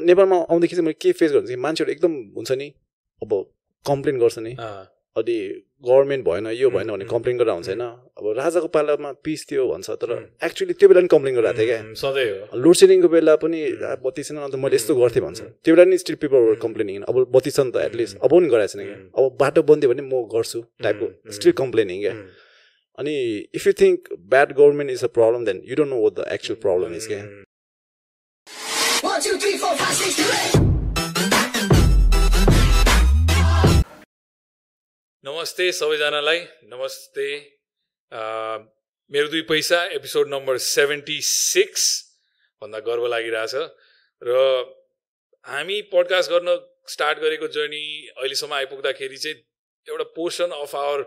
नेपालमा 0.00 0.36
आउँदाखेरि 0.50 0.76
चाहिँ 0.76 0.86
मैले 0.86 0.98
के 1.00 1.12
फेस 1.12 1.32
गर्छु 1.32 1.56
मान्छेहरू 1.60 1.92
एकदम 1.92 2.12
हुन्छ 2.36 2.52
नि 2.52 2.68
अब 3.22 3.30
कम्प्लेन 3.86 4.18
गर्छ 4.18 4.38
नि। 4.38 4.52
अँ, 4.58 4.90
अनि 5.16 5.36
गभर्मेन्ट 5.86 6.24
भएन 6.26 6.46
यो 6.58 6.70
भएन 6.70 6.90
भने 6.90 7.04
कम्प्लेन 7.04 7.38
गरेर 7.38 7.54
हुन्छ 7.54 7.68
होइन। 7.68 7.80
अब 8.18 8.24
राजाको 8.36 8.68
पालामा 8.74 9.12
पिस 9.24 9.46
थियो 9.50 9.66
भन्छ 9.68 9.90
तर. 10.02 10.10
एक्चुली 10.42 10.72
त्यो 10.74 10.88
बेला 10.88 11.00
नि 11.00 11.08
कम्प्लेन 11.14 11.34
गरिरहेको 11.34 11.58
थिएँ 11.58 11.68
क्या। 11.68 11.94
सधैँ 11.94 12.26
हो। 12.30 12.58
लोड 12.58 12.74
सेडिङको 12.74 13.08
बेला 13.08 13.36
पनि 13.38 13.60
बत्ती 14.02 14.22
छैन 14.22 14.38
अन्त 14.42 14.54
मैले 14.58 14.76
यस्तो 14.76 14.94
गर्थेँ 14.98 15.22
भन्छ. 15.22 15.40
त्यो 15.62 15.74
बेला 15.74 15.84
नि 15.84 15.98
स्टिल 15.98 16.16
पिपल 16.18 16.54
कम्प्लेनिङ 16.58 17.02
अब 17.06 17.30
बत्ती 17.30 17.50
छ 17.50 17.60
नि 17.60 17.70
त 17.70 17.86
एटलिस्ट 17.86 18.18
अब 18.18 18.30
पनि 18.34 18.48
गराएको 18.50 18.72
छैन 18.74 18.82
क्या. 18.82 18.98
अब 19.14 19.36
बाटो 19.38 19.62
बन्दियो 19.62 19.94
भने 19.94 20.02
म 20.02 20.26
गर्छु 20.34 20.58
टाइपको. 20.82 21.06
स्टिल 21.30 21.52
कम्प्लेनिङ 21.62 22.00
क्या। 22.00 22.14
अनि 22.98 23.14
if 23.54 23.66
you 23.66 23.72
think 23.78 23.98
bad 24.18 24.52
government 24.58 24.90
is 24.90 25.04
a 25.04 25.10
problem 25.14 25.44
then 25.44 25.62
you 25.64 25.76
don't 25.76 25.90
know 25.94 25.98
what 26.02 26.12
the 26.18 26.32
actual 26.34 26.60
problem 26.60 26.94
is 26.94 27.06
क्या. 27.06 27.22
नमस्ते 35.24 35.70
सबैजनालाई। 35.72 36.40
नमस्ते। 36.72 37.26
मेरो 39.10 39.28
दुई 39.28 39.42
पैसा 39.50 39.78
एपिसोड 39.98 40.28
नम्बर 40.28 40.58
सेभेन्टी 40.58 41.20
सिक्स 41.22 41.84
भन्दा 42.62 42.80
गर्व 42.88 43.06
लागिरहेछ। 43.06 43.54
र 44.22 44.34
हामी 45.44 45.80
पडकास्ट 45.94 46.30
गर्न 46.30 46.56
स्टार्ट 46.88 47.18
गरेको 47.18 47.48
जर्नी 47.48 47.84
अहिलेसम्म 48.18 48.54
आइपुग्दाखेरि 48.54 49.16
चाहिँ 49.16 49.36
एउटा 49.88 50.06
portion 50.18 50.50
of 50.58 50.74
our 50.76 50.98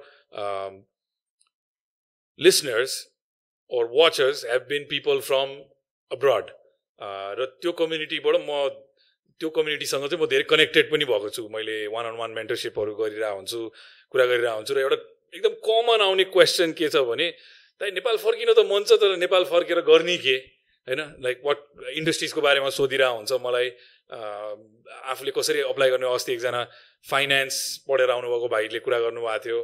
listeners 2.40 2.96
watchers 4.00 4.46
have 4.46 4.66
been 4.70 4.88
people 4.88 5.20
from 5.22 5.52
abroad 6.12 6.48
Uh, 6.48 6.67
र 7.00 7.46
त्यो 7.62 7.72
कम्युनिटीबाट 7.78 8.36
म 8.42 8.52
त्यो 9.42 9.50
कम्युनिटीसँग 9.54 10.06
चाहिँ 10.10 10.22
म 10.22 10.26
धेरै 10.26 10.46
कनेक्टेड 10.50 10.86
पनि 10.92 11.06
भएको 11.06 11.30
छु। 11.30 11.44
मैले 11.54 11.76
वान 11.94 12.06
अन 12.10 12.16
वान 12.18 12.32
मेन्टरसिपहरू 12.34 12.92
गरिरहेको 12.98 13.38
हुन्छु 13.38 13.60
कुरा 14.12 14.26
गरिरहेको 14.26 14.58
हुन्छु 14.58 14.74
र 14.74 14.80
एउटा 14.82 14.98
एकदम 15.38 15.54
कमन 15.62 16.00
आउने 16.02 16.24
क्वेसन 16.34 16.74
के 16.74 16.90
छ 16.90 17.06
भने 17.06 17.28
दाइ 17.82 17.90
नेपाल 18.02 18.18
फर्किन 18.18 18.50
त 18.54 18.66
मन 18.66 18.82
छ 18.90 18.98
तर 18.98 19.18
नेपाल 19.22 19.44
फर्केर 19.46 19.82
गर्ने 19.86 20.18
के? 20.18 20.36
होइन? 20.88 21.02
लाइक 21.22 21.38
वाट 21.46 21.60
इन्डस्ट्रिजको 22.02 22.42
बारेमा 22.42 22.70
सोधिरहेको 22.74 23.18
हुन्छ। 23.18 23.32
मलाई 23.46 23.68
आफूले 25.12 25.32
कसरी 25.38 25.60
अप्लाई 25.70 25.90
गर्ने 25.94 26.08
अस्ति 26.10 26.34
एकजना 26.34 26.62
फाइनेन्स 27.06 27.86
पढेर 27.86 28.10
आउनुभएको 28.10 28.48
भाइले 28.50 28.80
कुरा 28.82 29.00
गर्नुभएको 29.06 29.44
थियो। 29.46 29.60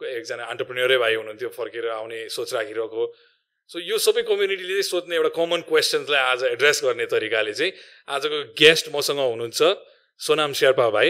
एकजना 0.00 0.44
अन्टरप्रिन्यरै 0.52 0.98
भाइ 1.02 1.14
हुनुहुन्थ्यो 1.16 1.48
फर्केर 1.50 1.88
आउने 1.98 2.18
सोच 2.28 2.54
राखिरहेको 2.54 3.02
सो 3.70 3.80
यो 3.82 3.96
सबै 3.98 4.22
कम्युनिटीले 4.22 4.74
चाहिँ 4.78 4.82
सोध्ने 4.86 5.16
एउटा 5.16 5.30
कमन 5.34 5.60
क्वेसन्सलाई 5.66 6.22
आज 6.22 6.42
एड्रेस 6.54 6.80
गर्ने 6.84 7.06
तरिकाले 7.10 7.52
चाहिँ 7.52 7.72
आजको 8.14 8.38
गेस्ट 8.54 8.94
मसँग 8.94 9.18
हुनुहुन्छ 9.18 9.58
सोनाम 10.20 10.52
शेर्पा 10.54 10.86
भाइ। 10.94 11.08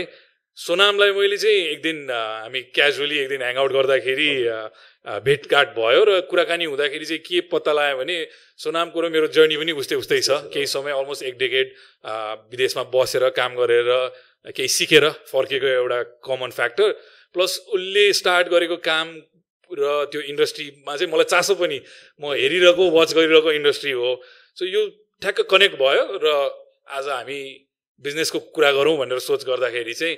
सोनामलाई 0.58 1.12
मैले 1.12 1.36
चाहिँ 1.36 1.58
एक 1.72 1.82
दिन 1.82 1.98
हामी 2.08 2.60
क्याजुअली 2.72 3.18
एक 3.18 3.28
दिन 3.28 3.42
ह्याङआउट 3.44 3.72
गर्दाखेरि 3.76 4.30
भेटघाट 5.28 5.68
भयो 5.76 6.02
र 6.08 6.20
कुराकानी 6.32 6.64
हुँदाखेरि 6.64 7.04
चाहिँ 7.04 7.20
के 7.28 7.40
पत्ता 7.52 7.72
लाग्यो 7.76 7.96
भने 8.00 8.16
सोनामको 8.64 8.98
र 9.04 9.12
मेरो 9.12 9.28
जर्नी 9.36 9.56
पनि 9.60 9.72
उस्तै 9.76 10.00
उस्तै 10.00 10.20
छ। 10.24 10.48
केही 10.48 10.66
समय 10.72 10.96
अलमोस्ट 10.96 11.28
एक 11.28 11.36
डेकेड 11.36 11.76
विदेशमा 12.56 12.88
बसेर 12.88 13.28
काम 13.36 13.52
गरेर 13.60 13.92
केही 14.56 14.68
सिकेर 14.80 15.04
फर्केको 15.28 15.68
एउटा 15.76 16.02
कमन 16.24 16.50
फ्याक्टर 16.56 16.88
प्लस 17.36 17.52
उसले 17.76 18.12
स्टार्ट 18.16 18.48
गरेको 18.48 18.76
काम 18.80 19.12
र 19.70 20.04
त्यो 20.12 20.20
इन्डस्ट्रीमा 20.32 20.96
चाहिँ 20.96 21.10
मलाई 21.12 21.28
चासो 21.32 21.54
पनि 21.58 21.78
म 22.20 22.32
हेरिरहेको 22.32 22.84
वाच 22.90 23.10
गरिरहेको 23.18 23.50
इन्डस्ट्री 23.52 23.92
हो। 23.92 24.10
सो 24.58 24.62
यो 24.66 24.82
ठ्याक्क 25.22 25.40
कनेक्ट 25.50 25.74
भयो 25.82 26.04
र 26.22 26.26
आज 26.86 27.08
हामी 27.08 27.40
बिजनेसको 28.04 28.38
कुरा 28.54 28.70
गरौँ 28.72 28.96
भनेर 28.96 29.18
सोच 29.18 29.44
गर्दाखेरि 29.44 29.94
चाहिँ 29.94 30.16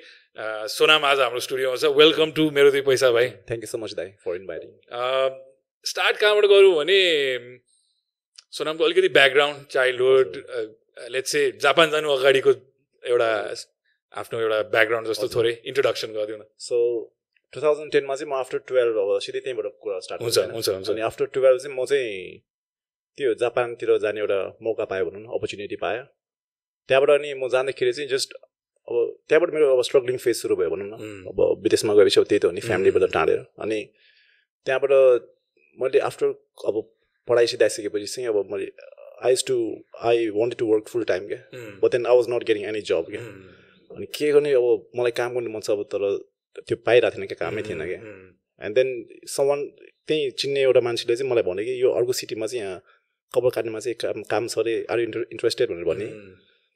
सोनाम 0.68 1.04
आज 1.04 1.20
हाम्रो 1.20 1.40
स्टुडियोमा 1.40 1.76
छ 1.76 1.84
वेलकम 1.96 2.30
टु 2.36 2.50
मेरो 2.50 2.70
दुई 2.70 2.82
पैसा 2.84 3.10
भाइ। 3.10 3.28
थ्याङ्क 3.48 3.62
यू 3.64 3.70
सो 3.70 3.78
मच 3.78 3.92
दाई 3.94 4.08
फर 4.24 4.36
इन्भाइटिङ 4.36 4.70
स्टार्ट 5.86 6.16
कहाँबाट 6.18 6.46
गरौँ 6.52 6.74
भने 6.76 6.98
सोनामको 8.52 8.84
अलिकति 8.84 9.08
background 9.16 9.66
childhood 9.70 10.28
let's 11.14 11.30
say 11.32 11.42
Japan 11.62 11.90
जानु 11.90 12.10
अगाडिको 12.12 12.52
एउटा 13.02 13.30
आफ्नो 14.12 14.40
एउटा 14.40 14.58
ब्याकग्राउन्ड 14.74 15.08
जस्तो। 15.08 15.28
थोरै 15.34 15.52
इन्ट्रोडक्सन 15.64 16.12
गरिदिउँ 16.12 16.38
न 16.38 16.44
सो 16.58 16.76
टु 17.52 17.60
थाउजन्ड 17.62 17.92
टेनमा 17.92 18.14
चाहिँ 18.16 18.30
म 18.30 18.34
आफ्टर 18.36 18.58
टुवेल्भ 18.68 18.96
अब 18.98 19.18
सिधै 19.24 19.40
त्यहीँबाट 19.40 19.66
कुरा 19.82 19.98
स्टार्ट 20.06 20.22
हुन्छ 20.22 20.38
हुन्छ 20.52 20.68
हुन्छ। 20.68 20.90
अनि 20.90 21.00
आफ्टर 21.08 21.26
टुवेल्भ 21.34 21.58
चाहिँ 21.62 21.76
म 21.76 21.84
चाहिँ 21.84 22.42
त्यो 23.18 23.34
जापानतिर 23.40 23.96
जाने 24.04 24.20
एउटा 24.20 24.38
मौका 24.62 24.84
पाएँ 24.90 25.04
भनौँ 25.04 25.22
न 25.22 25.26
अपर्च्युनिटी 25.36 25.76
पाएँ 25.84 26.02
त्यहाँबाट 26.88 27.10
अनि 27.10 27.32
म 27.40 27.48
जाँदाखेरि 27.48 27.92
चाहिँ 27.92 28.08
जस्ट 28.10 28.34
अब 28.88 28.94
त्यहाँबाट 29.28 29.50
मेरो 29.54 29.66
अब 29.76 29.82
स्ट्रगलिङ 29.88 30.16
फेज 30.24 30.36
सुरु 30.36 30.56
भयो 30.56 30.70
भनौँ 30.70 30.88
न। 30.88 30.94
अब 31.28 31.40
विदेशमा 31.64 31.94
गएपछि 31.94 32.20
अब 32.20 32.26
त्यही 32.28 32.40
त 32.40 32.44
हो 32.44 32.52
नि 32.52 32.60
फ्यामिलीबाट 32.68 33.10
टाढेर। 33.12 33.40
अनि 33.64 33.80
त्यहाँबाट 34.66 34.92
मैले 35.78 35.98
आफ्टर 36.04 36.26
अब 36.68 36.74
पढाइ 37.28 37.46
सिधाइसकेपछि 37.52 38.06
चाहिँ 38.06 38.28
अब 38.28 38.36
मैले 38.52 38.66
I 39.24 39.34
to 39.48 39.56
I 40.08 40.28
wanted 40.36 40.58
to 40.58 40.66
work 40.72 40.88
full 40.88 41.04
time 41.10 41.28
क्या। 41.28 41.40
But 41.82 41.90
then 41.92 42.06
I 42.06 42.16
was 42.16 42.26
not 42.30 42.44
getting 42.48 42.64
any 42.68 42.80
job 42.88 43.04
क्या। 43.10 43.22
अनि 43.90 44.06
के 44.14 44.32
गर्ने 44.32 44.52
अब 44.52 44.90
मलाई 44.96 45.12
काम 45.20 45.34
गर्ने 45.34 45.50
मन 45.54 45.60
छ 45.60 45.70
अब 45.70 45.82
तर 45.92 46.04
त्यो 46.66 46.76
पाइरहेको 46.86 47.16
थिएन 47.16 47.26
क्या 47.30 47.38
कामै 47.44 47.62
थिएन 47.68 47.82
क्या। 47.90 48.00
एन्ड 48.60 48.74
देन 48.78 48.88
समन 49.36 49.58
त्यहीँ 50.08 50.30
चिन्ने 50.40 50.60
एउटा 50.68 50.80
मान्छेले 50.86 51.16
चाहिँ 51.16 51.30
मलाई 51.30 51.44
भन्यो 51.48 51.64
कि 51.68 51.74
यो 51.82 51.88
अर्को 51.98 52.12
सिटीमा 52.20 52.46
चाहिँ 52.46 52.62
यहाँ 52.64 52.78
कपाल 53.34 53.50
काट्नेमा 53.56 53.80
चाहिँ 53.84 53.96
काम 54.02 54.22
काम 54.32 54.46
छ 54.52 54.58
अरे 54.58 54.74
आर 54.90 55.00
इन्टर 55.00 55.20
इन्ट्रेस्टेड 55.34 55.68
भनेर 55.70 55.84
भने. 55.90 56.06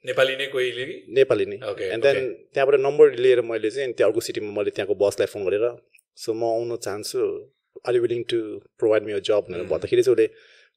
नेपाली 0.05 0.33
नै 0.39 0.45
कोहीले 0.53 0.85
नेपाली 1.17 1.45
नै। 1.51 1.57
एन्ड 1.95 2.03
देन 2.05 2.17
त्यहाँबाट 2.53 2.79
नम्बर 2.87 3.05
लिएर 3.23 3.41
मैले 3.51 3.69
चाहिँ 3.75 3.93
त्यो 3.97 4.07
अर्को 4.07 4.21
सिटीमा 4.27 4.51
मैले 4.57 4.71
त्यहाँको 4.75 4.95
बसलाई 5.03 5.27
फोन 5.33 5.41
गरेर 5.47 5.65
सो 6.23 6.33
म 6.33 6.43
आउन 6.55 6.75
चाहन्छु 6.85 7.19
are 7.87 7.95
you 7.95 8.01
willing 8.05 8.21
to 8.31 8.39
provide 8.79 9.03
me 9.03 9.13
a 9.13 9.19
job 9.27 9.43
भनेर. 9.49 9.63
भन्दाखेरि 9.73 10.01
चाहिँ 10.03 10.15
उसले 10.15 10.27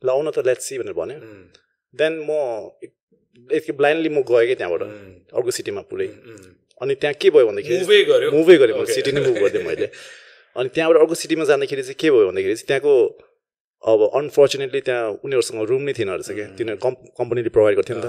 ल 0.02 0.08
आउन 0.10 0.30
त 0.30 0.46
लेट्स 0.48 0.64
सी 0.68 0.78
भनेर 0.80 0.94
भन्यो। 1.00 1.18
देन 1.94 2.12
म 2.28 2.30
ब्लाइन्डली 3.78 4.08
म 4.08 4.22
गएँ 4.30 4.46
कि 4.48 4.54
त्यहाँबाट 4.54 4.82
अर्को 5.36 5.50
सिटीमा 5.58 5.82
पुरै. 5.90 6.08
अनि 6.80 6.94
त्यहाँ 7.00 7.14
के 7.20 7.28
भयो 7.30 7.46
भन्दाखेरि 7.46 7.78
मुभै 7.82 8.00
गर्यो? 8.10 8.28
मुभै 8.32 8.56
गरेँ 8.62 8.74
म 8.76 8.80
Okay, 8.82 8.94
सिटी 8.96 9.10
नै. 9.12 9.20
मुभ 9.26 9.36
गरिदिएँ 9.42 9.64
मैले 9.68 9.86
अनि 10.56 10.68
त्यहाँबाट 10.74 10.96
अर्को 11.02 11.14
सिटीमा 11.22 11.44
जाँदाखेरि 11.50 11.82
चाहिँ 11.82 11.98
के 12.00 12.08
भयो 12.10 12.26
भन्दाखेरि 12.28 12.54
चाहिँ 12.56 12.66
त्यहाँको 12.70 12.92
अब 13.82 14.00
अनफर्चुनेटली 14.18 14.80
त्यहाँ 14.88 15.04
उनीहरूसँग 15.24 15.60
रुम 15.70 15.82
नै 15.88 15.92
थिएन 15.98 16.08
रहेछ 16.10 16.30
क्या 16.32 16.46
Mm. 16.48 16.56
तिनीहरू 16.58 16.78
कम् 16.84 16.96
कम्पनीले 17.18 17.50
प्रोभाइड 17.56 17.74
गर्थ्यो 17.78 17.96
नि 17.96 18.02
त। 18.02 18.08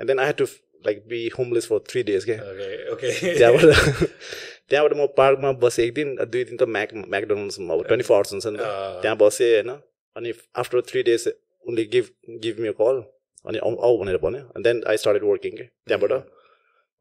And 0.00 0.06
then 0.10 0.18
I 0.18 0.26
had 0.26 0.36
to 0.36 0.46
like 0.84 0.96
be 1.08 1.18
homeless 1.38 1.64
for 1.70 1.78
three 1.90 2.00
days 2.10 2.22
क्या. 2.24 2.38
त्यहाँबाट 2.38 3.64
त्यहाँबाट 4.70 4.92
म 4.96 5.06
पार्कमा 5.16 5.50
बसेँ 5.62 5.84
एक 5.86 5.92
दिन 5.94 6.08
दुई 6.24 6.42
दिन 6.44 6.56
त 6.56 6.62
म्याक 6.68 6.90
म्याकडोनल्ड्समा 7.06 7.74
अब 7.74 7.80
ट्वेन्टी 7.88 8.06
फोर 8.08 8.16
आवर्स 8.16 8.32
हुन्छ 8.32 8.46
नि 8.46 8.58
त। 8.58 8.62
अँ, 8.62 9.00
त्यहाँ 9.02 9.16
बसेँ 9.16 9.50
होइन। 9.54 9.70
अनि 10.16 10.32
आफ्टर 10.56 10.80
थ्री 10.88 11.02
डेज 11.02 11.22
उनले 11.64 11.84
गिभ 11.94 12.06
गिभ 12.42 12.56
मी 12.60 12.70
कल 12.80 12.96
अनि 13.44 13.58
आऊ 13.58 13.94
भनेर 13.98 14.16
भन्यो। 14.18 14.42
देन 14.62 14.82
आई 14.86 14.96
स्टार्टेड 14.96 15.22
वर्किङ 15.24 15.52
के। 15.56 15.64
त्यहाँबाट 15.88 16.12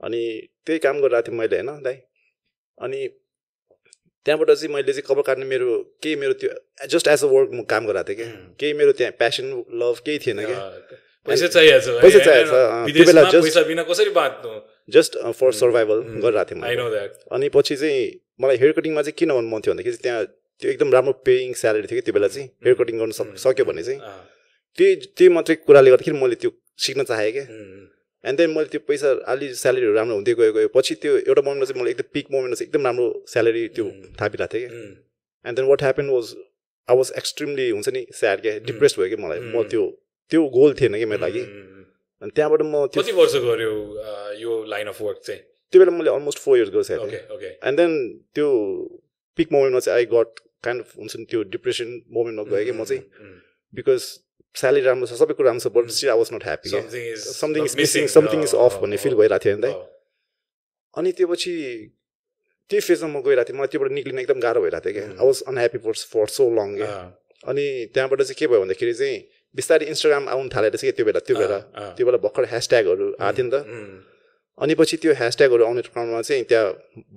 अनि 0.04 0.22
त्यही 0.66 0.80
काम 0.86 1.00
गरिरहेको 1.02 1.28
थिएँ 1.28 1.38
मैले 1.40 1.56
होइन? 1.60 1.82
दाइ। 1.84 1.98
अनि 2.78 3.00
त्यहाँबाट 4.26 4.50
चाहिँ 4.52 4.74
मैले 4.74 4.94
चाहिँ 4.94 5.04
कपाल 5.08 5.24
काट्ने 5.28 5.46
मेरो 5.46 5.68
केही 6.04 6.16
मेरो 6.16 6.34
त्यो 6.42 6.52
जस्ट 6.92 7.08
एज 7.08 7.24
अ 7.24 7.28
वर्क 7.28 7.50
म 7.54 7.62
काम 7.72 7.86
गरिरहेको 7.88 8.10
थिएँ 8.10 8.18
कि 8.18 8.24
उम्. 8.24 8.54
केही 8.60 8.74
मेरो 8.74 8.92
त्यहाँ 9.00 9.12
प्यासन 9.20 9.46
लभ 9.82 9.96
केही 10.06 10.20
थिएन 10.20 10.40
कि 10.46 10.54
अँ, 10.54 10.70
पैसा 12.04 12.20
चाहिएको 12.26 12.52
जस्ट 14.90 15.18
फर 15.40 15.52
सर्भाइभल. 15.54 15.98
गरिरहेको 16.22 16.50
थिएँ 16.52 16.62
अनि 17.32 17.50
पछि 17.50 17.76
चाहिँ 17.76 18.02
मलाई 18.42 18.58
हेयर 18.58 18.72
कटिङमा 18.80 19.02
चाहिँ 19.02 19.16
किन 19.18 19.30
भन्नु 19.34 19.50
मन 19.50 19.62
थियो 19.62 19.74
भन्दाखेरि 19.74 19.96
चाहिँ 19.96 20.04
त्यहाँ 20.04 20.26
त्यो 20.62 20.72
एकदम 20.72 20.92
राम्रो 20.94 21.14
पेइङ 21.26 21.54
स्यालेरी 21.54 21.88
थियो 21.88 21.98
कि 21.98 22.06
त्यो 22.08 22.14
बेला 22.14 22.28
चाहिँ। 22.28 22.48
हेयर 22.64 22.76
कटिङ 22.82 22.96
गर्नु 23.00 23.14
सक- 23.14 23.38
सक्यो 23.46 23.66
भने 23.66 23.84
चाहिँ। 23.84 24.00
त्यही 24.78 24.96
त्यही 25.18 25.30
मात्रै 25.30 25.56
कुराले 25.68 25.90
गर्दाखेरि 25.92 26.18
मैले 26.22 26.36
त्यो 26.36 26.52
सिक्न 26.86 27.04
चाहेँ 27.04 27.32
क्या। 27.32 27.46
एन्ड 28.26 28.38
देन 28.40 28.50
मैले 28.56 28.70
त्यो 28.74 28.80
पैसा 28.88 29.10
अलि 29.34 29.48
स्यालेरीहरू 29.62 29.96
राम्रो 29.96 30.16
हुँदै 30.16 30.34
गयो 30.40 30.54
गयो 30.54 30.68
पछि 30.76 30.96
त्यो 31.04 31.18
एउटा 31.18 31.42
मोमेन्टमा 31.48 31.66
चाहिँ 31.70 31.82
मलाई 31.82 31.92
एकदम 31.92 32.10
पिक 32.14 32.28
मोमेन्टमा 32.32 32.56
चाहिँ 32.56 32.68
एकदम 32.70 32.86
राम्रो 32.88 33.08
स्यालेरी 33.34 33.68
त्यो 33.76 33.86
उम्. 33.86 34.16
थापिरहेको 34.22 34.54
थियो 34.58 34.70
क्या। 34.70 34.82
And 35.46 35.56
then 35.60 35.66
what 35.72 35.82
happened 35.84 36.10
was 36.16 36.34
I 36.88 36.96
was 36.98 37.12
extremely 37.18 37.70
हुन्छ 37.70 37.90
नि 37.98 38.06
स्याड 38.20 38.42
क्या 38.42 38.58
डिप्रेस 38.72 38.96
भयो 39.00 39.10
कि 39.10 39.22
मलाई। 39.24 39.40
म 39.40 39.56
उम्. 39.60 39.70
त्यो 39.70 39.84
त्यो 40.32 40.42
गोल 40.58 40.74
थिएन 40.82 40.98
कि 41.02 41.06
मेरो 41.06 41.22
लागि। 41.26 41.44
अनि 42.22 42.32
त्यहाँबाट 42.36 42.62
म 42.62 42.86
त्यो 42.96 43.16
वर्ष 43.20 43.36
गर्यो 43.48 43.72
अँ, 43.72 44.34
यो 44.40 44.52
लाइन 44.74 44.88
अफ 44.88 45.02
वर्क 45.02 45.20
चाहिँ? 45.28 45.42
त्यो 45.74 45.80
बेला 45.82 45.92
मैले 45.98 46.10
अलमोस्ट 46.10 46.40
फोर 46.40 46.58
इयर्स 46.58 46.70
ओके 46.70 47.12
थिएँ। 47.12 47.56
एन्ड 47.68 47.78
देन 47.78 47.92
त्यो 48.36 48.48
पिक 49.38 49.52
मोमेन्टमा 49.52 49.80
चाहिँ 49.80 49.98
आई 50.00 50.06
गट 50.16 50.40
काइन्ड 50.64 50.82
अफ 50.82 50.98
हुन्छ 50.98 51.16
नि 51.18 51.26
त्यो 51.30 51.44
डिप्रेसन 51.56 51.90
मोमेन्टमा 52.16 52.44
गएँ 52.52 52.66
कि 52.66 52.72
म 52.72 52.84
चाहिँ। 52.84 53.02
बिकज 53.74 54.04
स्यालेरी 54.56 54.86
राम्रो 54.86 55.08
छ 55.08 55.14
सबै 55.24 55.34
कुरा 55.40 55.48
राम्रो 55.50 55.64
छ 55.66 55.74
but 55.76 55.90
still 55.98 56.10
I 56.14 56.18
was 56.22 56.30
not 56.34 56.44
happy 56.50 56.70
something 57.24 57.66
is 57.66 57.76
missing 57.82 58.08
something 58.16 58.40
is 58.44 58.56
off 58.66 58.74
भन्ने 58.86 58.98
फिल 59.04 59.16
भइरहेको 59.20 59.44
थियो 59.46 59.58
नि 59.58 59.62
त 59.66 59.76
अनि 60.96 61.12
त्यो 61.18 61.28
पछि 61.34 61.54
त्यही 62.70 62.82
फेजमा 62.88 63.08
म 63.10 63.22
गइरहेको 63.26 63.50
थिएँ। 63.50 63.58
मलाई 63.58 63.70
त्योबाट 63.72 63.92
निक्लिन 63.92 64.20
एकदम 64.20 64.40
गाह्रो 64.40 64.62
भइरहेको 64.64 64.86
थियो 64.86 64.94
क्या। 64.94 65.06
Mm. 65.10 65.20
I 65.20 65.26
was 65.28 65.38
unhappy 65.52 65.80
for 65.86 65.96
for 66.14 66.28
so 66.36 66.44
long 66.58 66.70
क्या। 66.78 66.92
अनि 67.50 67.66
त्यहाँबाट 67.94 68.22
चाहिँ 68.22 68.38
के 68.40 68.48
भयो 68.48 68.60
भन्दाखेरि 68.64 68.94
चाहिँ 68.94 69.18
बिस्तारै 69.56 69.86
इन्स्टाग्राम 69.94 70.24
आउनु 70.34 70.50
थालेर 70.54 70.76
चाहिँ 70.80 70.94
त्यो 70.96 71.06
बेला 71.06 71.20
त्यो 71.28 71.36
बेला 71.42 71.58
त्यो 71.98 72.06
बेला 72.08 72.18
भर्खर 72.26 72.46
ह्यासट्यागहरू 72.54 73.06
आएको 73.20 73.36
थियो 73.38 73.46
नि 73.46 73.52
त। 73.52 73.58
अनि 74.64 74.74
पछि 74.80 74.96
त्यो 75.04 75.12
ह्यासट्यागहरू 75.22 75.64
आउने 75.66 75.82
क्रममा 75.92 76.22
चाहिँ 76.24 76.44
त्यहाँ 76.50 76.68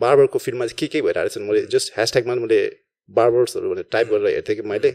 बार्बरको 0.02 0.38
फिल्डमा 0.44 0.66
चाहिँ 0.66 0.78
के 0.80 0.86
के 0.92 0.98
भइरहेको 1.06 1.30
छ 1.36 1.44
मैले 1.46 1.60
जस्ट 1.76 1.88
ह्यासट्यागमा 1.96 2.34
मैले 2.42 2.60
बार्बर्सहरू 3.08 3.66
भनेर 3.70 3.86
टाइप 3.94 4.06
गरेर 4.12 4.26
हेर्थेँ 4.34 4.56
कि 4.56 4.64
मैले। 4.72 4.90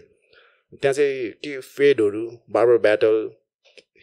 त्यहाँ 0.80 0.94
चाहिँ 0.94 1.32
के 1.44 1.60
फेडहरू 1.60 2.24
बार्बर 2.50 2.78
ब्याटल 2.88 3.16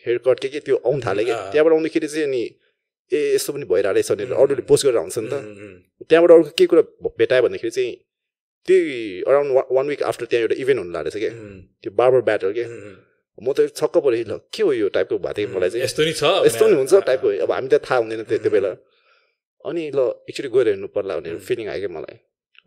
हेयर 0.07 0.19
कट 0.27 0.39
के 0.41 0.49
के 0.49 0.61
त्यो 0.61 0.77
आउनु 0.85 1.01
थाल्यो 1.07 1.25
कि? 1.25 1.31
अँ। 1.33 1.51
त्यहाँबाट 1.53 1.73
आउँदाखेरि 1.75 2.09
चाहिँ 2.09 2.27
अनि 2.29 2.43
ए 3.13 3.35
यस्तो 3.35 3.53
पनि 3.53 3.65
भइरहेको 3.65 3.95
रहेछ 3.95 4.13
भनेर 4.13 4.33
अरूले 4.33 4.63
पोस्ट 4.69 4.87
गरेर 4.87 4.99
आउँछ 5.01 5.19
नि 5.19 5.29
त। 5.33 5.35
त्यहाँबाट 6.09 6.31
अर्को 6.37 6.51
के 6.59 6.67
कुरा 6.67 6.83
भेटायो 7.19 7.43
भन्दाखेरि 7.43 7.71
चाहिँ 7.71 7.95
त्यही 8.69 9.23
अराउन्ड 9.25 9.51
वान 9.73 9.87
विक 9.89 10.03
आफ्टर 10.03 10.25
त्यहाँ 10.29 10.43
एउटा 10.45 10.57
इभेन्ट 10.63 10.79
हुनु 10.79 10.93
लागेको 10.93 11.11
छ 11.11 11.17
क्या 11.19 11.33
त्यो 11.83 11.91
बार्बर 11.97 12.21
ब्याटल 12.29 12.53
के। 12.53 12.65
म 13.39 13.53
त 13.57 13.71
छक्क 13.73 13.97
परेँ। 14.05 14.25
ल 14.29 14.39
के 14.53 14.63
हो 14.63 14.73
यो 14.73 14.89
टाइपको 14.93 15.19
भएको 15.25 15.35
थियो 15.39 15.49
मलाई 15.57 15.71
चाहिँ? 15.71 15.85
यस्तो 15.85 16.03
नि 16.05 16.13
छ। 16.13 16.23
यस्तो 16.47 16.65
पनि 16.69 16.75
हुन्छ 16.75 16.95
टाइपको 17.09 17.29
अब 17.47 17.51
हामी 17.53 17.69
त 17.73 17.81
थाहा 17.81 17.99
हुँदैन 18.03 18.23
त्यो 18.29 18.39
त्यो 18.45 18.51
बेला। 18.51 18.71
अनि 19.65 19.83
ल 19.95 20.01
एकचोटि 20.29 20.49
गएर 20.53 20.67
हेर्नु 20.69 20.89
पर्ला 20.93 21.17
भनेर. 21.17 21.39
फिलिङ 21.49 21.67
आयो 21.73 21.81
क्या 21.87 21.93
मलाई। 21.97 22.17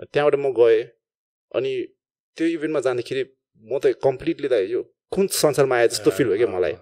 त्यहाँबाट 0.10 0.36
म 0.42 0.48
गएँ। 0.58 0.80
अनि 1.54 1.72
त्यो 2.38 2.46
इभेन्टमा 2.56 2.80
जाँदाखेरि 2.88 3.24
म 3.64 3.80
त 3.80 3.94
कम्प्लिटली 4.04 4.48
त 4.48 4.56
यो 4.74 4.82
कुन 5.12 5.28
संसारमा 5.38 5.76
आए 5.78 5.88
जस्तो 5.88 6.10
फिल 6.18 6.28
भयो 6.28 6.38
क्या 6.38 6.50
मलाई। 6.58 6.76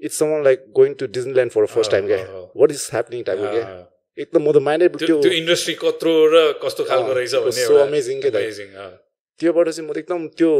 it's 0.00 0.18
Saman 0.18 0.44
like 0.44 0.58
going 0.78 0.92
to 0.94 1.06
Disneyland 1.14 1.52
for 1.52 1.66
first 1.74 1.90
time 1.92 2.06
क्या। 2.06 2.20
वाट 2.56 2.70
इज 2.70 2.88
ह्यापनिङ 2.92 3.22
टाइपको 3.28 3.48
क्या। 3.54 3.64
एकदम 4.18 4.42
म 4.42 4.52
त 4.52 4.58
माइन्डेड 4.68 4.96
त्यो 4.98 5.16
इन्डस्ट्री 5.40 5.74
कत्रो 5.82 6.12
र 6.34 6.36
कस्तो 6.62 6.84
खालको 6.90 7.12
रहेछ 7.18 7.34
amazing 7.86 8.22
के। 8.22 8.30
त्योबाट 9.40 9.68
चाहिँ 9.68 9.88
म 9.88 9.92
त 9.92 9.98
एकदम 9.98 10.26
त्यो 10.38 10.50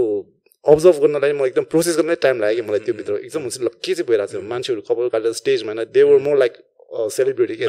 अब्जर्भ 0.65 0.97
गर्नलाई 1.03 1.33
म 1.33 1.47
एकदम 1.47 1.65
प्रोसेस 1.73 1.97
गर्नै 1.99 2.15
टाइम 2.23 2.41
लाग्यो 2.43 2.62
कि 2.62 2.69
मलाई 2.69 2.81
त्यो 2.87 2.95
भित्र 2.99 3.12
एकदम 3.27 3.43
हुन्छ 3.47 3.59
ल 3.62 3.69
के 3.79 3.95
चाहिँ 3.95 4.06
भइरहेको 4.11 4.39
छ 4.39 4.43
मान्छेहरू 4.53 4.81
कपाल 4.89 5.09
काटेर 5.15 5.33
स्टेजमा 5.41 5.73
होइन 5.73 5.91
they 5.95 6.03
were 6.03 6.19
more 6.27 6.37
like 6.39 6.55
celebrity 7.15 7.56
के 7.62 7.67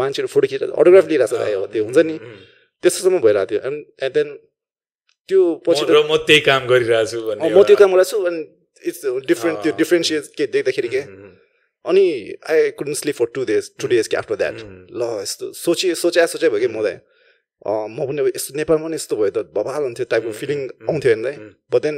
मान्छेहरू 0.00 0.28
फोटो 0.34 0.46
खिचेर 0.52 0.70
अटोग्राफ 0.70 1.06
लिइरहेको 1.10 1.36
छ 1.36 1.72
त्यो 1.72 1.82
हुन्छ 1.84 1.98
नि। 2.08 2.16
त्यस्तोसम्म 2.82 3.18
भइरहेको 3.24 3.50
थियो। 3.50 3.60
एन्ड 3.68 3.78
एन्ड 4.04 4.14
देन 4.14 4.28
त्यो 5.28 5.40
पछि 5.66 5.80
म- 6.04 6.16
त्यही 6.26 6.40
काम 6.48 6.66
गरिरहेको 6.66 7.06
छु 7.10 7.18
म 7.50 7.62
त्यो 7.62 7.76
काम 7.76 7.90
गरेको 7.94 8.10
छु 8.10 8.18
अनि 8.24 8.40
इट्स 8.82 9.00
डिफ्रेन्ट 9.26 9.58
त्यो 9.62 9.72
अँ, 9.72 9.78
डिफ्रेन्सिएट 9.78 10.24
के 10.38 10.46
देख्दाखेरि 10.54 10.88
के? 10.88 11.00
अनि 11.84 12.04
I 12.50 12.70
couldn't 12.78 12.94
sleep 13.00 13.14
for 13.16 13.26
two 13.34 13.44
days 13.44 13.70
two 13.80 13.86
days 13.88 14.08
के 14.08 14.16
आफ्टर 14.16 14.36
द्याट 14.36 14.56
ल 14.92 15.02
यस्तो 15.22 15.52
सोचे 15.56 15.94
सोचे 15.96 16.26
सोचे 16.28 16.48
भयो 16.48 16.60
कि 16.60 16.68
म 16.68 16.82
दाइ 16.82 16.96
अँ, 17.62 17.88
म 17.88 18.06
पनि 18.06 18.20
अब 18.20 18.26
यस्तो 18.28 18.54
नेपालमा 18.56 18.84
पनि 18.86 18.94
यस्तो 18.94 19.14
भयो 19.16 19.30
त 19.32 19.38
बबाल 19.52 19.82
हुन्थ्यो 19.82 20.06
टाइपको 20.06 20.32
फिलिङ 20.34 20.58
आउँथ्यो 20.88 21.12
होइन 21.12 21.22
बट 21.72 21.82
देन 21.82 21.96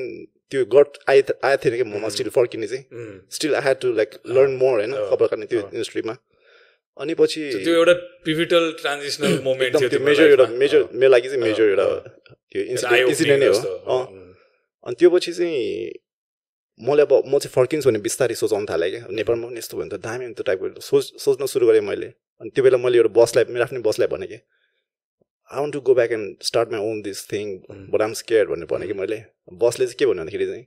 त्यो 0.52 0.64
गट 0.66 0.90
आइ 1.08 1.18
आएको 1.44 1.56
थिएन 1.64 1.76
कि 1.76 1.84
ममा 1.84 2.08
स्टिल 2.08 2.28
फर्किने 2.30 2.66
चाहिँ। 2.66 2.84
Still 3.30 3.54
I 3.54 3.62
had 3.62 3.78
to 3.80 3.88
like 3.92 4.10
learn 4.28 4.52
more 4.56 4.74
होइन 4.78 4.92
कपाल 5.10 5.28
काट्ने 5.28 5.46
त्यो। 5.46 5.60
इन्डस्ट्रीमा 5.74 6.14
अनि 6.96 7.14
पछि 7.14 7.40
त्यो 7.64 7.74
एउटा 7.74 7.92
पिभिटल 8.24 8.64
ट्रान्जिसनल 8.80 9.32
मोमेन्ट 9.44 9.72
थियो 9.76 9.88
त्यो 9.88 10.00
मेजर 10.00 10.24
एउटा। 10.28 10.46
मेजर 10.62 10.80
मेरो 10.94 11.10
लागि 11.12 11.28
चाहिँ 11.28 11.42
मेजर 11.42 11.64
एउटा। 11.64 11.86
त्यो 12.52 12.60
इन्सिडेन्ट 12.72 13.40
नै 13.42 13.48
हो 13.88 13.98
अनि 14.86 14.94
त्यो 14.98 15.08
पछि 15.14 15.32
चाहिँ 15.38 15.58
मैले 16.80 17.02
अब 17.02 17.12
म 17.26 17.38
चाहिँ 17.42 17.52
फर्किन्छु 17.54 17.90
भने 17.90 17.98
बिस्तारै 18.06 18.34
सोचाउनु 18.42 18.66
थालेँ 18.70 18.90
क्या 18.90 19.02
नेपालमा 19.18 19.46
पनि 19.48 19.58
यस्तो 19.58 19.74
भयो 19.76 19.84
भने 19.84 19.96
त 19.96 20.00
दामी 20.06 20.24
हुन्छ 20.24 20.40
टाइपको 20.48 20.80
सोच 20.88 21.04
सोच्न 21.24 21.46
सुरु 21.52 21.66
गरेँ 21.68 21.84
मैले 21.90 22.08
अनि 22.40 22.50
त्यो 22.54 22.62
बेला 22.64 22.78
मैले 22.84 22.98
एउटा 23.02 23.12
बसलाई 23.20 23.44
मेरो 23.52 23.64
आफ्नै 23.66 23.80
बसलाई 23.88 24.08
भनेँ 24.14 24.28
कि 24.32 24.38
I 25.50 25.60
want 25.60 25.72
to 25.74 25.80
go 25.88 25.94
back 25.98 26.12
and 26.12 26.48
start 26.48 26.72
my 26.72 26.80
own 26.88 26.96
this 27.02 27.18
thing. 27.32 27.46
But 27.92 28.00
I'm 28.02 28.12
scare 28.22 28.46
भनेर 28.46 28.66
भने 28.72 28.86
कि 28.86 28.94
मैले 29.00 29.18
बसले 29.62 29.86
चाहिँ 29.86 29.98
के 29.98 30.06
भन्यो 30.06 30.22
भन्दाखेरि 30.22 30.46
चाहिँ 30.46 30.64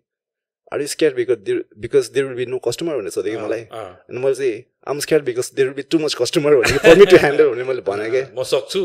are 0.74 0.82
you 0.82 0.88
scare 0.88 1.14
because 1.14 1.52
because 1.84 2.10
there 2.14 2.26
will 2.26 2.36
be 2.36 2.46
no 2.52 2.58
customer 2.68 2.98
भनेर 2.98 3.14
सोधेँ 3.16 3.36
कि 3.36 3.42
मलाई 3.42 3.64
अनि 3.72 4.20
मैले 4.20 4.36
चाहिँ 4.36 4.64
I'm 4.88 5.00
scare 5.06 5.22
because 5.30 5.52
there 5.56 5.68
will 5.68 5.76
be 5.76 5.84
too 5.92 6.00
much 6.00 6.14
customer 6.22 6.56
भने 6.56 6.78
फर 6.86 6.98
मी 7.00 7.06
टु 7.12 7.18
ह्यान्डल 7.24 7.50
भन्ने 7.50 7.64
मैले 7.70 7.82
भने 7.92 8.10
कि 8.12 8.22
म 8.36 8.44
सक्छु। 8.54 8.82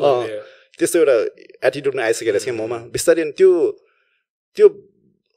त्यस्तो 0.79 0.99
एउटा 0.99 1.17
एटिट्युड 1.69 1.95
नै 1.97 2.03
आइसकेको 2.03 2.33
रहेछ 2.37 2.45
क्या 2.45 2.55
ममा। 2.55 2.79
बिस्तारै 2.95 3.25
त्यो 3.39 3.51
त्यो 4.57 4.67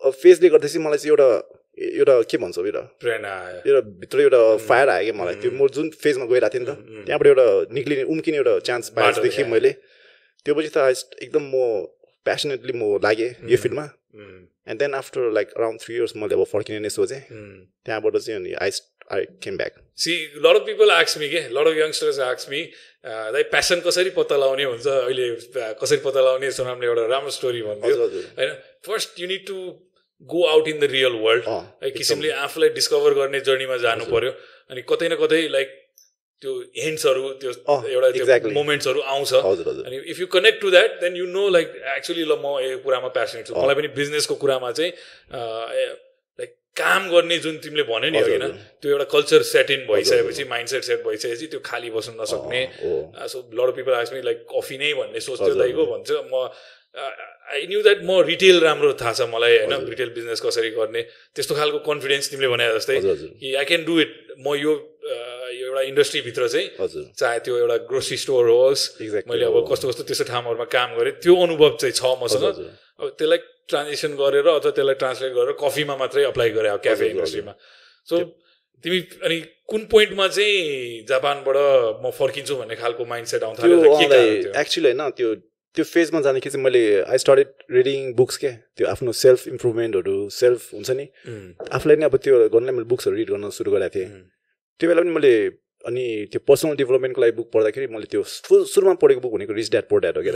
फेसले 0.02 0.50
गर्दा 0.50 0.68
चाहिँ 0.68 0.84
मलाई 0.86 0.98
चाहिँ 0.98 1.12
एउटा 1.14 1.30
एउटा 1.80 2.16
के 2.32 2.38
भन्छ 2.44 2.58
एउटा 2.60 2.82
प्रेरणा 3.00 3.32
आयो। 3.46 3.60
एउटा 3.68 3.82
भित्र 4.00 4.18
एउटा 4.28 4.42
फायर 4.68 4.90
आयो 4.90 5.04
क्या 5.08 5.16
मलाई। 5.22 5.36
त्यो 5.42 5.52
म 5.52 5.68
जुन 5.76 5.90
फेजमा 6.04 6.26
गइरहेको 6.32 6.54
थिएँ 6.54 6.64
नि 6.64 6.68
त 6.68 6.72
त्यहाँबाट 7.08 7.28
एउटा 7.32 7.48
निक्लिने 7.76 8.04
उम्किने 8.12 8.38
एउटा 8.38 8.54
चान्स 8.68 8.90
पाएपछि 8.96 9.22
देखेँ। 9.24 9.46
मैले। 9.48 9.72
त्यो 10.46 10.54
पछि 10.56 10.70
त 10.76 10.78
एकदम 11.24 11.44
म 11.52 11.56
प्यासनेटली 12.28 12.74
म 12.76 13.00
लागेँ 13.00 13.32
यो. 13.48 13.58
फिल्डमा। 13.64 13.86
And 14.70 14.80
then 14.80 14.94
after 14.94 15.32
like 15.34 15.48
around 15.56 15.80
three 15.82 15.96
years 15.96 16.14
मैले 16.20 16.36
अब 16.36 16.44
फर्किने 16.52 16.80
नै 16.84 16.92
सोचेँ। 16.92 17.22
त्यहाँबाट 17.86 18.14
चाहिँ 18.18 18.40
अनि 18.40 18.52
I 18.60 18.70
I 19.12 19.24
came 19.44 19.58
back 19.58 19.74
see 19.98 20.14
lot 20.46 20.56
of 20.56 20.66
people 20.66 20.92
आक्स 20.92 21.18
me 21.18 21.30
के 21.30 21.42
लड 21.58 21.68
अफ 21.68 21.76
यङ्स्टर्स 21.78 22.20
आक्स 22.28 22.50
मी 22.50 22.62
दाइ 23.36 23.44
प्यासन 23.52 23.80
कसरी 23.86 24.10
पत्ता 24.16 24.36
लगाउने 24.38 24.64
हुन्छ? 24.64 24.88
अहिले 24.88 25.26
uh, 25.36 25.74
कसरी 25.82 25.98
पत्ता 26.06 26.20
लगाउने? 26.20 26.52
सोनामले 26.52 26.88
एउटा 26.88 27.06
राम्रो 27.14 27.32
स्टोरी 27.32 27.62
भन्थ्यो 27.68 28.08
होइन 28.40 28.52
first 28.88 29.20
you 29.20 29.28
need 29.28 29.46
to 29.48 29.58
go 30.22 30.44
out 30.48 30.68
in 30.68 30.80
the 30.80 30.92
real 30.92 31.14
world 31.26 31.46
है 31.84 31.90
किसिमले 31.98 32.32
आफूलाई 32.46 32.70
डिस्कभर 32.78 33.14
गर्ने 33.20 33.40
जर्नीमा 33.50 33.78
जानु। 33.84 34.06
पर्यो। 34.12 34.32
अनि 34.72 34.82
कतै 34.90 35.08
न 35.10 35.16
कतै 35.22 35.48
लाइक 35.48 35.70
त्यो 36.42 36.52
हिन्ट्सहरू 36.84 37.30
त्यो 37.40 37.52
एउटा 37.94 38.10
त्यो. 38.12 38.52
मोमेन्ट्सहरू 38.52 39.00
आउँछ। 39.14 39.34
अनि 39.88 39.98
if 40.12 40.20
you 40.20 40.28
connect 40.36 40.62
to 40.62 40.70
that 40.76 41.00
then 41.02 41.16
you 41.16 41.26
know 41.32 41.48
like 41.56 41.68
actually 41.96 42.24
ल 42.24 42.36
म 42.36 42.60
यो 42.68 42.78
कुरामा 42.84 43.10
प्यासनेट 43.16 43.48
छु। 43.48 43.56
मलाई 43.56 43.76
पनि 43.80 43.88
बिजनेसको 43.96 44.36
कुरामा 44.44 44.72
चाहिँ 44.72 44.92
लाइक 44.92 45.98
काम 46.76 47.10
गर्ने 47.12 47.38
जुन 47.40 47.58
तिमीले 47.60 47.84
भन्यो 47.84 48.10
नि 48.12 48.20
होइन। 48.20 48.46
त्यो 48.82 48.92
एउटा 48.92 49.06
कल्चर 49.12 49.42
सेट 49.44 49.72
इन 49.72 49.82
भइसकेपछि 49.88 50.44
माइन्ड 50.50 50.70
सेट 50.70 50.84
सेट 50.84 51.00
भइसकेपछि 51.06 51.48
त्यो 51.48 51.60
खाली 51.66 51.90
बस्नु 51.92 52.22
नसक्ने 52.22 52.62
हो। 52.82 52.94
So 53.28 53.38
lot 53.52 53.76
people 53.76 53.94
ask 53.94 54.14
me 54.14 54.22
like 54.22 54.46
coffee 54.50 54.78
नै 54.78 54.94
भन्ने 55.00 55.20
सोच्थ्यो 55.20 55.48
हजुर, 55.48 55.60
दाइको 55.60 55.86
भन्छ 55.86 56.10
म 56.32 56.48
आई 57.50 57.66
न्यू 57.68 57.82
द्याट 57.82 58.00
म 58.04 58.22
रिटेल 58.26 58.60
राम्रो 58.62 58.94
थाहा 59.02 59.14
छ 59.14 59.22
मलाई 59.30 59.58
होइन। 59.58 59.90
रिटेल 59.90 60.10
बिजनेस 60.16 60.40
कसरी 60.42 60.70
गर्ने 60.78 61.02
त्यस्तो 61.36 61.54
खालको 61.56 61.80
कन्फिडेन्स 61.86 62.26
तिमीले 62.32 62.50
भने 62.54 62.66
जस्तै 62.78 62.98
कि 63.02 63.54
आई 63.54 63.66
क्यान 63.66 63.84
डु 63.86 64.00
इट 64.00 64.14
म 64.40 64.56
यो 64.56 64.74
एउटा 65.50 65.82
इन्डस्ट्रीभित्र 65.92 66.48
चाहिँ 66.48 67.14
चाहे 67.14 67.40
त्यो 67.46 67.58
एउटा 67.58 67.78
ग्रोसरी 67.90 68.18
स्टोर 68.24 68.50
होस् 68.50 68.84
मैले 69.02 69.46
अब 69.46 69.54
हो। 69.54 69.62
कस्तो 69.70 69.86
कस्तो 69.90 70.04
त्यस्तो 70.10 70.26
ठाउँहरूमा 70.32 70.66
काम 70.74 70.90
गरेँ 70.98 71.14
त्यो 71.22 71.36
अनुभव 71.36 71.78
चाहिँ 71.82 71.94
छ 71.94 72.04
मसँग। 72.22 72.46
अब 72.46 73.08
त्यसलाई 73.18 73.40
ट्रान्जेक्सन 73.72 74.12
गरेर 74.22 74.48
अथवा 74.48 74.72
त्यसलाई 74.78 74.98
ट्रान्सलेट 75.02 75.34
गरेर 75.40 75.54
कफीमा 75.64 75.96
मात्रै 76.02 76.24
अप्लाई 76.32 76.50
गरेँ 76.58 76.72
अब 76.72 76.82
क्याफे। 76.86 77.10
इन्डस्ट्रीमा 77.10 77.54
सो 78.10 78.16
तिमी 78.84 79.00
अनि 79.28 79.38
कुन 79.70 79.82
पोइन्टमा 79.92 80.28
चाहिँ 80.28 81.06
जापानबाट 81.10 81.58
म 82.04 82.10
फर्किन्छु 82.20 82.56
भन्ने 82.56 82.76
खालको 82.82 83.06
माइन्ड 83.06 83.28
सेट 83.28 83.44
आउनु 83.44 83.62
थाल्यो 83.62 83.78
र 83.78 83.88
के 84.00 84.08
कारण 84.08 84.42
थियो? 84.44 84.54
एक्चुली 84.62 84.92
होइन 84.92 85.10
त्यो 85.20 85.30
त्यो 85.76 85.84
फेजमा 85.86 86.20
जाँदाखेरि 86.26 86.52
चाहिँ 86.52 86.64
मैले 86.66 86.84
आई 87.06 87.18
स्टार्टेड 87.24 87.50
रिडिङ 87.72 88.14
बुक्स 88.18 88.38
के? 88.42 88.52
त्यो 88.74 88.88
आफ्नो 88.90 89.12
सेल्फ 89.24 89.48
इम्प्रुभमेन्टहरू 89.48 90.18
सेल्फ 90.34 90.74
हुन्छ 90.74 90.90
नि? 91.00 91.06
उम्, 91.30 91.50
आफूलाई 91.78 91.96
नै 92.02 92.06
अब 92.10 92.16
त्यो 92.26 92.50
गर्नलाई 92.50 92.74
मैले 92.78 92.88
बुक्सहरू 92.90 93.16
रिड 93.16 93.30
गर्न 93.30 93.50
सुरु 93.54 93.72
गरेको 93.72 93.94
थिएँ। 93.96 94.10
उम्, 94.10 94.24
त्यो 94.80 94.90
बेला 94.90 95.02
पनि 95.02 95.14
मैले 95.18 95.34
अनि 95.86 96.06
त्यो 96.32 96.40
पर्सनल 96.48 96.76
डेभलपमेन्टको 96.76 97.22
लागि 97.22 97.34
बुक 97.38 97.48
पढ्दाखेरि 97.54 97.88
मैले 97.94 98.08
त्यो 98.12 98.22
फुल 98.48 98.64
सुरुमा 98.72 98.94
पढेको 99.04 99.22
बुक 99.24 99.34
भनेको 99.36 99.54
रिच 99.60 99.70
ड्याड 99.72 99.86
पोर 99.92 100.00
ड्याड 100.04 100.16
हो 100.18 100.24
क्या 100.24 100.34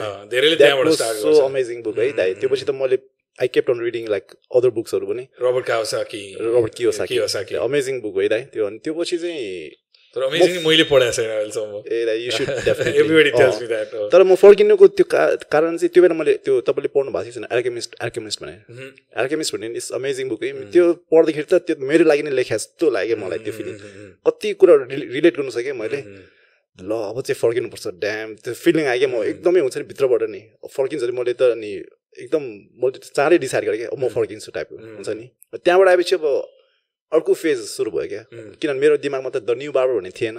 सो 1.24 1.32
अमेजिङ 1.50 1.82
बुक 1.84 1.98
है 2.00 2.12
दाइ। 2.14 2.30
Mm. 2.34 2.40
त्यो 2.40 2.50
पछि 2.54 2.66
त 2.66 2.72
मैले 2.72 2.98
I 3.42 3.48
kept 3.54 3.70
on 3.70 3.80
reading 3.82 4.04
like 4.10 4.26
other 4.56 4.70
बुक्सहरू 4.80 5.06
पनि. 5.12 5.24
Robert 5.42 5.66
Kawasaki 5.68 6.24
Robert 6.42 6.74
Kiyosaki 6.78 7.14
Kiyosaki 7.14 7.56
amazing 7.70 8.02
book 8.02 8.20
है 8.22 8.28
दाइ 8.34 8.42
त्यो 8.54 8.66
अनि 8.68 8.78
त्यो 8.84 8.94
पछि 9.00 9.18
चाहिँ 9.24 9.82
तर 10.16 10.22
अमेजिङ 10.24 10.62
मैले 10.66 10.84
पढाएको 10.90 11.14
छैन 11.18 11.30
अहिलेसम्म। 11.36 11.78
ए 11.90 12.06
दाइ 12.06 12.18
you 12.26 12.32
should 12.32 12.50
everybody 12.50 13.32
tells 13.34 13.62
me 13.62 13.68
that 13.68 13.96
तर 14.14 14.24
म 14.24 14.36
फर्किनुको 14.38 14.88
त्यो 15.00 15.06
कारण 15.10 15.78
चाहिँ 15.78 15.90
त्यो 15.94 16.02
बेला 16.06 16.16
मैले 16.20 16.34
त्यो 16.46 16.60
तपाईँले 16.70 16.90
पढ्नु 16.94 17.12
भएको 17.16 17.32
छैन? 17.34 17.46
एल्केमिस्ट 17.50 17.98
एल्केमिस्ट 18.08 18.44
भने। 18.44 18.54
एल्केमिस्ट 19.24 19.56
भन्ने 19.56 19.68
इट्स 19.82 19.90
अमेजिङ 19.98 20.30
बुक 20.30 20.44
है। 20.44 20.52
त्यो 20.70 20.86
पढ्दाखेरि 21.10 21.48
त 21.50 21.62
त्यो 21.66 21.76
मेरो 21.82 22.06
लागि 22.06 22.24
नै 22.30 22.34
लेखा 22.38 22.56
जस्तो 22.62 22.86
लाग्यो 22.94 23.18
मलाई 23.26 23.40
त्यो 23.42 23.54
फिलिङ 23.58 23.76
कति 24.30 24.54
कुरा 24.62 24.74
रिलेट 24.94 25.34
गर्नु 25.38 25.52
सकेँ 25.58 25.74
मैले। 25.82 26.00
ल 26.78 26.92
अब 27.10 27.18
चाहिँ 27.26 27.38
फर्किनुपर्छ 27.42 27.86
ड्याम 28.06 28.38
त्यो 28.46 28.54
फिलिङ 28.54 28.86
आयो 28.94 29.00
क्या 29.02 29.10
म। 29.10 29.26
एकदमै 29.34 29.60
हुन्छ 29.66 29.78
नि 29.82 29.86
भित्रबाट 29.90 30.24
नि। 30.30 30.42
फर्किन्छ 30.78 31.04
नि 31.10 31.14
मैले 31.18 31.34
त 31.34 31.58
अनि 31.58 31.74
एकदम 32.20 32.44
मैले 32.84 33.00
चाँडै 33.04 33.38
डिसाइड 33.38 33.64
गरेँ 33.66 33.80
क्या 33.80 33.90
म 33.98 34.08
फर्किन्छु 34.10 34.52
टाइपको 34.52 34.76
हुन्छ 34.78 35.10
नि? 35.10 35.26
त्यहाँबाट 35.56 35.88
आएपछि 35.90 36.16
अब 36.16 36.26
अर्को 37.12 37.34
फेज 37.34 37.60
सुरु 37.70 37.92
भयो 37.92 38.08
क्या। 38.10 38.22
किनभने 38.58 38.80
मेरो 38.82 38.98
दिमागमा 38.98 39.30
त 39.30 39.38
द 39.46 39.54
न्यू 39.54 39.72
बार्बर 39.72 39.94
भन्ने 39.94 40.12
थिएन। 40.18 40.38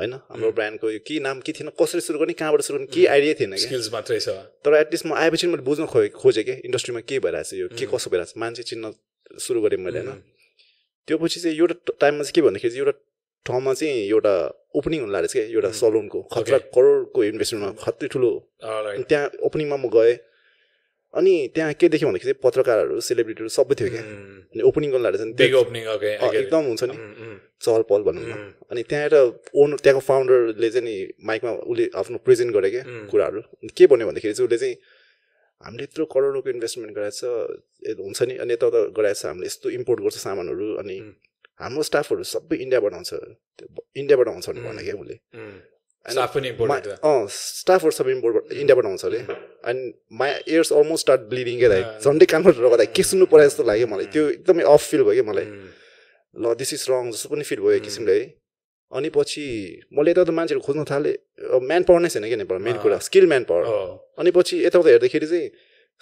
होइन? 0.00 0.12
हाम्रो 0.32 0.50
ब्रान्डको 0.56 0.90
यो 0.90 1.00
के 1.04 1.20
नाम 1.20 1.40
के 1.44 1.52
थिएन 1.52 1.68
कसरी 1.76 2.00
सुरु 2.00 2.18
गर्ने 2.18 2.32
कहाँबाट 2.32 2.60
सुरु 2.64 2.78
गर्ने 2.78 2.88
केही 2.88 3.06
आइडिया 3.06 3.34
थिएन 3.40 3.50
क्या। 3.52 3.66
स्किल्स 3.68 3.92
मात्रै 3.92 4.20
छ। 4.20 4.28
तर 4.64 4.74
एटलिस्ट 4.80 5.06
म 5.06 5.12
आएपछि 5.12 5.46
मैले 5.52 5.64
बुझ्न 5.68 5.84
खोजेँ 5.92 6.10
खोजेँ 6.16 6.44
कि 6.44 6.54
इन्डस्ट्रीमा 6.64 7.00
के 7.04 7.18
भइरहेको 7.20 7.48
छ 7.48 7.60
यो 7.60 7.66
के 7.68 7.84
कसो 7.92 8.08
भइरहेको 8.08 8.32
छ 8.32 8.40
मान्छे 8.40 8.62
चिन्न 8.64 8.84
सुरु 9.44 9.60
गरेँ 9.60 9.80
मैले 9.84 10.00
होइन? 10.00 10.24
त्यो 11.08 11.16
पछि 11.20 11.40
चाहिँ 11.40 11.56
एउटा 11.56 11.74
टाइममा 12.00 12.22
चाहिँ 12.24 12.32
के 12.32 12.40
भन्दाखेरि 12.48 12.72
चाहिँ 12.72 12.84
एउटा 12.86 12.96
ठाउँमा 13.46 13.72
चाहिँ 13.76 14.08
एउटा 14.08 14.34
ओपनिङ 14.74 15.00
हुनु 15.04 15.12
लागेको 15.12 15.28
छ 15.28 15.36
क्या 15.36 15.44
एउटा 15.52 15.70
सलुनको 15.80 16.18
खतरा 16.32 16.58
करोडको 16.72 17.18
इन्भेस्टमेन्टमा 17.30 17.70
खत्रै 17.84 18.08
ठुलो। 18.08 18.30
त्यहाँ 19.04 19.26
ओपनिङमा 19.46 19.76
म 19.76 19.86
गएँ। 19.92 20.16
अनि 21.14 21.48
त्यहाँ 21.54 21.72
के 21.74 21.88
देख्यो 21.88 22.08
भन्दाखेरि 22.08 22.32
चाहिँ 22.32 22.40
पत्रकारहरू 22.44 23.00
सेलिब्रिटीहरू 23.00 23.48
सबै 23.48 23.74
थियो 23.74 23.88
क्या. 23.90 24.02
अनि 24.52 24.62
ओपनिङ 24.62 24.90
गर्न 24.90 25.04
अँ, 26.16 26.28
एकदम 26.34 26.62
हुन्छ 26.66 26.82
नि. 26.84 26.94
चहल 27.62 27.82
पहल 27.82 28.02
भनौँ 28.02 28.22
न। 28.24 28.32
अनि 28.70 28.82
त्यहाँ 28.82 29.02
एउटा 29.04 29.20
ओनर 29.56 29.76
त्यहाँको 29.76 30.00
फाउन्डरले 30.00 30.70
चाहिँ 30.70 30.84
नि 30.88 30.96
माइकमा 31.24 31.50
उसले 31.50 31.90
आफ्नो 31.96 32.18
प्रेजेन्ट 32.18 32.52
गरे 32.52 32.70
क्या. 32.70 32.82
कुराहरू। 33.10 33.40
के 33.76 33.86
भन्यो 33.86 34.06
भन्दाखेरि 34.06 34.34
चाहिँ 34.34 34.46
उसले 34.48 34.58
चाहिँ 34.58 34.76
हामीले 35.64 35.82
यत्रो 35.84 36.04
करोडको 36.04 36.50
इन्भेस्टमेन्ट 36.50 36.92
गराएको 36.96 37.16
छ 37.16 37.24
ए- 37.88 37.96
हुन्छ 37.96 38.22
नि। 38.22 38.34
अनि 38.36 38.52
यता 38.52 38.66
उता 38.66 38.80
गराएको 38.92 39.20
छ 39.20 39.26
हामीले 39.26 39.46
यस्तो 39.46 39.70
इम्पोर्ट 39.70 40.00
गर्छ 40.00 40.16
सामानहरू। 40.16 40.66
अनि. 40.76 40.96
हाम्रो 41.60 41.82
स्टाफहरू 41.82 42.22
सबै 42.22 42.56
इन्डियाबाट 42.56 42.92
आउँछ। 42.92 43.10
इन्डियाबाट 43.96 44.28
आउँछ 44.28 44.48
भने 44.50 44.60
भने 44.68 44.82
क्या 44.84 44.94
उसले। 45.00 45.16
स्टाफ 46.06 46.34
पनि 46.34 46.48
इम्पोर्टेन्ट 46.48 46.86
अँ 47.04 47.26
स्टाफहरू 47.36 47.90
सबै 47.98 48.12
इम्पोर्ट 48.12 48.52
इन्डियाबाट 48.54 48.84
आउँछ 48.86 49.04
अरे 49.04 49.20
अनि 49.70 49.82
my 50.20 50.30
ears 50.46 50.72
almost 50.72 51.02
start 51.06 51.20
bleeding 51.32 51.58
क्या 51.58 51.68
दाइ 51.68 51.82
अँ। 51.82 51.98
झन्डै 52.00 52.26
कानमा 52.32 52.50
रगदा 52.58 52.84
के 52.96 53.02
सुन्नु 53.10 53.26
पऱ्यो 53.32 53.46
जस्तो 53.48 53.62
लाग्यो 53.70 53.86
मलाई 53.92 54.06
त्यो 54.14 54.24
एकदमै 54.30 54.62
अफ 54.74 54.82
फिल 54.90 55.02
भयो 55.08 55.14
क्या 55.18 55.26
मलाई 55.30 55.46
Mm. 55.46 55.68
ल 56.36 56.54
दिस 56.60 56.72
इज 56.74 56.82
रङ 56.90 57.10
जस्तो 57.12 57.28
पनि 57.32 57.44
फिल 57.50 57.60
भयो 57.60 57.72
एक 57.78 57.82
किसिमले 57.82 58.14
है 58.18 58.24
अनि 58.92 59.08
पछि 59.16 59.44
मैले 59.92 60.10
यता 60.12 60.32
मान्छेहरू 60.38 60.60
खोज्न 60.66 60.84
थालेँ 60.90 61.14
म्यान 61.68 61.82
पावर 61.88 62.00
नै 62.04 62.08
छैन 62.14 62.24
क्या 62.28 62.38
नेपाल 62.42 62.58
मेन 62.66 62.76
अँ। 62.76 62.82
कुरा 62.82 62.98
स्किल 63.06 63.26
म्यान 63.32 63.44
पावर. 63.50 63.64
अनि 64.20 64.30
पछि 64.36 64.54
यताउता 64.66 64.90
हेर्दाखेरि 64.90 65.26
चाहिँ 65.32 65.48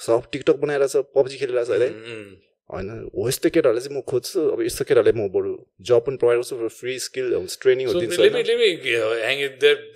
सब 0.01 0.23
टिकटक 0.33 0.57
बनाएर 0.63 0.87
छ 0.93 0.97
पब्जी 1.17 1.37
खेलिरहेको 1.41 1.71
छ 1.71 1.77
अरे 1.79 1.89
Mm, 1.89 2.11
mm. 2.13 2.27
होइन 2.71 2.89
हो 3.15 3.29
यस्तो 3.29 3.49
केटाहरूलाई 3.55 3.85
चाहिँ 3.85 3.97
म 3.99 4.03
खोज्छु 4.11 4.41
अब 4.53 4.61
यस्तो 4.65 4.85
केटाहरूलाई 4.89 5.15
म 5.21 5.29
बरु 5.33 5.51
जब 5.89 6.01
पनि 6.05 6.17
प्रोभाइड 6.17 6.39
गर्छु 6.41 6.69
फ्री 6.81 6.93
स्किल 7.07 7.27
ट्रेनिङहरू 7.61 8.01
दिन्छु. 8.01 8.17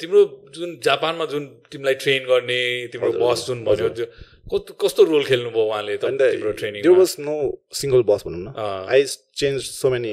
तिम्रो 0.01 0.21
जुन 0.57 0.69
जापानमा 0.85 1.25
जुन 1.33 1.47
तिमीलाई 1.73 1.95
ट्रेन 2.03 2.23
गर्ने 2.29 2.59
तिम्रो 2.93 3.13
बस 3.23 3.47
जुन 3.47 3.65
भन्यो 3.65 3.89
त्यो 3.99 4.59
कस्तो 4.83 5.05
रोल 5.05 5.25
उहाँले 5.25 5.95
And 5.97 6.21
तिम्रो 6.21 6.53
the- 6.53 6.59
training 6.59 6.83
there 6.83 6.97
was 6.99 7.15
no 7.19 7.37
single 7.81 8.05
boss 8.11 8.25
भनौँ 8.27 8.41
न। 8.43 8.53
आई 8.91 9.05
चेन्ज 9.37 9.63
सो 9.71 9.91
मेनी 9.91 10.13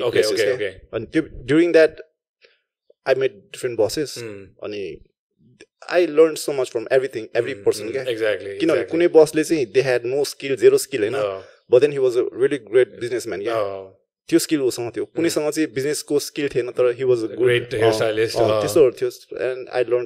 अनि 0.94 1.06
त्यो 1.14 1.22
during 1.52 1.72
that 1.72 2.00
I 3.06 3.16
made 3.16 3.36
different 3.52 3.80
bosses. 3.80 4.18
अनि 4.64 4.82
I 5.96 6.08
learn 6.08 6.36
so 6.44 6.54
much 6.54 6.70
from 6.72 6.88
everything 6.92 7.28
every 7.36 7.54
person 7.68 7.92
क्या 7.92 8.04
एक्ज्याक्टली 8.16 8.58
किनभने 8.58 8.84
कुनै 8.94 9.08
बसले 9.20 9.44
चाहिँ 9.44 9.66
they 9.76 9.82
had 9.82 10.06
no 10.06 10.24
skill 10.32 10.56
zero 10.64 10.78
skill 10.86 11.04
होइन। 11.04 11.20
But 11.70 11.82
then 11.82 11.92
he 11.92 12.02
was 12.08 12.18
a 12.18 12.26
really 12.42 12.58
great 12.72 13.00
businessman 13.00 13.42
क्या 13.44 13.62
त्यो 14.30 14.40
स्किल 14.40 14.62
उसँग 14.66 14.92
थियो 14.96 15.06
कुनैसँग 15.16 15.50
चाहिँ 15.50 15.68
बिजनेसको 15.74 16.20
स्किल 16.28 16.48
थिएन 16.54 16.70
तर 16.78 16.94
he 16.98 17.04
was 17.06 17.24
a 17.24 17.28
Great 17.40 17.74
hairstylist, 17.82 18.38
अँ। 18.42 18.62
त्यस्तोहरू 18.62 18.94
थियो 19.00 19.10
and 19.48 19.68
I 19.70 19.84
learn 19.90 20.06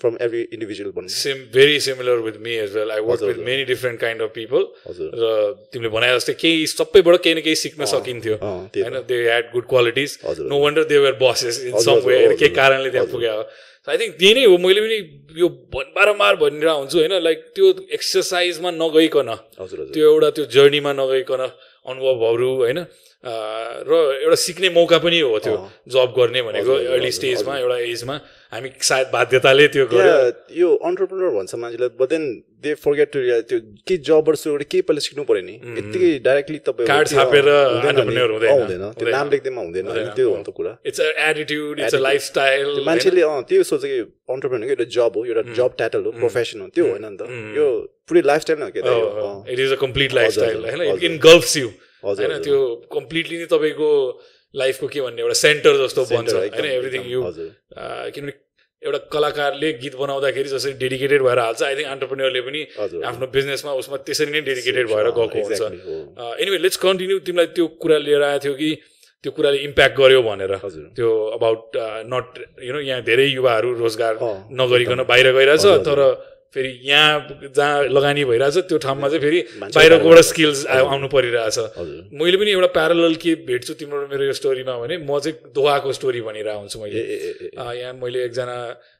from 0.00 0.16
every 0.22 0.40
individual 0.52 0.90
भन्नु 0.96 1.08
same 1.08 1.38
very 1.54 1.78
similar 1.80 2.18
with 2.26 2.36
me 2.44 2.52
as 2.64 2.76
well 2.76 2.90
I 2.92 3.00
work 3.06 3.22
with. 3.22 3.38
Many 3.46 3.64
different 3.70 4.00
kind 4.00 4.22
of 4.22 4.30
people 4.34 4.66
र 4.88 5.30
तिमीले 5.72 5.90
भने 5.94 6.12
जस्तै 6.16 6.34
केही 6.42 6.66
सबैबाट 6.72 7.16
केही 7.24 7.34
न 7.34 7.40
केही 7.46 7.56
सिक्न 7.62 7.84
सकिन्थ्यो। 7.92 8.36
होइन 8.42 9.00
they 9.08 9.22
had 9.22 9.50
good 9.52 9.66
qualities 9.72 10.18
no 10.52 10.58
wonder 10.64 10.84
they 10.92 10.98
were 10.98 11.16
bosses 11.22 11.64
in 11.64 11.78
some 11.88 12.04
way 12.06 12.18
केही 12.36 12.52
कारणले 12.60 12.90
त्यहाँ। 12.90 13.08
पुग्यो 13.14 13.40
आई 13.86 13.96
थिङ्क 13.98 14.14
त्यही 14.20 14.32
नै 14.34 14.44
हो 14.44 14.56
मैले 14.58 14.80
पनि 14.84 14.98
यो 15.40 15.48
बारम्बार 15.96 16.34
भनिरह 16.42 16.72
हुन्छु 16.80 16.96
होइन 16.98 17.14
लाइक 17.22 17.38
त्यो 17.54 17.66
एक्सर्साइजमा 17.98 18.70
नगइकन 18.82 19.28
त्यो 19.94 20.04
एउटा 20.12 20.30
त्यो 20.36 20.44
जर्नीमा 20.56 20.92
नगइकन 21.00 21.42
अनुभवहरू 21.86 22.50
होइन 22.62 22.78
र 23.88 23.92
एउटा 24.22 24.36
सिक्ने 24.38 24.68
मौका 24.70 24.98
पनि 24.98 25.18
हो 25.20 25.38
त्यो। 25.38 25.54
जब 25.88 26.08
गर्ने 26.18 26.40
भनेको 26.46 26.72
अर्ली 26.94 27.10
स्टेजमा। 27.12 27.52
एउटा 27.58 27.76
एजमा 27.92 28.14
हामी 28.52 28.68
सायद 28.82 29.06
बाध्यताले 29.12 29.66
त्यो 29.74 29.84
गर्यो 29.92 30.14
यो 30.60 30.68
अन्टरप्रिनर 30.88 31.30
भन्छ 31.36 31.52
मान्छेलाई 31.62 31.90
but 32.00 32.08
then 32.08 32.22
they 32.66 32.74
forget 32.84 33.08
to 33.14 33.18
त्यो 33.48 33.58
के 33.86 33.96
सुरु 34.36 34.54
गरेर 34.54 34.68
केही 34.72 34.82
पहिला 34.88 35.00
सिक्नु 35.06 35.22
पऱ्यो 35.30 35.42
नि 35.46 35.56
यत्तिकै 35.78 36.10
डाइरेक्टली 36.26 36.58
तपाईँ 36.66 36.86
हुँदैन। 38.46 38.84
त्यो। 38.98 39.08
नाम 39.16 39.26
लेख्दैमा 39.30 39.60
हुँदैन 39.62 39.86
त्यो 40.16 40.26
हो 40.28 40.36
त 40.42 40.50
कुरा 40.58 40.72
इट्स 40.86 41.00
एटिट्युड 41.00 41.74
इट्स 41.80 41.94
लाइफस्टाइल 42.06 42.68
मान्छेले 42.86 43.22
अँ 43.22 43.42
त्यो 43.48 43.62
सोच्छ 43.70 43.84
कि 43.84 43.98
अन्टरप्रेनरको 44.34 44.72
एउटा 44.74 44.86
जब 44.96 45.12
हो 45.16 45.20
एउटा 45.24 45.42
जब 45.58 45.70
टाइटल 45.78 46.02
हो 46.06 46.10
प्रोफेसन 46.22 46.56
हो 46.60 46.68
त्यो 46.76 46.84
होइन 46.90 47.04
नि 47.06 47.16
त 47.16 47.22
यो 47.58 47.66
पुरै 48.08 48.22
लाइफस्टाइल 48.30 48.58
हो 48.62 48.68
अँ। 49.26 49.36
It 49.52 49.58
is 49.58 49.70
a 49.72 49.78
complete 49.82 50.10
lifestyle 50.18 50.56
हजुर, 50.56 50.70
होइन 50.70 50.80
हजुर। 50.90 51.04
इन 51.10 51.14
गल्फ्स 51.26 51.52
यु 51.56 51.68
होइन। 52.04 52.32
त्यो 52.46 52.58
कम्प्लिटली 52.92 53.36
नै 53.38 53.46
तपाईँको 53.52 53.90
लाइफको 54.54 54.86
के 54.88 55.00
भन्ने 55.04 55.20
एउटा 55.22 55.38
सेन्टर 55.42 55.72
जस्तो 55.84 56.02
बन्छ 56.10 56.32
होइन 56.34 56.64
एभ्रिथिङ 56.72 57.02
यु। 57.12 57.20
किनभने 57.22 58.32
एउटा 58.86 59.00
कलाकारले 59.14 59.68
गीत 59.82 59.94
बनाउँदाखेरि 59.98 60.48
जसरी 60.48 60.72
डेडिकेटेड 60.82 61.20
भएर 61.26 61.38
हाल्छ 61.38 61.62
आई 61.62 61.74
थिङ्क 61.76 61.90
अन्टरप्रेन्यरले 61.94 62.40
पनि। 62.46 62.60
आफ्नो 63.10 63.26
बिजनेसमा 63.36 63.70
उसमा 63.82 63.96
त्यसरी 64.06 64.30
नै 64.32 64.40
डेडिकेटेड 64.50 64.86
भएर 64.92 65.08
गएको 65.18 65.38
हुन्छ। 65.38 65.62
एनिवे 66.42 66.58
लेट्स 66.64 66.78
कन्टिन्यू 66.86 67.18
तिमीलाई 67.26 67.48
त्यो 67.56 67.66
कुरा 67.82 67.98
लिएर 68.06 68.22
आएको 68.22 68.42
थियो 68.44 68.54
कि 68.60 68.70
त्यो 69.24 69.30
कुराले 69.36 69.58
इम्प्याक्ट 69.66 69.94
गर्यो 69.98 70.20
भनेर। 70.22 70.52
त्यो 70.96 71.10
अबाउट 71.36 71.62
नट 72.12 72.26
यु 72.62 72.72
नो 72.72 72.80
यहाँ 72.80 73.02
धेरै 73.02 73.26
युवाहरू 73.26 73.68
रोजगार 73.82 74.14
नगरिकन 74.54 75.00
बाहिर 75.10 75.26
गइरहेछ। 75.36 75.66
तर 75.88 75.98
फेरि 76.56 76.72
यहाँ 76.88 77.52
जहाँ 77.52 77.84
लगानी 77.92 78.24
भइरहेछ 78.24 78.56
त्यो 78.64 78.78
ठाउँमा 78.80 79.08
चाहिँ 79.08 79.20
फेरि 79.20 79.40
बाहिरकोबाट 79.60 80.02
बाहिर। 80.02 80.22
स्किल्स 80.24 80.66
आउनु 80.72 81.08
परिरहेछ। 81.12 81.58
मैले 82.16 82.36
पनि 82.40 82.50
एउटा 82.56 82.70
प्यारल 82.72 83.14
के 83.20 83.34
भेट्छु 83.44 83.72
तिम्रो 83.76 84.06
मेरो 84.08 84.24
यो 84.24 84.34
स्टोरीमा 84.40 84.74
भने 84.80 84.96
म 85.04 85.18
चाहिँ 85.20 85.52
दोहाको 85.52 85.92
स्टोरी 85.92 86.20
भनिरहेको 86.24 86.58
हुन्छु 86.58 86.78
मैले। 86.80 87.00
यहाँ 87.52 87.92
मैले 88.00 88.24
एकजना 88.24 88.56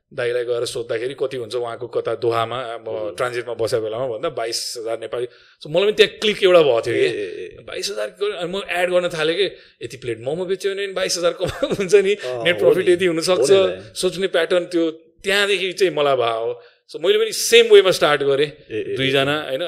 दाईलाई 0.07 0.45
गएर 0.45 0.65
सोद्धाखेरि 0.71 1.15
कति 1.19 1.37
हुन्छ 1.37 1.55
उहाँको 1.57 1.87
कता 1.97 2.15
दोहामा 2.23 2.59
म 2.85 3.17
ट्रान्जिटमा 3.19 3.55
बसेको 3.59 3.83
बेलामा 3.83 4.07
भन्दा 4.07 4.29
बाइस 4.37 4.59
हजार 4.79 4.99
नेपाली। 5.01 5.27
सो 5.63 5.67
मलाई 5.67 5.87
पनि 5.89 5.97
त्यहाँ 5.97 6.13
क्लिक 6.23 6.39
एउटा 6.45 6.63
भएको 6.63 6.81
थियो 6.87 6.95
कि। 6.95 7.65
बाइस 7.67 7.87
हजार 7.91 8.09
म 8.47 8.63
एड 8.71 8.89
गर्न 8.93 9.09
थालेँ 9.11 9.35
कि 9.35 9.47
यति 9.83 9.97
प्लेट 10.05 10.19
मोमो 10.23 10.45
बेच्यो 10.47 10.75
भने 10.75 10.87
बाइस 10.95 11.19
हजार 11.19 11.33
कमा 11.41 11.73
हुन्छ 11.75 11.95
नि। 12.07 12.15
Net 12.47 12.57
profit. 12.61 12.89
यति 12.89 13.07
हुनसक्छ। 13.07 13.51
सोच्ने 13.99 14.27
प्याटर्न 14.31 14.65
त्यो 14.71 14.85
त्यहाँदेखि 15.27 15.73
चाहिँ 15.73 15.93
मलाई 15.97 16.17
भयो। 16.23 16.39
हो 16.39 16.51
सो 16.91 16.99
मैले 17.03 17.19
पनि 17.19 17.33
सेम 17.35 17.67
वेमा 17.73 17.91
स्टार्ट 17.91 18.23
गरेँ। 18.23 18.51
दुईजना 18.97 19.35
होइन। 19.51 19.63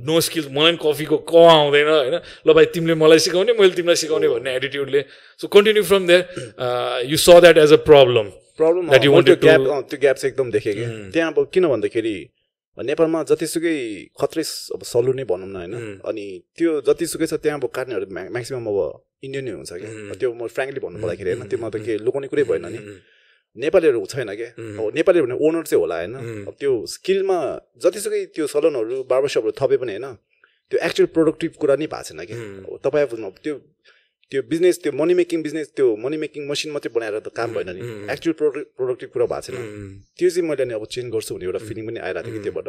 नो 0.00 0.20
स्किल्स 0.20 0.48
मलाई 0.48 0.72
पनि 0.72 0.78
कफीको 0.80 1.16
क 1.28 1.32
आउँदैन 1.36 1.88
होइन। 1.88 2.16
ल 2.46 2.48
भाइ 2.56 2.64
तिमीले 2.72 2.94
मलाई 2.96 3.18
सिकाउने 3.20 3.52
मैले 3.52 3.74
तिमीलाई 3.76 3.98
सिकाउने 4.00 4.28
भन्ने 4.32 4.50
एटिट्युडले 4.56 5.00
so 5.40 5.48
continue 5.52 5.82
from 5.84 6.02
there 6.08 6.22
you 7.04 7.16
saw 7.16 7.28
that 7.44 7.58
as 7.58 7.72
a 7.72 7.80
problem 7.84 8.26
problem 8.56 8.88
त्यो 8.88 9.36
ग्याप 9.44 9.60
त्यो 9.90 9.98
ग्याप 10.00 10.16
चाहिँ 10.16 10.30
एकदम 10.32 10.50
देखेँ 10.56 10.74
कि। 10.74 10.84
त्यहाँ 11.12 11.32
अब 11.32 11.50
किन 11.52 11.64
भन्दाखेरि 11.68 12.16
नेपालमा 12.78 13.22
जतिसुकै 13.30 13.76
खत्रै 14.18 14.44
अब 14.74 14.82
सलु 14.82 15.12
नै 15.14 15.24
भनौँ 15.28 15.46
न 15.46 15.56
होइन। 15.56 15.74
अनि 16.00 16.24
त्यो 16.56 16.70
जतिसुकै 16.88 17.26
छ 17.28 17.34
त्यहाँ 17.44 17.58
अब 17.60 17.66
काट्नेहरू 17.76 18.06
म्याक्सिमम् 18.08 18.68
अब 18.72 18.78
इन्डियन 19.20 19.44
नै 19.44 19.52
हुन्छ 19.52 19.72
क्या 19.84 20.16
त्यो 20.16 20.32
म 20.32 20.48
फ्रेङ्कली 20.48 20.80
भन्नु 20.80 20.98
पर्दाखेरि 21.02 21.30
होइन 21.30 21.48
त्योमा 21.50 21.68
त 21.70 21.76
के 21.84 21.92
लुकाउने 22.00 22.28
कुरै 22.32 22.44
भएन 22.50 22.66
नि। 22.72 22.80
नेपालीहरू 23.56 24.04
छैन 24.06 24.34
क्या 24.34 24.50
नेपालीहरू 24.92 25.26
भने 25.26 25.36
ओनर 25.40 25.62
चाहिँ 25.64 25.80
होला 25.80 25.96
होइन 25.96 26.14
अब 26.44 26.54
त्यो 26.58 26.72
स्किलमा 26.88 27.38
जतिसुकै 27.78 28.24
त्यो 28.34 28.46
सलुनहरू 28.46 29.02
बार्बरसपहरू 29.04 29.52
थपे 29.54 29.76
पनि 29.76 29.92
होइन 29.94 30.06
त्यो 30.72 30.78
एक्चुअल 30.80 31.08
प्रोडक्टिभ 31.12 31.52
कुरा 31.56 31.76
नै 31.76 31.86
भएको 31.86 32.02
छैन 32.04 32.24
कि 32.24 32.34
तपाईँ 32.82 33.06
अब 33.22 33.34
त्यो 33.40 33.54
त्यो 34.32 34.42
बिजनेस 34.44 34.78
त्यो 34.82 34.92
मनी 34.92 35.14
मेकिङ 35.14 35.42
बिजनेस 35.42 35.68
त्यो 35.72 35.86
मनी 35.96 36.16
मेकिङ 36.16 36.46
मसिन 36.46 36.72
मात्रै 36.72 36.90
बनाएर 36.90 37.18
त 37.18 37.30
काम 37.32 37.54
भएन 37.54 37.70
नि 37.70 37.82
एक्चुअल 38.10 38.34
प्रोडक्ट 38.34 38.66
प्रोडक्टिभ 38.74 39.08
कुरा 39.10 39.26
भएको 39.26 39.46
छैन 39.48 39.62
त्यो 40.18 40.30
चाहिँ 40.30 40.48
मैले 40.48 40.64
नि 40.64 40.74
अब 40.74 40.86
चेन्ज 40.88 41.12
गर्छु 41.12 41.34
भन्ने 41.34 41.46
एउटा 41.46 41.60
फिलिङ 41.64 41.86
पनि 41.86 42.00
आइरहेको 42.00 42.26
थियो 42.26 42.36
कि 42.36 42.42
त्योबाट 42.44 42.68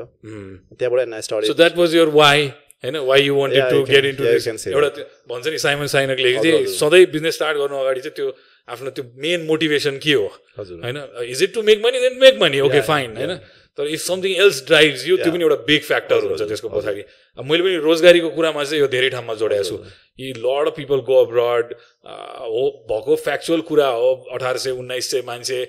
त्यहाँबाट 0.76 1.10
नै 1.10 1.22
so 1.22 1.26
start 1.26 1.58
that 1.58 1.78
was 1.78 1.96
your 1.96 2.14
why 2.14 2.48
होइन 2.84 2.98
why 3.04 3.22
you 3.24 3.36
wanted 3.36 3.70
to 3.70 3.84
get 3.86 4.06
into 4.06 4.24
एउटा 4.72 4.90
भन्छ 5.28 5.48
नि 5.48 5.58
साइमन 5.60 5.88
साइनकले 5.90 6.52
सधैँ 6.74 7.06
बिजनेस 7.10 7.36
स्टार्ट 7.36 7.58
गर्नु 7.58 7.80
अगाडि 7.80 8.02
चाहिँ 8.02 8.16
त्यो 8.16 8.28
आफ्नो 8.68 8.90
त्यो 8.98 9.04
मेन 9.22 9.46
मोटिभेसन 9.46 9.98
के 10.04 10.14
हो? 10.14 10.28
हजुर। 10.60 10.82
होइन? 10.84 10.98
Is 11.30 11.44
it 11.44 11.54
to 11.54 11.62
make 11.64 11.86
money 11.86 12.00
then 12.00 12.18
make 12.22 12.42
money 12.42 12.60
okay 12.66 12.82
fine 12.82 13.18
होइन? 13.18 13.38
तर 13.78 13.88
if 13.92 14.00
something 14.02 14.32
else 14.42 14.64
drives 14.68 15.06
you 15.08 15.16
त्यो 15.18 15.32
पनि 15.32 15.44
एउटा 15.44 15.56
बिग 15.68 15.82
फ्याक्टर 15.84 16.20
हुन्छ 16.26 16.42
त्यसको 16.42 16.70
पछाडि। 16.72 17.04
मैले 17.44 17.64
पनि 17.64 17.76
रोजगारीको 17.84 18.30
कुरामा 18.36 18.64
चाहिँ 18.64 18.80
यो 18.82 18.88
धेरै 18.88 19.10
ठाउँमा 19.12 19.34
जोडेको 19.36 19.64
छु। 19.64 19.76
यी 20.20 20.32
lot 20.40 20.68
of 20.68 20.76
people 20.76 21.00
go 21.04 21.16
abroad 21.24 21.74
हो 22.56 22.64
भएको 22.90 23.16
फ्याक्चुअल 23.26 23.62
कुरा 23.70 23.88
हो 24.00 24.10
अठार 24.34 24.58
सय 24.64 24.72
उन्नाइस 24.80 25.12
सय 25.12 25.22
मान्छे 25.28 25.60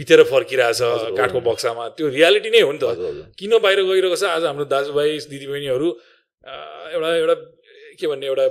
बितेर 0.00 0.22
फर्किरहेछ 0.32 0.80
काठको 1.20 1.40
बक्सामा। 1.44 1.88
त्यो 2.00 2.08
रियालिटी 2.08 2.50
नै 2.50 2.60
हो 2.64 2.72
नि 2.72 2.80
त। 2.80 3.28
किन 3.36 3.58
बाहिर 3.60 3.84
गइरहेको 3.84 4.16
छ? 4.16 4.24
आज 4.32 4.44
हाम्रो 4.48 4.64
दाजुभाइ 4.72 5.18
दिदीबहिनीहरू 5.28 5.88
एउटा 6.96 7.10
एउटा 7.16 7.34
के 8.00 8.06
भन्ने 8.08 8.26
एउटा 8.26 8.46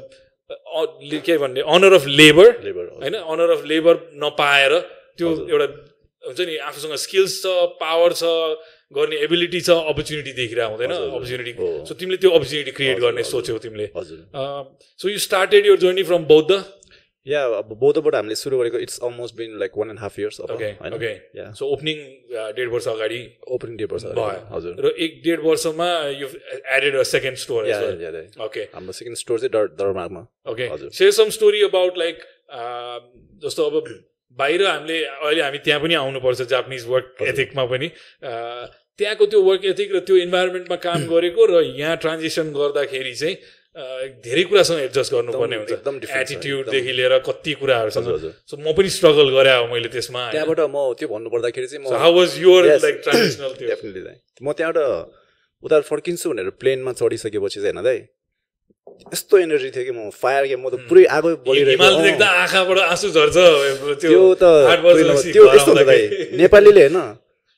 के 1.21 1.37
भन्ने 1.37 1.61
अनर 1.67 1.93
अफ 1.93 2.05
लेबर 2.07 2.47
लेबर 2.63 2.83
होइन? 2.89 3.13
अनर 3.13 3.49
अफ 3.51 3.65
लेबर 3.65 3.95
नपाएर 4.23 4.73
त्यो 5.17 5.27
एउटा 5.47 5.67
हुन्छ 6.23 6.39
नि 6.41 6.55
आफूसँग 6.69 6.95
स्किल्स 7.03 7.31
छ 7.43 7.45
पावर 7.79 8.13
छ 8.13 8.23
गर्ने 8.93 9.15
एबिलिटी 9.25 9.61
छ 9.61 9.69
अपर्च्युनिटी 9.91 10.31
देखिरहेको 10.33 10.71
हुँदैन 10.71 10.91
अपर्च्युनिटी। 10.91 11.53
सो 11.87 11.93
तिमीले 11.95 12.17
त्यो 12.17 12.31
अपर्च्युनिटी 12.31 12.71
क्रिएट 12.71 12.97
गर्ने 12.99 13.23
सोच्यौ 13.23 13.57
तिमीले। 13.63 13.87
हजुर। 13.97 14.19
So 14.99 15.09
you 15.09 15.17
started 15.25 15.65
your 15.65 15.77
journey 15.79 16.03
from 16.03 16.23
Boudha 16.27 16.51
या 17.27 17.41
अब 17.57 17.73
बौद्धबाट 17.79 18.15
हामीले 18.15 18.35
सुरु 18.35 18.57
गरेको 18.59 18.77
it's 18.85 18.99
almost 19.05 19.35
been 19.37 19.57
like 19.59 19.71
one 19.77 19.89
and 19.89 19.99
half 19.99 20.19
years 20.19 20.39
okay 20.41 21.13
so 21.59 21.65
opening 21.73 21.97
डेढ 22.57 22.69
वर्ष 22.69 22.87
अगाडि? 22.87 23.19
ओपनिङ 23.57 23.77
डे 23.77 23.85
पर्छ 23.93 24.03
भयो 24.17 24.55
हजुर। 24.55 24.73
र 24.85 24.93
एक 25.05 25.21
डेढ 25.25 25.39
वर्षमा 25.45 25.89
you 26.19 26.27
added 26.77 26.95
a 26.95 27.03
second 27.11 27.37
store. 27.37 27.61
Okay 28.45 28.61
हाम्रो 28.73 28.93
सेकेन्ड 28.99 29.17
स्टोर 29.17 29.39
चाहिँ 29.39 29.51
दर 29.53 29.67
दरमागमा 29.77 30.25
okay. 30.51 30.69
Share 30.89 31.11
some 31.19 31.29
story 31.37 31.61
about 31.69 31.97
like 31.97 32.25
जस्तो 33.45 33.69
अब 33.69 33.93
बाहिर 34.37 34.65
हामीले 34.67 35.03
अहिले 35.05 35.41
हामी 35.41 35.57
त्यहाँ 35.65 35.81
पनि 35.81 35.93
आउनुपर्छ 36.01 36.41
जापानिज 36.49 36.85
वर्क 36.89 37.27
एथिकमा 37.29 37.65
पनि। 37.71 37.87
त्यहाँको 38.99 39.25
त्यो 39.25 39.41
वर्क 39.43 39.65
एथिक 39.65 39.95
र 39.95 39.99
त्यो 40.09 40.17
इन्भाइरोमेन्टमा 40.25 40.75
काम 40.85 41.05
गरेको 41.13 41.45
र 41.51 41.61
यहाँ 41.79 41.97
ट्रान्जिसन 42.03 42.51
गर्दाखेरि 42.53 43.13
चाहिँ 43.15 43.35
धेरै 43.71 44.43
कुरासँग 44.51 44.79
एडजस्ट 44.79 45.11
गर्नुपर्ने 45.13 45.55
हुन्छ 45.55 45.71
एटिट्युडदेखि 46.11 46.91
लिएर 46.91 47.13
कति 47.23 47.51
कुराहरूसँग। 47.55 48.35
सो 48.43 48.59
म 48.59 48.75
पनि 48.75 48.89
स्ट्रगल 48.91 49.27
गरेँ 49.31 49.55
अब 49.63 49.71
मैले 49.71 49.87
त्यसमा 49.87 50.21
त्यहाँबाट 50.35 50.59
म 50.67 50.91
त्यो 50.99 51.07
भन्नुपर्दाखेरि 51.07 51.67
चाहिँ 51.71 51.87
म 51.87 51.95
how 51.95 52.11
was 52.11 52.29
your. 52.43 52.61
Like 52.83 52.97
definitely 52.99 54.01
दाइ 54.03 54.17
म 54.43 54.51
त्यहाँबाट 54.51 55.63
उता 55.63 55.75
फर्किन्छु 55.87 56.27
भनेर 56.29 56.49
प्लेनमा 56.59 56.91
चढिसकेपछि 56.99 57.59
चाहिँ 57.63 57.71
होइन 57.71 57.83
दाइ 57.87 57.99
यस्तो 59.13 59.35
एनर्जी 59.39 59.69
थियो 59.71 59.83
कि 59.87 59.93
म 59.95 60.11
फायर 60.19 60.43
के 60.51 60.55
म 60.59 60.67
त 60.67 60.75
पुरै 60.91 61.07
आगो 61.07 61.29
बलिरहेको। 61.47 61.79
देख्दा 62.03 62.27
आँखाबाट 62.27 62.77
आँसु 62.91 63.07
झर्छ 63.07 63.37
त्यो 64.03 64.21
त 64.35 64.43
त्यो 65.31 65.43
यस्तो 65.47 65.71
हुन्छ 65.71 65.87
दाइ। 65.87 66.01
नेपालीले 66.43 66.81
होइन 66.91 66.99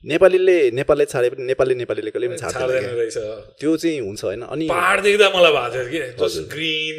नेपालीले 0.04 0.58
नेपालले 0.76 1.06
छाडे 1.06 1.28
पनि 1.30 1.44
नेपाली 1.48 1.74
नेपालीले 1.76 2.12
कहिले 2.12 2.28
पनि 2.28 2.38
छाड्दैन। 2.38 2.84
रहेछ। 3.00 3.18
त्यो 3.60 3.72
चाहिँ 3.78 4.00
हुन्छ 4.00 4.24
होइन 4.24 4.42
अनि 4.44 4.66
पहाड 4.68 4.98
देख्दा 5.04 5.28
मलाई 5.36 5.52
भएको 5.54 5.70
थियो 5.74 5.86
कि। 5.92 6.00
जस्ट 6.20 6.40
ग्रिन 6.54 6.98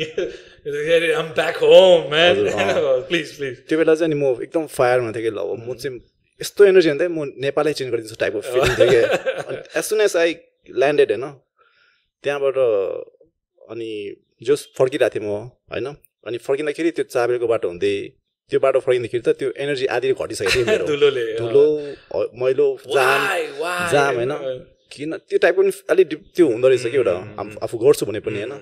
प्लिज 3.09 3.29
प्लिज 3.37 3.55
त्यो 3.69 3.77
बेला 3.79 3.95
चाहिँ 3.95 4.11
नि 4.15 4.17
म 4.17 4.25
एकदम 4.41 4.65
फायरमा 4.73 5.11
थिएँ 5.13 5.25
कि 5.25 5.33
ल 5.37 5.39
अब 5.39 5.51
म 5.69 5.75
चाहिँ 5.77 6.01
यस्तो 6.41 6.61
एनर्जी 6.65 6.89
हुन्थ्यो 6.89 7.11
म 7.13 7.21
नेपालै 7.45 7.73
चेन्ज 7.77 7.91
गरिदिन्छु 7.93 8.17
टाइपको 8.21 8.41
फिलिङ 8.41 8.73
थियो 8.81 8.89
कि। 8.89 9.01
As 9.79 9.85
soon 9.85 10.01
as 10.01 10.17
I 10.17 10.31
landed 10.73 11.09
होइन 11.13 11.25
त्यहाँबाट 12.25 12.57
अनि 13.69 13.91
जोस 14.43 14.61
फर्किरहेको 14.79 15.13
थिएँ 15.15 15.25
म 15.29 15.53
होइन। 15.69 15.87
अनि 16.25 16.37
फर्किँदाखेरि 16.41 16.91
त्यो 16.97 17.05
चाबेलको 17.13 17.47
बाटो 17.47 17.69
हुँदै 17.69 17.97
त्यो 18.51 18.59
बाटो 18.61 18.81
फर्किँदाखेरि 18.87 19.23
त 19.27 19.29
त्यो 19.41 19.49
एनर्जी 19.57 19.87
आधी 19.97 20.13
घटिसकेको 20.13 20.65
थियो 20.69 20.87
धुलोले 20.91 21.25
धुलो 21.39 21.65
मैलो 22.41 22.67
जाम? 22.87 23.21
जाम 23.93 24.15
होइन? 24.15 24.33
किन? 24.93 25.17
त्यो 25.29 25.39
टाइपको 25.45 25.63
पनि 25.63 25.73
अलिक 25.91 26.09
डिप 26.09 26.23
त्यो 26.37 26.47
हुँदो 26.49 26.69
रहेछ 26.69 26.87
कि 26.87 26.97
एउटा। 26.97 27.15
आफ- 27.41 27.79
गर्छु 27.85 28.07
भने 28.07 28.21
पनि 28.21 28.39
होइन? 28.43 28.53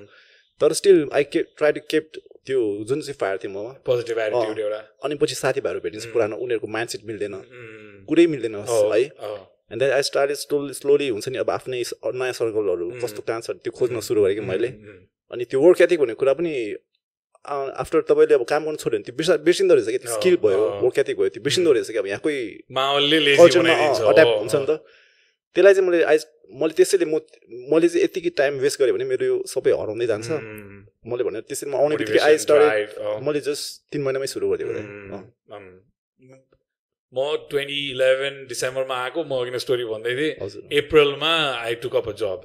तर 0.61 0.73
स्टिल 0.73 0.99
आई 1.15 1.25
के 1.33 1.43
ट्राई 1.59 1.73
टु 1.73 1.81
केप्ट 1.91 2.19
त्यो 2.47 2.61
जुन 2.89 3.01
चाहिँ 3.01 3.17
फायर 3.21 3.37
थियो 3.43 3.51
ममा। 3.53 3.73
पोजिटिभ 3.87 4.19
एटिट्युड 4.19 4.59
एउटा। 4.59 4.79
अनि 5.05 5.15
पछि 5.23 5.35
साथीभाइहरू 5.35 5.81
भेटिन्छ 5.81 6.07
पुरानो 6.15 6.37
उनीहरूको 6.37 6.67
माइन्डसेट 6.77 7.03
मिल्दैन। 7.07 7.35
Mm. 7.35 8.07
कुरै 8.09 8.27
मिल्दैन 8.27 8.55
है. 8.55 9.03
And 9.73 9.83
then 9.83 9.91
I 9.91 10.03
start 10.03 10.33
slowly 10.39 10.73
slowly 10.75 11.09
हुन्छ 11.09 11.29
नि 11.29 11.39
अब 11.39 11.51
आफ्नै 11.51 11.83
नयाँ 12.15 12.33
सर्कलहरू 12.39 12.87
कस्तो 13.03 13.23
कहाँ 13.29 13.41
छ 13.41 13.51
त्यो 13.65 13.73
खोज्न 13.79 14.01
सुरु 14.09 14.23
गरेँ 14.23 14.35
कि 14.39 14.45
मैले. 14.47 14.69
अनि 15.31 15.45
त्यो 15.51 15.61
वर्क 15.61 15.81
एथिक 15.81 16.01
भन्ने 16.01 16.15
कुरा 16.15 16.33
पनि 16.39 16.53
आफ्टर 17.43 18.01
तपाईँले 18.09 18.35
अब 18.35 18.45
काम 18.47 18.63
गर्नु 18.65 18.79
छोड्यो 18.79 18.99
भने 18.99 19.05
त्यो 19.07 19.15
बिर्सा 19.19 19.35
बिर्सिँदो 19.43 19.75
रहेछ 19.75 19.89
कि? 19.89 19.99
त्यो 19.99 20.13
स्किल 20.15 20.37
भयो। 20.43 20.61
वर्क 20.83 20.99
एथिक 20.99 21.17
भयो 21.19 21.29
त्यो 21.35 21.43
बिर्सिँदो 21.43 21.71
रहेछ 21.73 21.91
कि? 21.91 21.99
अब 21.99 22.07
यहाँकै 22.07 22.35
कल्चरमा 22.71 23.75
हो, 23.75 24.39
हुन्छ 24.39 24.55
नि 24.55 24.67
त। 24.71 24.73
त्यसलाई 25.57 25.75
चाहिँ 25.75 25.87
मैले 25.89 26.03
आइज 26.09 26.23
मैले 26.61 26.73
त्यसैले 26.79 27.05
म 27.05 27.19
मैले 27.73 27.89
चाहिँ 27.89 28.05
यतिकै 28.05 28.31
टाइम 28.41 28.53
वेस्ट 28.63 28.77
गरेँ 28.81 28.95
भने 28.95 29.05
मेरो 29.05 29.25
यो 29.27 29.37
सबै 29.53 29.73
हराउँदै 29.75 30.07
जान्छ. 30.07 30.29
मैले 31.05 31.23
भने 31.27 31.41
त्यसरी 31.45 31.69
म 31.71 31.75
आउने 31.77 31.97
बित्तिकै 31.99 32.23
आई 32.23 32.39
Motivation, 32.39 32.47
स्टार्ट. 32.47 33.21
मैले 33.27 33.41
जस्ट 33.43 33.93
तिन 33.93 34.01
महिनामै 34.07 34.29
सुरु 34.33 34.47
गरेँ 34.49 34.87
म 37.13 37.19
ट्वेन्टी 37.51 37.79
इलेभेन 37.93 38.35
डिसेम्बरमा 38.49 38.97
आएको 39.05 39.21
म 39.29 39.33
अघि 39.45 39.59
स्टोरी 39.61 39.85
भन्दै 39.85 40.13
थिएँ। 40.17 40.33
हजुर। 40.41 40.63
अप्रिलमा 40.73 41.33
I 41.61 41.75
took 41.85 41.95
up 42.01 42.09
a 42.09 42.13
job 42.23 42.41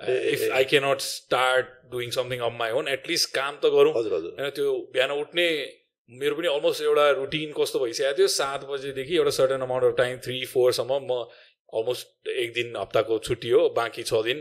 if. 0.00 0.48
I 0.52 0.64
cannot 0.70 1.00
start 1.00 1.66
doing 1.90 2.10
something 2.12 2.40
of 2.40 2.52
my 2.58 2.70
own 2.80 2.88
at least 2.88 3.34
काम 3.34 3.54
त 3.56 3.74
गरौँ 3.76 3.92
हजुर 3.96 4.14
हजुर 4.14 4.40
होइन 4.40 4.50
त्यो 4.56 4.72
बिहान 4.92 5.10
उठ्ने 5.18 5.46
मेरो 6.10 6.34
पनि 6.34 6.48
अलमोस्ट 6.48 6.82
एउटा 6.82 7.10
रुटिन 7.16 7.52
कस्तो 7.56 7.78
भइसकेको 7.78 8.16
थियो 8.18 8.28
सात 8.34 8.64
बजेदेखि 8.70 9.16
एउटा 9.16 9.30
certain 9.36 9.60
amount 9.66 9.84
of 9.86 9.96
time 9.98 10.16
three 10.24 10.38
फोरसम्म 10.52 11.00
म 11.02 11.24
अलमोस्ट 11.70 12.28
एक 12.28 12.52
दिन 12.54 12.68
हप्ताको 12.76 13.18
छुट्टी 13.26 13.50
हो 13.50 13.60
बाँकी 13.76 14.02
छ 14.02 14.12
दिन 14.26 14.38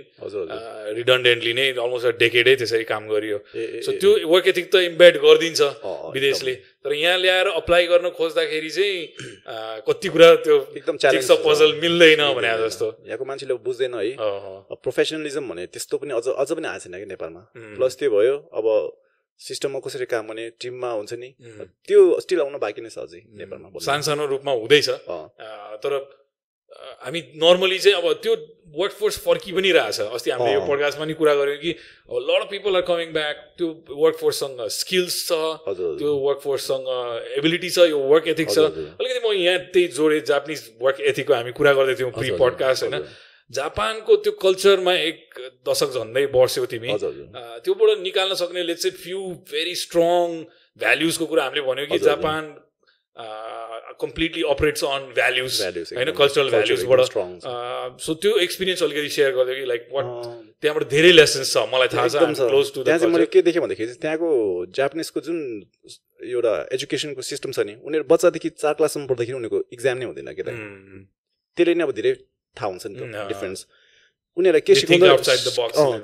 रिडन्डेन्टली 0.98 1.54
नै 1.54 1.66
अलमोस्ट 1.78 2.18
डेकेडै 2.18 2.56
त्यसरी 2.62 2.86
काम 2.90 3.04
गरियो। 3.10 3.38
सो 3.86 3.92
त्यो 4.02 4.12
वर्क 4.30 4.48
एथिक 4.48 4.66
त 4.74 4.76
इम्बेड 4.90 5.18
गरिदिन्छ 5.26 5.62
विदेशले। 6.16 6.54
तर 6.84 6.94
यहाँ 6.94 7.18
ल्याएर 7.20 7.48
अप्लाई 7.60 7.88
गर्न 7.88 8.10
खोज्दाखेरि 8.18 8.70
चाहिँ 8.70 8.98
कति 9.88 10.08
कुरा 10.10 10.30
त्यो 10.46 10.56
एकदम 10.78 10.96
अफ 11.06 11.42
पजल 11.46 11.72
मिल्दैन 11.82 12.24
भने 12.34 12.50
जस्तो। 12.66 12.88
यहाँको 13.06 13.26
मान्छेले 13.26 13.54
बुझ्दैन 13.62 13.94
है। 13.94 14.16
प्रोफेसनलिजम 14.74 15.44
भने 15.50 15.66
त्यस्तो 15.70 15.96
पनि 16.02 16.12
अझ 16.18 16.28
अझ 16.34 16.50
पनि 16.52 16.68
आएको 16.68 16.84
छैन 16.84 16.98
कि 16.98 17.08
नेपालमा। 17.14 17.42
प्लस 17.78 17.94
त्यो 18.00 18.10
भयो 18.10 18.36
अब 18.58 18.66
सिस्टममा 19.40 19.80
कसरी 19.80 20.06
काम 20.12 20.28
गर्ने 20.28 20.46
टिममा 20.60 20.90
हुन्छ 20.92 21.14
नि। 21.14 21.30
त्यो 21.88 22.00
स्टिल 22.20 22.40
आउन 22.42 22.58
बाँकी 22.60 22.82
नै 22.82 22.90
छ 22.90 23.06
अझै 23.06 23.22
नेपालमा। 23.40 23.68
सानो 23.80 24.04
सानो 24.04 24.24
रूपमा 24.34 24.52
हुँदैछ। 24.52 24.90
तर 25.84 25.92
हामी 27.04 27.22
नर्मली 27.42 27.80
चाहिँ 27.80 27.98
अब 27.98 28.14
त्यो 28.24 28.36
वर्क 28.70 28.92
फोर्स 28.94 29.18
फर्कि 29.20 29.52
पनि 29.52 29.72
रहेछ। 29.72 30.00
अस्ति 30.14 30.32
हामीले 30.32 30.54
यो। 30.54 30.62
पडकास्टमा 30.68 31.06
नि 31.06 31.14
कुरा 31.18 31.34
गऱ्यौँ 31.36 31.58
कि 31.58 31.72
lot 32.12 32.42
of 32.42 32.50
people 32.50 32.76
are 32.76 32.82
coming 32.86 33.14
back 33.14 33.38
त्यो 33.58 33.68
वर्क 33.98 34.16
फोर्ससँग 34.20 34.62
स्किल्स 34.70 35.16
छ 35.28 35.32
त्यो 35.70 36.14
वर्क 36.26 36.40
फोर्ससँग 36.44 36.86
एबिलिटी 37.38 37.70
छ 37.70 37.90
यो 37.90 37.98
वर्क 37.98 38.28
एथिक 38.36 38.50
छ। 38.50 38.58
अलिकति 38.60 39.20
म 39.26 39.34
यहाँ 39.34 39.60
त्यही 39.74 39.88
जोडे 39.98 40.20
जापानिज 40.30 40.62
वर्क 40.82 41.02
एथिकको 41.10 41.34
हामी 41.34 41.52
कुरा 41.58 41.74
गर्दै 41.74 41.96
थियौँ 41.98 42.12
प्रि 42.14 42.30
पडकास्ट 42.38 42.84
होइन। 42.84 43.06
जापानको 43.52 44.16
त्यो 44.22 44.32
कल्चरमा 44.38 44.94
एक 44.94 45.20
दशक 45.66 45.90
झन्डै 45.98 46.26
बढ्स्यौ 46.30 46.66
तिमी। 46.70 46.94
त्योबाट 47.66 47.98
निकाल्न 48.00 48.34
सक्ने 48.38 48.64
लेट्स 48.64 48.84
चाहिँ 48.84 48.98
फ्यु 48.98 49.20
भेरी 49.50 49.76
स्ट्रङ 49.76 50.28
भ्याल्युजको 50.78 51.26
कुरा 51.26 51.44
हामीले 51.44 51.66
भन्यौँ 51.66 51.88
कि। 51.90 51.98
Japan 52.06 52.44
completely 54.02 54.42
operates 54.54 54.84
on 54.84 55.02
values 55.16 55.54
Values 55.62 55.90
होइन 55.98 56.12
कल्चरल 56.20 56.50
भ्याल्युजबाट। 56.50 57.00
सो 58.06 58.14
त्यो 58.24 58.32
एक्सपिरियन्स 58.46 58.84
अलिकति 58.84 59.10
सेयर 59.16 59.32
गरिदियो 59.36 59.56
कि 59.60 59.66
लाइक 59.72 59.88
वाट 59.94 60.06
अँ, 60.06 60.34
त्यहाँबाट 60.62 60.84
धेरै 60.90 61.12
लेसन्स 61.12 61.54
छ 61.54 61.66
मलाई 61.74 61.88
थाहा 61.94 62.08
छ 62.08 62.16
क्लोज 62.52 62.68
टु 62.76 62.84
त्यहाँ 62.84 63.00
चाहिँ 63.00 63.14
मैले 63.14 63.26
के 63.34 63.42
देखेँ 63.42 63.62
भन्दाखेरि 63.62 63.94
त्यहाँको 64.04 64.30
जापानिजको 64.78 65.20
जुन 65.28 65.38
एउटा 66.30 66.54
एजुकेसनको 66.78 67.22
सिस्टम 67.32 67.52
छ 67.52 67.60
नि 67.68 67.74
उनीहरू 67.82 68.06
बच्चादेखि 68.14 68.50
चार 68.62 68.74
क्लाससम्म 68.80 69.06
पढ्दाखेरि 69.12 69.38
उनीहरूको 69.42 69.60
इक्जाम 69.76 69.98
नै 69.98 70.06
हुँदैन 70.10 70.34
कि 70.38 70.44
त 70.44 70.50
त्यसले 71.58 71.74
नै 71.76 71.84
अब 71.84 71.92
धेरै 72.00 72.14
थाहा 72.58 72.70
हुन्छ 72.70 72.86
नि 72.88 72.96
त। 73.00 73.28
डिफरेन्स 73.32 73.60
उनीहरूलाई 74.38 74.64
के 74.68 74.74
सिकाउँदो 74.80 75.08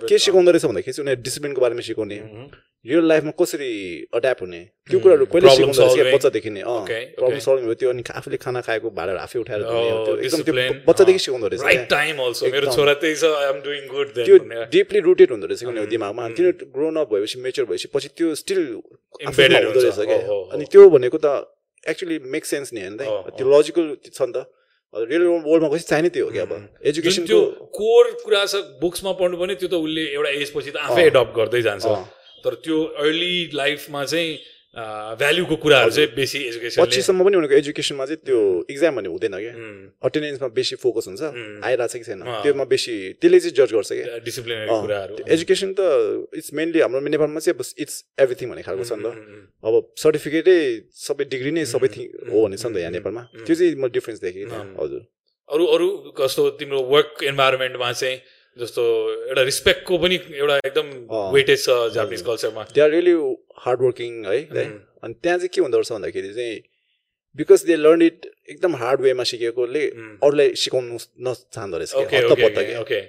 के। 0.09 0.17
सिकाउँदो 0.19 0.51
रहेछ 0.51 0.65
भन्दाखेरि 0.65 0.93
चाहिँ 0.95 1.03
उनीहरू 1.05 1.21
डिसिप्लिनको 1.27 1.59
बारेमा 1.61 1.83
सिकाउने. 1.89 2.17
रियल 2.85 3.05
लाइफमा 3.09 3.31
कसरी 3.41 3.69
अड्याप्ट 4.13 4.41
हुने 4.41 4.61
त्यो 4.89 4.97
कुराहरू 5.03 5.25
कहिले 5.25 5.47
problem 5.47 5.71
सिकाउँदो 5.73 5.95
रहेछ 5.95 6.13
बच्चादेखि 6.15 6.49
नै 6.55 6.61
प्रब्लम. 7.17 7.39
सल्भिङ 7.45 7.65
भयो 7.65 7.75
त्यो 7.81 7.89
अनि 7.89 8.03
आफूले 8.19 8.37
खाना 8.45 8.61
खाएको 8.67 8.87
भाँडाहरू 8.97 9.19
आफै 9.25 9.37
उठाएर 9.41 9.61
Oh. 9.65 9.73
बच्चादेखि 10.87 11.19
अँ। 11.19 11.23
सिकाउँदो 11.25 11.47
रहेछ 11.47 11.61
राइट 11.65 11.77
क्या। 11.77 11.89
टाइम 11.95 12.15
अल्सो 12.25 12.45
मेरो 12.45 12.57
एकदम। 12.57 12.75
छोरा 12.75 12.93
त्यही 13.01 13.15
छ 13.15 13.23
आई 13.25 13.47
एम 13.49 13.57
डुइङ 13.65 13.83
गुड 13.89 14.07
त्यो 14.17 14.35
डिपली 14.75 14.99
रुटेड 15.07 15.29
हुँदो 15.33 15.45
रहेछ 15.49 15.59
कि 15.59 15.65
उनीहरूको 15.65 15.89
उम्, 15.89 15.95
दिमागमा। 15.95 16.23
किन 16.37 16.45
ग्रोन 16.75 16.95
अप 17.01 17.07
भएपछि 17.13 17.37
मेच्योर 17.41 17.65
भएपछि 17.69 17.87
पछि 17.95 18.09
त्यो 18.17 18.27
स्टिल 18.41 18.61
हुँदो। 18.61 19.79
रहेछ 19.81 19.99
क्या 19.99 20.15
हो, 20.15 20.21
हो, 20.21 20.37
हो। 20.45 20.49
अनि 20.53 20.65
त्यो 20.71 20.89
भनेको 20.89 21.17
त 21.25 21.27
एक्चुली 21.83 22.17
मेक 22.33 22.45
सेन्स 22.45 22.73
नि 22.73 22.81
होइन 22.81 22.93
हो, 23.01 23.17
त 23.25 23.33
त्यो 23.37 23.45
लजिकल 23.49 23.85
छ 24.13 24.21
नि 24.21 24.33
त 24.37 24.45
रियल 24.93 25.23
वर्ल्डमा 25.43 25.69
कसरी 25.73 25.87
चाहिने 25.89 26.09
त्यो 26.13 26.25
हो 26.25 26.31
कि 26.31 26.39
अब 26.39 26.51
जुन 26.53 26.63
एजुकेसनको 26.89 27.27
त्यो 27.27 27.39
कोर 27.73 28.03
कुरा 28.23 28.41
छ 28.45 28.55
बुक्समा 28.79 29.11
पढ्नु 29.19 29.35
पनि 29.41 29.53
त्यो 29.59 29.67
त 29.73 29.75
उसले 29.81 30.03
एउटा 30.15 30.29
एज 30.39 30.49
पछि 30.55 30.71
त 30.71 30.77
आफै। 30.85 31.01
एडप्ट 31.09 31.31
गर्दै 31.35 31.61
जान्छ। 31.67 31.85
तर 32.45 32.53
त्यो 32.65 32.77
अर्ली 33.01 33.33
लाइफमा 33.53 34.03
चाहिँ 34.05 34.29
भ्याल्युको 34.75 35.55
कुराहरू 35.63 35.91
चाहिँ 35.95 36.09
बेसी 36.15 36.39
एजुकेसन 36.51 36.83
पछिसम्म 36.83 37.23
पनि 37.23 37.35
उनीहरूको 37.39 37.55
एजुकेसनमा 37.63 38.05
चाहिँ 38.05 38.19
त्यो 38.27 38.39
इक्जाम 38.69 38.95
भन्ने 38.95 39.09
हुँदैन 39.09 39.35
क्या। 39.39 39.53
अटेन्डेन्समा 40.03 40.47
बेसी 40.51 40.75
फोकस 40.83 41.07
हुन्छ। 41.07 41.23
आइरहेको 41.63 41.87
छ 41.87 41.95
कि 41.95 42.03
छैन। 42.03 42.19
त्योमा 42.43 42.65
बेसी 42.67 42.95
त्यसले 43.23 43.39
चाहिँ 43.39 43.55
जज 43.55 43.71
गर्छ 43.71 43.91
क्या। 43.95 44.17
डिसिप्लिनरी 44.27 44.67
अँ, 44.67 44.81
कुराहरू। 44.83 45.15
एजुकेसन 45.31 45.69
त 45.79 45.81
इट्स 46.35 46.51
मेनली 46.59 46.79
हाम्रो 46.83 46.99
नेपालमा 47.07 47.39
चाहिँ 47.39 47.55
अब 47.55 47.63
इट्स 47.63 47.95
एभ्रिथिङ 48.19 48.47
भन्ने 48.51 48.63
खालको 48.67 48.83
छ 48.83 48.99
नि 48.99 49.03
त। 49.07 49.15
अब 49.63 49.73
सर्टिफिकेटै 49.95 50.59
सबै 50.91 51.23
डिग्री 51.31 51.51
नै 51.55 51.63
सबै 51.71 51.87
थिङ 51.95 52.05
हो 52.35 52.37
भन्ने 52.43 52.57
छ 52.59 52.65
नि 52.67 52.75
त 52.75 52.77
यहाँ 52.83 52.93
नेपालमा। 52.99 53.23
त्यो 53.47 53.55
चाहिँ 53.55 53.79
मैले 53.79 53.95
डिफ्रेन्स 53.95 54.19
देखेँ। 54.27 54.45
हजुर। 54.75 55.01
अरू 55.49 55.65
अरू 55.71 55.87
कस्तो 56.19 56.43
तिम्रो 56.59 56.79
वर्क 56.91 57.23
इन्भाइरोमेन्टमा 57.31 57.91
चाहिँ 57.95 58.17
जस्तो 58.57 58.83
एउटा 59.29 59.41
रिस्पेक्टको 59.41 59.97
पनि 59.97 60.15
एउटा 60.41 60.55
एकदम। 60.67 60.87
वेटेज 61.33 61.59
छ 61.65 61.69
जापानिज 61.95 62.21
कल्चरमा 62.29 62.61
they 62.75 62.81
are 62.81 62.89
really 62.91 63.15
hard 63.63 63.79
working 63.81 64.11
है. 64.25 64.39
अनि 65.03 65.13
त्यहाँ 65.23 65.37
चाहिँ 65.37 65.49
के 65.53 65.61
हुँदो 65.61 65.77
रहेछ 65.77 65.91
भन्दाखेरि 65.91 66.33
चाहिँ 66.33 66.55
बिकज 67.35 67.63
दे 67.67 67.75
लर्न 67.75 68.01
इट 68.01 68.25
एकदम 68.49 68.75
हार्ड 68.81 69.01
वेमा 69.01 69.23
सिकेकोले. 69.31 69.85
अरूलाई 70.23 70.55
सिकाउनु 70.63 70.97
नचाहँदो 71.27 71.77
रहेछ 71.77 71.91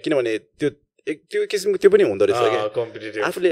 किनभने 0.04 0.38
त्यो 0.58 0.70
एक 1.06 1.18
त्यो 1.30 1.46
किसिमको 1.46 1.78
त्यो 1.78 1.90
पनि 1.94 2.02
हुँदो 2.10 2.24
रहेछ 2.26 2.40
क्या? 2.50 3.26
आफूले 3.26 3.50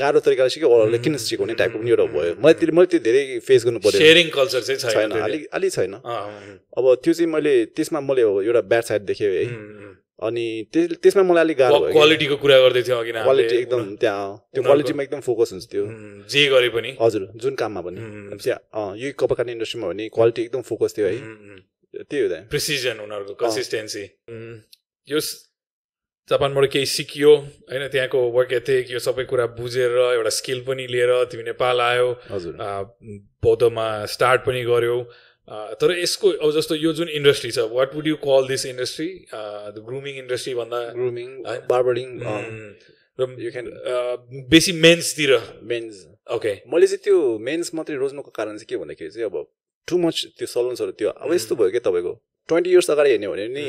गाह्रो 0.00 0.20
तरिकाले 0.20 0.50
सिक्यो 0.50 0.68
अरूले 0.68 0.98
किन 1.04 1.16
सिकाउने 1.20 1.54
टाइपको 1.60 1.78
पनि 1.78 1.90
एउटा 1.90 2.04
भयो। 2.16 2.32
मलाई 2.40 2.54
त्यो 2.60 2.72
मैले 2.72 2.88
त्यो 2.88 3.00
धेरै 3.04 3.22
फेस 3.44 3.64
गर्नु 3.68 3.80
पऱ्यो 3.84 4.00
सेयरिङ 4.00 4.28
कल्चर 4.32 4.60
चाहिँ 4.68 4.80
छैन 4.96 5.10
अलिक 5.28 5.42
अलिक 5.52 5.72
छैन। 5.76 5.94
अब 6.00 6.84
त्यो 7.04 7.12
चाहिँ 7.12 7.30
मैले 7.32 7.52
त्यसमा 7.76 8.00
मैले 8.00 8.22
एउटा 8.48 8.60
ब्याड 8.72 8.84
साइड 8.88 9.02
देखेँ 9.12 9.28
है। 9.28 9.44
अनि 10.18 10.44
त्यस- 10.72 10.98
त्यसमा 11.02 11.22
मलाई 11.22 11.44
अलिक 11.44 11.56
गाह्रो 11.58 11.78
क्वालिटीको 11.92 12.36
कुरा 12.42 12.58
गर्दै 12.60 12.82
थियो 12.82 12.96
अघि। 12.98 13.12
क्वालिटी 13.12 13.56
एकदम 13.56 13.82
त्यहाँ 14.02 14.26
त्यो 14.54 14.62
क्वालिटीमा 14.62 15.02
एकदम 15.02 15.20
फोकस 15.20 15.48
हुन्छ 15.52 15.64
त्यो 15.72 15.82
जे 16.32 16.46
गरे 16.54 16.68
पनि। 16.76 16.90
हजुर 17.00 17.22
जुन 17.42 17.54
काममा 17.54 17.80
पनि। 17.86 17.98
कपाल 19.20 19.36
काट्ने 19.38 19.52
इन्डस्ट्रीमा 19.52 19.86
भने 19.88 20.08
क्वालिटी 20.16 20.42
एकदम 20.42 20.62
फोकस 20.70 20.90
थियो 20.98 21.06
है। 21.06 21.18
त्यही 22.10 22.22
हो 22.22 22.28
त। 22.28 22.34
प्रिसिजन 22.50 22.96
उनीहरूको 23.06 23.34
कन्सिस्टेन्सी 23.42 24.04
यो 25.08 25.20
जापानबाट 26.28 26.64
केही 26.72 26.86
सिकियो 26.86 27.30
होइन? 27.70 27.82
त्यहाँको 27.88 28.18
वर्क 28.36 28.52
एथिक 28.52 28.90
यो 28.92 28.98
सबै 29.00 29.24
कुरा 29.30 29.46
बुझेर 29.56 29.90
एउटा 30.18 30.30
स्किल 30.38 30.60
पनि 30.66 30.84
लिएर 30.92 31.10
तिमी 31.32 31.42
नेपाल 31.54 31.80
आयो। 31.80 32.08
हजुर। 32.30 32.52
बौद्धमा 33.44 33.86
स्टार्ट 34.14 34.40
पनि 34.46 34.62
गर्यो। 34.68 34.96
आ, 35.00 35.27
तर 35.80 35.90
यसको 35.98 36.30
अब 36.38 36.50
जस्तो 36.52 36.74
यो 36.76 36.92
जुन 36.92 37.08
इन्डस्ट्री 37.10 37.50
छ 37.50 37.58
what 37.72 37.94
would 37.94 38.06
you 38.06 38.16
call 38.24 38.48
this 38.48 38.66
industry 38.66 39.08
the 39.74 39.84
grooming 39.86 40.14
industry 40.18 40.54
भन्दा 40.54 40.80
ग्रुमिङ? 40.92 41.28
बार्बरिङ 41.68 42.08
can- 43.54 43.70
आ, 43.88 44.16
बेसी 44.50 44.72
मेन्सतिर 44.78 45.30
मेन्स 45.64 45.94
ओके 46.30 46.52
मैले 46.66 46.86
चाहिँ 46.86 47.02
त्यो 47.04 47.16
मेन्स 47.42 47.74
मात्रै 47.74 47.96
रोज्नुको 47.96 48.30
कारण 48.30 48.56
चाहिँ 48.56 48.68
के 48.68 48.76
भन्दाखेरि 48.76 49.10
चाहिँ 49.10 49.26
अब 49.26 49.36
टु 49.88 49.98
मच 49.98 50.16
त्यो 50.38 50.46
सलन्सहरू 50.46 50.92
त्यो 51.00 51.08
अब 51.16 51.32
यस्तो 51.32 51.54
भयो 51.56 51.70
क्या 51.70 51.80
तपाईँको? 51.80 52.12
ट्वेन्टी 52.48 52.70
इयर्स 52.70 52.90
अगाडि 52.90 53.10
हेर्ने 53.10 53.28
भने 53.28 53.46
नि 53.48 53.64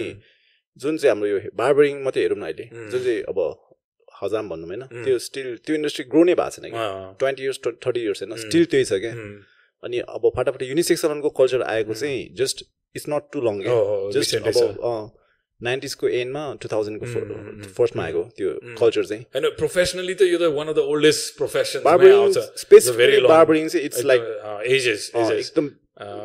जुन 0.80 0.98
चाहिँ 0.98 1.12
हाम्रो 1.12 1.28
यो 1.28 1.40
बार्बरिङ 1.56 1.96
मात्रै 2.04 2.22
हेरौँ 2.24 2.38
न 2.38 2.44
अहिले 2.44 2.66
उम्. 2.70 2.90
जुन 2.92 3.00
चाहिँ 3.04 3.22
अब 3.32 3.40
हजाम 4.22 4.46
भनौँ 4.50 4.68
होइन. 4.70 4.84
त्यो 5.06 5.18
स्टिल 5.20 5.48
त्यो 5.66 5.74
इन्डस्ट्री 5.76 6.04
ग्रो 6.12 6.24
नै 6.24 6.36
भएको 6.36 6.50
छैन 6.56 6.66
कि? 6.66 6.78
ट्वेन्टी 7.20 7.42
इयर्स 7.44 7.60
थर्टी 7.86 8.00
इयर्स 8.04 8.20
होइन 8.24 8.36
स्टिल 8.46 8.64
त्यही 8.72 8.86
छ 8.86 8.94
क्या 9.00 9.14
अनि 9.84 10.00
अब 10.10 10.32
फाटाफाटी 10.36 10.66
युनिसेक्स 10.66 11.02
सलनको 11.02 11.30
कल्चर 11.40 11.62
आएको 11.70 11.94
चाहिँ 11.94 12.20
just 12.38 12.58
it's 12.96 13.06
not 13.10 13.24
too 13.34 13.42
long 13.42 13.56
just 14.14 14.36
अब 14.36 15.12
नाइन्टिजको 15.62 16.08
एन्डमा 16.08 16.44
टु 16.62 16.68
थाउजन्डको. 16.72 17.06
फर्स्टमा 17.78 18.04
आएको 18.04 18.24
त्यो 18.38 18.50
कल्चर 18.80 19.04
चाहिँ 19.06 19.24
होइन 19.36 19.46
प्रोफेसनली 19.58 20.14
त 20.16 20.22
यो 20.28 20.38
त 20.40 20.52
one 20.56 20.68
of 20.68 20.76
the 20.76 20.80
oldest 20.94 21.38
profession 21.38 21.80
specifically. 22.64 23.28
Barbering 23.28 23.68
चाहिँ 23.68 23.86
इट्स 23.86 24.06
लाइक 24.06 24.22
एजेस 24.76 25.12
एकदम 25.16 25.66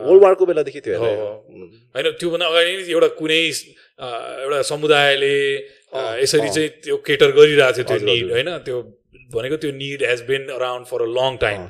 वर्ल्ड 0.06 0.22
वारको 0.22 0.46
बेलादेखि 0.46 0.80
हो। 0.88 1.10
होइन 1.94 2.10
त्योभन्दा 2.18 2.46
अगाडि 2.46 2.76
नै 2.76 2.82
एउटा 2.94 3.08
कुनै 3.18 3.40
एउटा 3.44 4.58
समुदायले 4.70 5.34
यसरी। 6.22 6.48
चाहिँ 6.48 6.68
त्यो 6.84 6.96
केटर 7.06 7.30
गरिरहेको 7.38 7.74
थियो 7.76 7.86
त्यो 7.90 8.06
निड। 8.06 8.30
होइन 8.32 8.50
त्यो 8.66 8.78
भनेको 9.38 9.56
त्यो 9.64 9.72
need 9.80 10.06
has 10.10 10.22
been 10.28 10.48
around 10.58 10.86
for 10.92 11.02
a 11.02 11.10
long 11.18 11.36
time. 11.46 11.66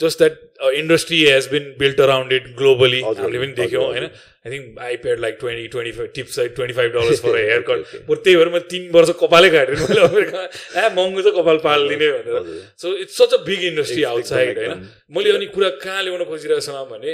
Just 0.00 0.18
that 0.18 0.34
industry 0.74 1.16
has 1.24 1.48
been 1.52 1.64
built 1.78 2.00
around 2.00 2.32
it 2.32 2.44
globally 2.58 3.00
हामीले 3.00 3.38
पनि 3.38 3.52
देख्यौँ। 3.56 3.84
होइन 3.86 4.04
I 4.04 4.50
think 4.52 4.78
I 4.84 4.96
paid 5.02 5.18
like 5.20 5.36
twenty 5.40 5.66
twenty 5.74 5.92
five 5.96 6.12
tips 6.14 6.38
twenty 6.38 6.74
five 6.76 6.92
dollars 6.92 7.20
for 7.22 7.36
hair 7.38 7.60
cut. 7.68 7.80
बरु 8.06 8.20
त्यही 8.20 8.36
भएर 8.36 8.48
मैले 8.54 8.68
तिन 8.70 8.88
वर्ष 8.94 9.10
कपालै 9.20 9.50
काटेँ 9.56 9.76
मैले 9.80 10.00
अमेरिका 10.06 10.44
ए 10.44 10.88
महँगो 10.96 11.20
छ 11.22 11.34
कपाल 11.36 11.58
पालिदिने 11.66 12.08
भनेर। 12.12 12.64
So 12.80 12.94
it's 13.02 13.18
such 13.18 13.34
a 13.34 13.42
big 13.50 13.64
industry 13.72 14.02
outside 14.12 14.58
होइन। 14.58 14.88
मैले 15.12 15.36
अनि 15.36 15.46
कुरा 15.58 15.70
कहाँ 15.84 16.02
ल्याउन 16.02 16.24
खोजिरहेको 16.32 16.64
छु 16.66 16.72
भने 16.94 17.12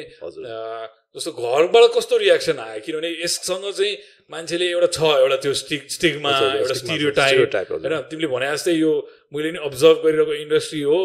जस्तो 1.17 1.31
घरबाट 1.33 1.85
कस्तो 1.93 2.17
रियाक्सन 2.19 2.59
आयो 2.61 2.81
किनभने 2.87 3.11
यससँग 3.25 3.71
चाहिँ 3.73 3.93
मान्छेले 4.31 4.67
एउटा 4.71 4.89
छ 4.95 5.13
एउटा 5.27 5.37
त्यो 5.43 5.53
स्टिक 5.67 5.91
स्टिकमा 5.91 6.31
एउटा 6.55 6.75
स्टिरियो 6.87 7.11
टाइप। 7.19 7.73
होइन 7.73 7.95
तिमीले 8.11 8.29
भने 8.31 8.47
जस्तै 8.55 8.75
यो 8.79 8.93
मैले 9.35 9.51
नि 9.53 9.59
अब्जर्भ 9.69 9.97
गरिरहेको 10.05 10.35
इन्डस्ट्री 10.45 10.83
हो 10.83 10.99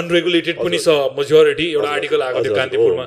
अनरेगुलेटेड 0.00 0.56
पनि 0.58 0.78
छ 0.78 0.88
मेजोरिटी 1.18 1.66
एउटा 1.72 1.88
आर्टिकल 1.90 2.22
आएको 2.22 2.40
थियो 2.44 2.54
कान्तिपुरमा। 2.54 3.04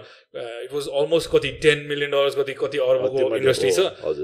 इट 0.63 0.71
वाज 0.73 0.87
अलमोस्ट 0.99 1.27
कति 1.31 1.49
टेन 1.63 1.79
मिलियन 1.89 2.11
डलर्स 2.11 2.35
कति 2.35 2.53
कति 2.59 2.77
अर्बको 2.83 3.19
इन्डस्ट्री 3.37 3.71
छ। 3.71 3.79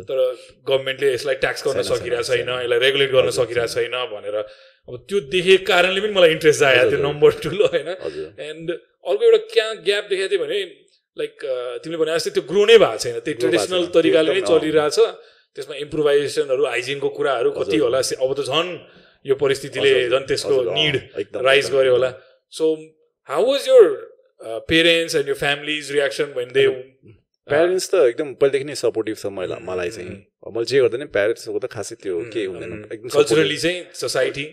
तर 0.10 0.20
गभर्मेन्टले 0.68 1.14
यसलाई 1.14 1.36
ट्याक्स 1.44 1.64
गर्न 1.68 1.82
सकिरहेको 1.92 2.28
छैन, 2.30 2.50
यसलाई 2.64 2.80
रेगुलेट 2.86 3.12
गर्न 3.16 3.30
सकिरहेको 3.40 3.74
छैन 3.74 3.96
भनेर। 4.12 4.38
अब 4.90 4.94
त्यो 5.08 5.18
देखेको 5.32 5.64
कारणले 5.72 6.00
पनि 6.02 6.14
मलाई 6.20 6.32
इन्ट्रेस्ट 6.36 6.60
त्यो 6.60 6.84
हजुर। 6.84 7.00
नम्बर 7.08 7.32
टुलो 7.44 7.66
होइन। 7.74 7.90
एन्ड 8.50 8.68
अर्को 8.72 9.24
एउटा 9.24 9.40
क्या 9.56 9.68
ग्याप 9.88 10.04
देखाएको 10.12 10.30
थियो 10.32 10.44
भने 10.44 10.60
लाइक 11.18 11.34
तिमीले 11.84 12.00
भने 12.04 12.12
जस्तै 12.16 12.32
त्यो 12.36 12.44
ग्रो 12.52 12.62
नै 12.66 12.78
भएको 12.80 12.98
छैन। 13.04 13.20
त्यो 13.24 13.34
ट्रेडिसनल। 13.44 13.84
तरिकाले 13.96 14.32
नै। 14.36 14.42
चलिरहेछ। 14.52 14.98
त्यसमा 15.56 15.76
इम्प्रोभाइजेसनहरू 15.84 16.64
हाइजिनको 16.66 17.10
कुराहरू 17.18 17.50
कति। 17.60 17.78
होला 17.84 18.00
अब 18.00 18.32
त 18.34 18.42
झन् 18.50 18.70
यो 19.26 19.36
परिस्थितिले 19.36 19.92
झन् 20.10 20.26
निड 20.76 20.96
राइज 21.36 21.72
गर्यो। 21.72 21.94
होला। 21.94 22.12
So 22.54 22.66
how 23.30 23.46
was 23.52 23.68
your 23.68 23.86
parents 24.70 25.16
and 25.16 25.28
your 25.30 25.36
family's 25.36 25.92
reaction 25.92 26.34
when 26.38 26.52
they 26.54 26.68
parents 27.48 27.90
त 27.90 27.94
एकदम 28.06 28.34
पहिलेदेखि 28.40 28.66
नै 28.70 28.76
सपोर्टिभ 28.80 29.16
छ 29.18 29.26
मलाई 29.36 29.60
मलाई 29.68 29.90
चाहिँ। 29.90 30.16
अब 30.48 30.56
मैले 30.56 30.66
जे 30.72 30.80
गर्दा 30.80 30.98
नि 30.98 31.06
प्यारेन्ट्सको 31.12 31.60
त 31.60 31.66
खासै 31.76 31.96
त्यो 32.04 32.16
केही 32.34 32.46
हुँदैन 32.46 32.74
एकदम 32.94 33.10
कल्चरली 33.10 33.58
चाहिँ 33.58 33.80
सोसाइटी 34.02 34.46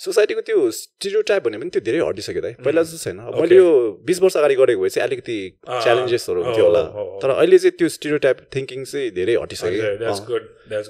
सोसाइटीको 0.00 0.40
त्यो 0.46 0.58
स्टिरियो 0.70 1.20
टाइप 1.28 1.42
भन्यो 1.44 1.58
भने 1.60 1.70
त्यो 1.74 1.82
धेरै 1.82 1.98
हटिसक्यो 1.98 2.42
त 2.42 2.62
पहिला 2.62 2.82
जस्तो 2.86 2.98
छैन. 3.02 3.16
मैले 3.34 3.56
यो 3.56 3.68
बिस 4.06 4.18
वर्ष 4.22 4.36
अगाडि 4.38 4.54
गरेको 4.60 4.82
भए 4.82 4.90
चाहिँ 4.94 5.06
अलिकति 5.08 5.38
च्यालेन्जेसहरू 5.66 6.42
हुन्थ्यो 6.44 6.64
होला। 6.64 6.82
तर 7.18 7.28
अहिले 7.34 7.58
चाहिँ 7.58 7.74
त्यो 7.78 7.88
स्टिरियो 7.96 8.18
टाइप 8.22 8.36
थिङ्किङ 8.54 8.84
चाहिँ 8.84 9.10
धेरै 9.18 9.34
हटिसक्यो। 9.42 10.38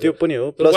त्यो 0.02 0.12
पनि 0.20 0.34
हो। 0.34 0.50
प्लस 0.60 0.76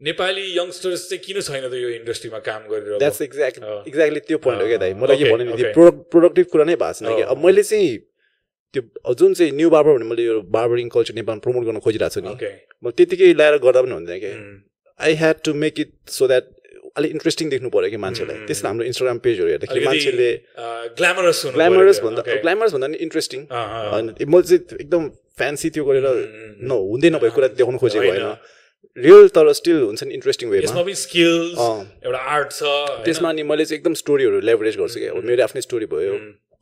नेपाली 0.00 0.44
यङ्स्टर्स 0.56 1.00
चाहिँ 1.08 1.22
किन 1.24 1.40
छैन 1.40 1.64
त 1.68 1.74
यो 1.76 1.88
इन्डस्ट्रीमा 2.00 2.38
काम 2.44 2.62
गरेर 2.72 2.98
द्याट्स 2.98 3.20
एक्ज्याक्ट। 3.22 3.58
एक्ज्याक्टली 3.88 4.20
त्यो 4.28 4.38
पोइन्ट 4.44 4.62
हो 4.62 4.66
क्या 4.68 4.78
दाइ। 4.80 4.94
मलाई 4.96 5.16
के 5.18 5.32
भन्यो 5.32 5.44
नि. 5.44 5.62
त्यो 5.62 5.90
प्रोडक्टिभ 6.12 6.46
कुरा 6.52 6.64
नै 6.64 6.76
भएको 6.80 6.92
छैन 7.00 7.16
कि। 7.16 7.22
अँ, 7.22 7.28
अब 7.32 7.44
मैले 7.44 7.62
चाहिँ 7.62 7.90
त्यो 8.74 9.14
जुन 9.20 9.34
चाहिँ 9.34 9.52
न्यू 9.52 9.68
बार्बर 9.70 9.92
भने 9.98 10.06
मैले 10.08 10.22
यो 10.24 10.40
बार्बरिङ 10.56 10.88
कल्चर 10.94 11.14
नेपालमा 11.20 11.42
प्रमोट 11.44 11.62
गर्न 11.68 11.78
खोजिरहेको 11.84 12.14
छु 12.14 12.20
नि। 12.24 12.32
म 12.80 12.90
त्यतिकै 12.96 13.32
ल्याएर 13.36 13.56
गर्दा 13.60 13.80
पनि 13.84 13.94
हुँदैन 13.98 14.20
Mm. 14.30 14.56
I 15.00 15.12
had 15.20 15.36
to 15.44 15.52
make 15.54 15.80
it 15.80 15.92
so 16.08 16.26
that 16.28 16.44
अलिक 16.96 17.10
इन्ट्रेस्टिङ 17.16 17.46
देख्नु 17.50 17.68
पऱ्यो 17.74 17.90
कि 17.90 17.98
मान्छेलाई। 18.04 18.36
Mm. 18.36 18.46
त्यसमा 18.48 18.68
हाम्रो 18.70 18.84
इन्स्टाग्राम 18.90 19.18
पेजहरू 19.24 19.48
हेर्दाखेरि 19.50 19.84
मान्छेले 19.84 20.30
ग्ल्यामरस 20.96 21.40
ग्ल्यामरस 21.56 21.98
भन्दा 22.06 22.22
ग्ल्यामरस 22.40 22.72
भन्दा 22.72 22.88
नि 22.88 22.96
इन्ट्रेस्टिङ 23.04 23.40
होइन 23.52 24.06
मैले 24.32 24.46
चाहिँ 24.48 24.80
एकदम 24.80 25.02
फ्यान्सी 25.38 25.68
त्यो 25.76 25.84
गरेर 25.84 26.06
न 26.64 26.70
हुँदै 26.70 27.10
नभएको 27.16 27.34
कुरा 27.36 27.48
देखाउनु 27.60 27.78
खोजेको 27.84 28.08
होइन। 28.08 28.26
रियल 28.96 29.28
तर 29.28 29.52
स्टिल 29.52 29.80
हुन्छ 29.82 30.02
नि 30.04 30.14
इन्ट्रेस्टिङ 30.14 30.50
वेमा 30.50 30.84
स्किल्स 31.02 31.58
अँ। 31.58 32.02
एउटा 32.04 32.18
आर्ट 32.18 32.52
छ? 32.52 32.62
त्यसमा 33.04 33.28
अनि 33.28 33.42
मैले 33.42 33.64
चाहिँ 33.64 33.80
एकदम 33.80 33.94
स्टोरीहरू 33.94 34.40
लेभरेज 34.40 34.76
गर्छु 34.76 35.00
कि 35.00 35.06
अब 35.06 35.24
मेरो 35.24 35.42
आफ्नै 35.44 35.62
स्टोरी 35.62 35.86
भयो 35.86 36.14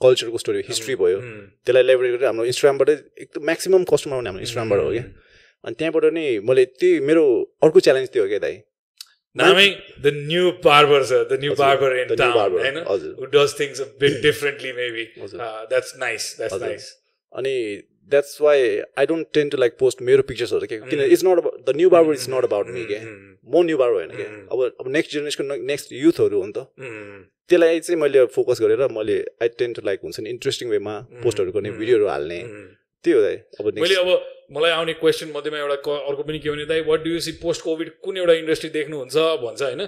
कल्चरको 0.03 0.39
स्टोरी 0.39 0.63
हिस्ट्री 0.69 0.95
भयो. 0.95 1.19
त्यसलाई 1.65 1.83
लेभरेज 1.83 2.13
गरेर 2.15 2.27
हाम्रो 2.27 2.45
इन्स्टाग्रामबाट 2.45 2.89
एकदम 2.91 3.45
म्याक्सिमम् 3.45 3.85
कस्टमर 3.93 4.15
आउने 4.15 4.29
हाम्रो 4.29 4.43
इन्स्टाग्रामबाट 4.47 4.81
हो 4.85 4.91
क्या। 4.93 5.05
अनि 5.65 5.75
त्यहाँबाट 5.79 6.05
नि 6.15 6.27
मैले 6.49 6.65
त्यही 6.79 7.01
मेरो 7.11 7.25
अर्को 7.63 7.81
च्यालेन्ज 7.81 8.09
त्यो 8.13 8.23
हो 8.23 8.29
क्या 8.29 8.39
दाइ। 8.39 8.57
नामै 9.37 9.67
द 10.03 10.13
न्यू 10.29 10.51
बार्बर 10.65 11.03
छ 11.05 11.13
the 11.31 11.39
new 11.41 11.55
barber 11.59 11.97
in 11.99 12.15
town 12.15 13.47
things 13.59 13.81
a 13.81 13.89
bit 14.01 14.23
differently 14.23 14.73
maybe. 14.73 15.05
हजुर। 15.23 15.41
Uh, 15.41 15.67
that's 15.73 15.97
nice 15.97 16.27
that's 16.39 16.55
हजुर। 16.55 16.69
nice. 16.69 16.87
अनि 17.33 17.55
that's 18.09 18.40
why 18.40 18.61
I 18.99 19.07
don't 19.07 19.27
tend 19.35 19.49
to 19.49 19.57
like 19.57 19.77
post 19.79 20.03
मेरो 20.03 20.23
पिक्चर्सहरू 20.29 20.66
के 20.66 20.79
किन 20.85 21.01
it's 21.03 21.25
not 21.25 21.38
about 21.38 21.64
the 21.66 21.77
new 21.77 21.90
barber 21.90 22.14
is 22.14 22.27
not 22.31 22.44
about 22.44 22.66
me 22.68 22.85
Mm, 23.01 23.18
म 23.51 23.64
new 23.64 23.77
barber 23.79 23.97
होइन 23.97 24.11
क्या. 24.12 24.27
अब 24.53 24.62
अब 24.81 24.88
नेक्स्ट 24.90 25.12
जेनेरेसनको 25.12 25.57
नेक्स्ट 25.66 25.92
युथहरू 25.94 26.40
हो 26.40 26.47
नि 26.47 26.53
त 26.53 26.66
त्यसलाई 27.51 27.81
चाहिँ 27.81 28.01
मैले 28.01 28.25
फोकस 28.33 28.61
गरेर 28.61 28.87
मैले 28.92 29.18
आई 29.42 29.49
टेन 29.59 29.73
टु 29.73 29.83
लाइक 29.85 30.01
हुन्छ 30.03 30.21
नि 30.21 30.31
इन्ट्रेस्टिङ 30.31 30.68
वेमा 30.71 30.94
पोस्टहरू 31.23 31.53
गर्ने 31.53 31.71
भिडियोहरू 31.79 32.07
हाल्ने. 32.09 32.40
त्यही 33.05 33.16
हो 33.16 33.23
दाइ 33.23 33.37
अब 33.61 33.64
मैले 33.77 33.94
अब 33.97 34.09
मलाई 34.53 34.71
आउने 34.73 34.92
क्वेसन 34.94 35.33
मध्येमा 35.35 35.59
एउटा 35.59 35.75
क- 35.87 36.03
अर्को 36.09 36.23
पनि 36.23 36.38
के 36.38 36.51
भने 36.51 36.64
दाइ 36.66 36.81
what 36.83 37.03
do 37.05 37.11
you 37.11 37.21
see 37.21 37.33
post 37.42 37.62
covid 37.62 37.88
कुन 38.05 38.16
एउटा 38.16 38.33
इन्डस्ट्री 38.35 38.71
देख्नुहुन्छ 38.71 39.16
भन्छ 39.42 39.62
होइन 39.62 39.83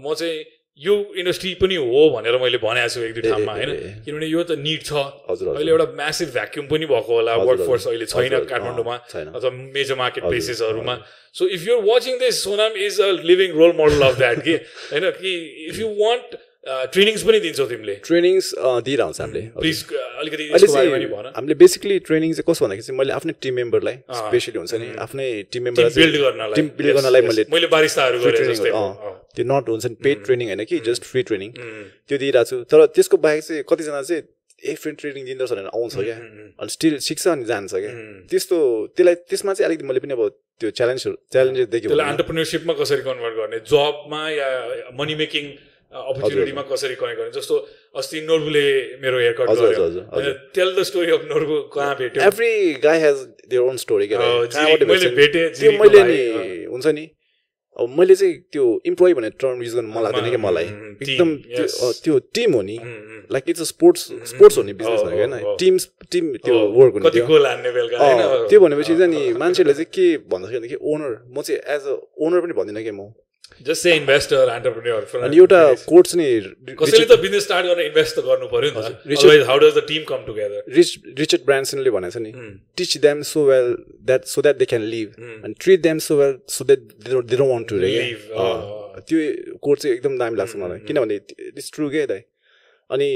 म 0.00 0.14
चाहिँ 0.14 0.38
यो 0.78 0.94
इन्डस्ट्री 1.16 1.52
पनि 1.56 1.76
हो 1.80 2.00
भनेर 2.14 2.36
मैले 2.36 2.58
भनेको 2.60 2.88
छु 2.94 3.00
एक 3.00 3.12
दुई 3.16 3.22
ठाउँमा 3.24 3.52
होइन। 3.52 3.70
किनभने 4.04 4.26
यो 4.28 4.42
त 4.44 4.60
निड 4.60 4.82
छ। 4.84 4.92
अहिले 5.32 5.70
एउटा 5.72 5.86
म्यासिभ 5.96 6.28
भ्याक्युम 6.36 6.66
पनि 6.68 6.86
भएको 6.86 7.12
होला 7.16 7.36
वर्क। 7.40 7.60
फोर्स 7.66 7.86
अहिले 7.88 8.06
छैन 8.06 8.44
काठमाडौँमा। 8.44 8.96
अथवा 9.36 9.50
major 9.50 9.96
market 9.96 10.24
प्लेसेसहरूमा 10.28 10.94
so 11.32 11.48
if 11.48 11.60
you're 11.68 11.80
watching 11.84 12.18
this 12.20 12.42
Sonam 12.44 12.72
is 12.76 13.00
a 13.00 13.08
living 13.24 13.56
role 13.56 13.72
model 13.80 14.02
of 14.08 14.18
that 14.18 14.44
कि 14.44 14.54
होइन 14.92 15.10
कि 15.16 15.32
इफ 15.70 15.78
यु 15.80 15.88
वान्ट 16.02 16.36
ट्रेनिङ्स 16.66 17.22
पनि 17.22 17.38
दिन्छौ 17.40 17.64
तिमीले। 17.72 17.94
ट्रेनिङ्स 18.06 18.46
दिइरहन्छ 18.86 19.20
हामीले। 19.20 19.42
प्लिज 19.56 19.82
अलिकति 19.94 20.44
नि 20.44 20.58
चाहिँ 20.66 21.06
भन। 21.08 21.32
हामीले 21.36 21.54
बेसिकली 21.62 21.98
ट्रेनिङ 22.08 22.32
चाहिँ 22.32 22.46
कस्तो 22.48 22.64
भन्दाखेरि 22.66 22.86
चाहिँ 22.86 22.98
मैले 22.98 23.12
आफ्नै 23.16 23.34
टिम 23.42 23.54
मेम्बरलाई। 23.54 23.96
स्पेसली 24.20 24.58
हुन्छ 24.58 24.74
नि 24.82 24.88
आफ्नै 25.04 25.28
टिम 25.52 25.62
मेम्बरलाई 25.64 25.94
बिल्ड 25.94 26.16
गर्नलाई। 26.24 26.54
टिम 26.58 26.66
बिल्ड 26.76 26.90
Yes, 26.90 26.96
गर्नलाई 26.98 27.22
yes. 27.22 27.30
मैले 27.30 27.44
मैले 27.54 27.66
बारिस्ताहरू 27.76 28.18
त्यो 29.36 29.44
नट 29.44 29.68
हुन्छ 29.68 29.84
नि 29.86 29.96
पेड 30.04 30.24
ट्रेनिङ 30.24 30.46
होइन 30.48 30.64
कि 30.70 30.78
जस्ट 30.88 31.02
फ्री 31.10 31.22
ट्रेनिङ 31.28 31.50
त्यो 32.08 32.16
दिइरहेको 32.18 32.48
छु। 32.50 32.56
तर 32.72 32.86
त्यसको 32.96 33.16
बाहेक 33.26 33.42
चाहिँ 33.44 33.62
कतिजना 33.68 34.02
चाहिँ 34.08 34.22
ए 34.64 34.74
फ्री 34.80 34.92
ट्रेनिङ 35.00 35.22
दिँदछ 35.28 35.52
भनेर 35.52 35.68
आउँछ 35.68 35.94
क्या। 35.96 36.16
उम्, 36.16 36.50
अनि 36.60 36.70
स्टिल 36.76 36.98
सिक्छ 37.04 37.28
अनि 37.28 37.44
जान्छ 37.44 37.72
क्या। 37.76 37.92
त्यस्तो 38.32 38.56
त्यसलाई 38.96 39.14
त्यसमा 39.28 39.52
चाहिँ 39.52 39.66
अलिकति 39.68 39.86
मैले 39.86 40.00
पनि 40.00 40.12
अब 40.16 40.22
त्यो 40.60 40.70
च्यालेन्जहरू 40.72 41.16
च्यालेन्जेस 41.32 41.66
भने। 41.68 42.02
अन्टरप्रिनरसिपमा 42.08 42.74
कसरी 42.80 43.02
कन्भर्ट 43.08 43.34
गर्ने? 43.36 43.58
जबमा 43.68 44.22
या 44.32 44.48
मनी 44.96 45.14
मेकिङ 45.22 45.44
अपर्च्युनिटीमा 45.92 46.62
कसरी 46.72 46.94
कनेक्ट 47.00 47.18
गर्ने? 47.20 47.32
जस्तो 47.36 47.54
अस्ति 48.00 48.20
नोर्बुले 48.28 48.66
मेरो 49.02 49.18
हेयर 49.18 49.34
कट 49.38 49.50
हजुर, 49.50 49.66
गर्यो 49.66 49.84
हजुर, 49.84 50.04
हजुर, 50.12 50.34
tell 50.56 50.68
the 50.76 50.82
story 50.88 51.10
of 51.12 51.22
Norbu 51.28 51.56
कहाँ 51.76 51.94
भेट्यो? 52.00 52.22
एभ्री 52.22 52.50
गाई 52.82 52.98
हेज 53.00 53.16
देयर 53.52 53.62
ओन 53.62 53.76
स्टोरी 53.84 54.06
मैले? 54.08 55.08
भेटेँ, 55.20 55.44
त्यो 55.60 55.72
मैले 55.76 56.02
नि 56.08 56.18
हुन्छ 56.72 56.86
नि। 56.96 57.04
अब 57.76 57.88
मैले 57.98 58.14
चाहिँ 58.16 58.34
त्यो 58.52 58.64
इम्प्लोइ 58.86 59.14
भन्ने 59.14 59.30
टर्म 59.42 59.62
युज 59.62 59.74
गर्नु 59.74 59.90
मन 59.94 60.02
लाग्दैन 60.02 60.30
कि 60.30 60.36
मलाई। 60.36 60.64
एकदम 60.64 61.30
त्यो 62.04 62.18
टिम 62.34 62.52
हो 62.54 62.62
नि। 62.62 62.76
Like 63.32 63.44
it's 63.50 63.60
a 63.60 63.64
sports 63.72 64.02
sports 64.32 64.58
हो 64.58 64.62
नि 64.62 64.72
बिजनेस 64.72 65.00
अँ, 65.00 65.10
होइन। 65.12 65.56
टिम 65.60 65.78
टिम 66.12 66.24
त्यो 66.44 66.54
हो, 66.58 66.66
वर्क 66.78 66.92
हुने 66.94 67.10
त्यो। 68.48 68.60
भनेपछि 68.60 68.96
चाहिँ 68.96 69.10
नि 69.12 69.32
मान्छेहरूले 69.38 69.74
चाहिँ 69.74 69.90
के 69.92 70.06
भन्दाखेरि 70.32 70.68
कि 70.68 70.76
ओनर 70.92 71.12
म 71.36 71.42
चाहिँ 71.42 71.60
एज 71.76 71.82
अ 71.86 71.94
ओनर 72.24 72.40
पनि 72.40 72.52
भन्दिनँ 72.58 72.82
कि 72.84 72.90
म। 72.90 73.12
जस्ट 73.60 73.82
से 73.82 73.94
इन्भेस्टर 73.96 74.52
एन्टरप्रेन्योर 74.54 75.02
अनि 75.24 75.36
एउटा 75.36 75.60
कोर्स 75.88 76.14
नि 76.16 76.26
कसैले 76.82 77.04
त 77.06 77.18
बिजनेस 77.22 77.44
स्टार्ट 77.44 77.66
गर्न 77.66 77.80
इन्भेस्ट 77.86 78.16
त 78.16 78.24
गर्नु 78.28 78.46
पर्यो 78.54 78.70
नि 78.70 78.76
त 78.76 79.18
otherwise 79.18 79.42
how 79.50 79.58
does 79.64 79.78
the 79.78 79.84
team 79.88 80.02
come 80.08 80.24
together 80.26 80.72
rich 80.76 80.90
Richard 81.18 81.44
ब्रान्सनले 81.50 81.90
भनेको 81.98 82.18
छ 82.18 82.22
नि 82.26 82.32
teach 82.76 82.96
them 83.08 83.22
so 83.32 83.44
well 83.50 83.74
that 84.06 84.24
so 84.34 84.42
that 84.48 84.56
they 84.56 84.64
can 84.72 84.88
live 84.94 85.08
अनि 85.20 85.54
treat 85.60 85.80
them 85.88 85.98
so 86.08 86.16
well 86.22 86.38
so 86.56 86.64
that 86.64 86.80
they 86.80 87.36
don't 87.36 87.52
want 87.52 87.68
to 87.68 87.78
रे 87.84 87.92
अँ। 88.00 89.02
त्यो 89.08 89.18
कोर्स 89.62 89.82
चाहिँ 89.82 89.94
एकदम 89.96 90.16
दामी 90.18 90.36
लाग्छ 90.36 90.56
मलाई। 90.56 90.78
किनभने 90.88 91.14
इट्स 91.14 91.70
ट्रु 91.74 91.88
के 91.90 92.04
दाइ? 92.06 92.20
अनि 92.90 93.08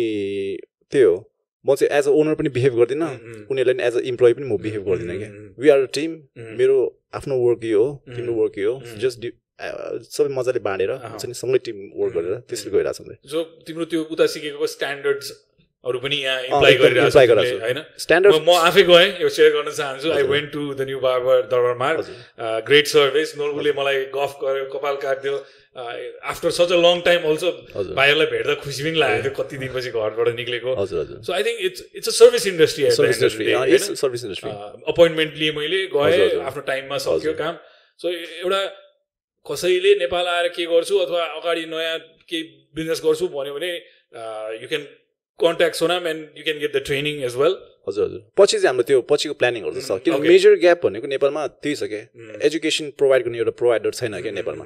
त्यही 0.92 1.04
हो 1.04 1.14
म 1.64 1.74
चाहिँ 1.74 1.98
एज 1.98 2.08
अ 2.08 2.10
ओनर 2.20 2.34
पनि 2.34 2.48
बिहेभ 2.56 2.74
गर्दिनँ। 2.76 3.08
उनीहरूलाई 3.50 3.74
पनि 3.74 3.82
एज 3.86 3.96
अ 3.96 4.00
इम्प्लोइ 4.10 4.32
पनि 4.32 4.46
म 4.46 4.56
बिहेभ 4.62 4.82
गर्दिनँ 4.88 5.16
क्या। 5.18 5.30
वी 5.58 5.68
आर 5.68 5.80
अ 5.80 5.86
टिम 5.94 6.10
मेरो 6.58 6.76
आफ्नो 7.14 7.36
वर्क 7.36 7.64
यो 7.64 7.82
हो 7.84 8.16
तिम्रो 8.16 8.34
वर्क 8.34 8.58
यो 8.58 8.74
हो। 8.74 8.98
जस्ट 9.00 9.26
सबै 9.60 10.30
मजाले 10.38 10.60
बाँडेर 10.66 10.90
हुन्छ 11.04 11.24
नि 11.26 11.34
सँगै 11.42 11.58
टिम 11.66 11.76
वर्क 12.00 12.12
गरेर 12.16 12.34
त्यसरी 12.48 12.70
गइरहेको 12.74 13.02
छ 13.04 13.30
जो 13.32 13.38
तिम्रो 13.66 13.84
त्यो 13.92 14.00
उता 14.14 14.26
सिकेको 14.34 14.66
स्ट्यान्डर्ड्सहरू 14.74 15.98
पनि 16.04 16.16
यहाँ 16.16 16.40
इम्प्लाइ 16.48 16.74
गरिरहेको 16.80 17.36
होइन? 17.64 17.78
स्ट्यान्डर्ड 17.98 18.34
म- 18.48 18.58
आफै 18.68 18.82
गएँ 18.90 19.08
यो 19.22 19.28
सेयर 19.36 19.50
गर्न 19.56 19.70
चाहन्छु। 19.70 20.08
I 20.16 20.22
went 20.32 20.52
to 20.52 20.62
the 20.74 20.80
new 20.90 20.98
barber 21.00 21.36
Durbar 21.52 21.76
Marg 21.84 21.98
great 22.68 22.86
service 22.94 23.36
नोर्बुले 23.38 23.72
मलाई 23.80 24.04
गफ 24.16 24.32
गर्यो 24.42 24.64
कपाल 24.74 24.96
काट्यो। 25.04 25.36
After 26.30 26.50
such 26.50 26.72
a 26.72 26.78
long 26.84 27.00
time 27.06 27.20
also. 27.30 27.50
भाइहरूलाई 27.96 28.26
भेट्दा 28.34 28.54
खुसी 28.64 28.82
पनि 28.84 28.98
लागेको 28.98 29.22
थियो 29.24 29.34
कति 29.40 29.56
दिनपछि 29.62 29.90
घरबाट 29.94 30.28
निक्लेको। 30.40 30.70
So 31.26 31.32
I 31.32 31.42
think 31.48 31.58
it's 31.68 31.80
it's 31.96 32.08
a 32.08 32.14
service 32.20 32.46
industry 32.52 32.90
service 32.98 34.24
industry 34.24 34.50
appointment 34.94 35.32
लिएँ 35.40 35.52
मैले 35.56 35.80
गएँ। 35.96 36.40
आफ्नो 36.50 36.62
टाइममा 36.70 36.98
सक्यो 37.06 37.32
काम। 37.42 37.54
सो 38.00 38.08
एउटा 38.10 38.60
कसैले 39.50 39.94
नेपाल 40.04 40.26
आएर 40.34 40.48
के 40.56 40.66
गर्छु 40.72 40.98
अथवा 41.04 41.24
अगाडि 41.40 41.64
नयाँ 41.74 41.98
केही 42.30 42.42
बिजनेस 42.76 43.02
गर्छु 43.06 43.28
भन्यो 43.36 43.54
भने 43.58 43.70
you 44.62 44.68
can 44.72 44.86
contact 45.40 45.76
Sonam 45.82 46.06
and 46.12 46.38
you 46.38 46.44
can 46.44 46.58
get 46.62 46.72
the 46.76 46.82
training 46.86 47.22
as 47.28 47.36
well 47.42 47.56
हजुर 47.88 48.04
हजुर. 48.04 48.20
पछि 48.38 48.56
चाहिँ 48.56 48.66
हाम्रो 48.68 48.84
त्यो 48.88 49.00
पछिको 49.10 49.34
प्लानिङहरू 49.42 49.80
छ 49.80 49.98
किन 50.04 50.14
okay. 50.14 50.28
मेजर 50.28 50.56
ग्याप 50.64 50.86
भनेको 50.86 51.06
नेपालमा 51.12 51.46
त्यही 51.64 51.74
छ 51.80 51.88
क्या 51.92 52.40
एजुकेसन 52.48 52.90
प्रोभाइड 53.02 53.24
गर्ने 53.26 53.38
एउटा 53.42 53.54
प्रोभाइडर 53.60 53.90
छैन 54.00 54.20
क्या 54.26 54.32
नेपालमा? 54.40 54.64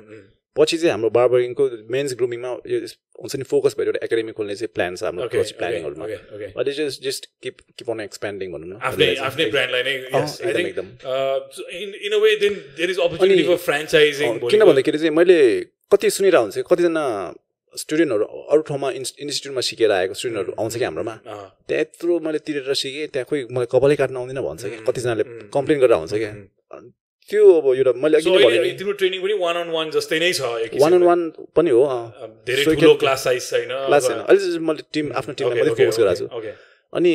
पछि 0.57 0.77
चाहिँ 0.79 0.90
हाम्रो 0.95 1.11
बार्बरिङको 1.11 1.64
मेन्स 1.90 2.14
ग्रुमिङमा 2.19 2.51
यो 2.73 2.79
हुन्छ 3.21 3.33
नि 3.37 3.45
फोकस 3.53 3.75
भएर 3.79 3.87
एउटा 3.90 4.01
एकाडेमी 4.07 4.33
खोल्ने 4.38 4.55
चाहिँ 4.61 4.73
प्लान 4.75 4.97
छ 4.97 5.03
हाम्रो 5.09 5.27
प्लानिङहरूमा 5.61 6.05
अहिले 6.55 6.73
just 6.79 7.03
just 7.07 7.23
keep 7.43 7.57
keep 7.79 7.90
on 7.90 8.01
expanding 8.07 8.49
भनौँ 8.55 8.69
न। 8.69 8.79
आफ्नै 8.90 9.09
आफ्नै 9.29 9.45
ब्रान्डलाई 9.55 9.83
एकदम, 9.95 10.67
एकदम। 10.71 10.87
uh, 11.11 11.38
अँ, 14.31 14.38
किन 14.55 14.62
भन्दाखेरि 14.71 14.99
चाहिँ 14.99 15.14
मैले 15.21 15.38
कति 15.93 16.11
सुनिरहेको 16.19 16.45
हुन्छ 16.45 16.67
कतिजना 16.71 17.05
स्टुडेन्टहरू 17.75 18.25
अरू 18.55 18.62
ठाउँमा 18.71 18.88
इन्स 18.99 19.11
इन्स्टिट्युटमा 19.19 19.62
सिकेर 19.69 19.90
आएको 19.90 20.14
स्टुडेन्टहरू 20.14 20.53
आउँछ 20.62 20.75
कि 20.79 20.85
हाम्रोमा। 20.85 21.14
अँ, 21.27 21.47
त्यहाँ 21.69 21.81
यत्रो 21.83 22.19
मैले 22.27 22.38
तिरेर 22.47 22.75
सिकेँ 22.83 23.07
त्यहाँ 23.11 23.27
खोइ 23.31 23.40
मलाई 23.51 23.67
कपालै 23.75 23.97
काट्न 23.99 24.17
आउँदैन 24.23 24.40
भन्छ 24.47 24.62
कि 24.64 24.79
कतिजनाले 24.87 25.25
कम्प्लेन 25.51 25.79
गरेर 25.83 25.97
आउँछ 25.99 26.14
क्या। 26.14 26.31
त्यो 27.30 27.42
अब 27.58 27.66
एउटा 27.72 27.92
मैले 28.04 28.16
अघि 28.18 28.30
भने 28.30 28.70
तिम्रो 28.78 28.94
ट्रेनिङ 29.00 29.20
पनि 29.24 29.34
वान 29.42 29.56
अन 29.56 29.68
वान 29.74 29.90
जस्तै 29.96 30.18
नै 30.20 30.30
छ 30.38 30.42
एक 30.64 30.72
वान 30.82 30.92
अन। 30.94 31.02
वान 31.08 31.20
पनि 31.56 31.70
हो 31.70 31.82
धेरै 32.46 32.64
ठुलो 32.64 32.94
क्लास 33.02 33.24
साइज 33.24 33.42
छैन 33.50 33.70
क्लास 33.88 34.08
छैन 34.08 34.18
अहिले 34.28 34.58
मैले 34.68 34.82
टिम 34.92 35.12
आफ्नो 35.20 35.32
टिमलाई 35.34 35.56
Okay, 35.56 35.68
मात्रै 35.68 35.84
फोकस 35.84 35.98
गरिरहेको 36.00 36.40
छु. 36.44 36.52
अनि 36.92 37.14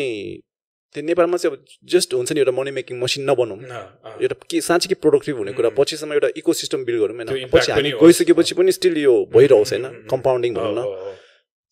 त्यो 0.95 1.01
नेपालमा 1.05 1.37
चाहिँ 1.37 1.53
अब 1.53 1.65
जस्ट 1.93 2.13
हुन्छ 2.17 2.29
नि 2.33 2.39
एउटा 2.41 2.53
मनी 2.57 2.71
मेकिङ 2.77 2.95
मसिन 2.99 3.29
नबनौँ 3.29 3.57
अँ, 3.59 3.83
अँ। 4.05 4.15
एउटा 4.23 4.35
के 4.49 4.61
साँच्चै 4.67 4.87
कि 4.89 4.95
प्रोडक्टिभ 5.05 5.35
हुने 5.37 5.53
कुरा 5.53 5.69
पछिसम्म 5.77 6.13
एउटा 6.17 6.29
इको 6.41 6.53
सिस्टम 6.61 6.79
बिल्ड 6.89 6.99
गरौँ 7.01 7.15
होइन 7.15 7.49
पछि 7.53 7.71
हामी। 7.71 7.91
गइसकेपछि 8.01 8.53
पनि 8.57 8.71
स्टिल 8.73 8.97
यो 8.97 9.13
भइरहोस् 9.35 9.73
होइन 9.73 9.85
कम्पाउन्डिङ 10.09 10.51
भनौँ 10.57 10.73
न। 10.73 10.81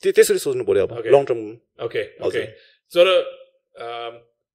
त्यो 0.03 0.11
त्यसरी 0.13 0.39
सोच्नु 0.45 0.63
पऱ्यो 0.69 0.83
अब. 0.85 0.91
लङ 1.09 1.23
टर्म 1.25 1.41
हजुर। 1.81 2.21
okay. 2.21 2.45
तर 2.93 3.07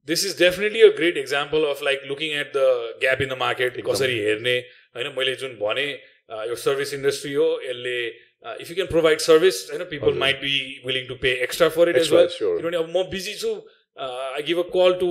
this 0.08 0.24
is 0.26 0.38
definitely 0.38 0.82
a 0.82 0.88
great 0.96 1.16
example 1.18 1.64
of 1.66 1.82
like 1.84 2.02
looking 2.06 2.38
at 2.38 2.52
the 2.54 2.98
gap 3.00 3.22
in 3.22 3.28
the 3.28 3.38
market 3.38 3.84
कसरी 3.86 4.18
हेर्ने 4.20 4.56
होइन 4.96 5.12
मैले 5.18 5.34
जुन 5.36 5.56
भने 5.60 5.86
uh, 6.30 6.44
यो 6.48 6.54
सर्भिस 6.56 6.94
इन्डस्ट्री 6.94 7.32
हो 7.34 7.48
यसले 7.64 7.98
if 8.44 8.70
you 8.70 8.74
can 8.74 8.88
provide 8.88 9.20
service 9.20 9.60
होइन 9.70 9.84
people 9.90 10.18
might 10.18 10.40
be 10.40 10.56
willing 10.86 11.06
to 11.08 11.14
pay 11.22 11.32
extra 11.42 11.68
for 11.70 11.88
it 11.88 11.96
as 11.96 12.02
Extra, 12.02 12.18
well 12.18 12.28
sure. 12.30 12.56
किनभने 12.56 12.76
अब 12.76 12.96
म 12.96 13.04
बिजी 13.10 13.34
छु 13.36 13.54
I 13.96 14.42
give 14.42 14.58
a 14.58 14.68
call 14.72 14.98
to 15.00 15.10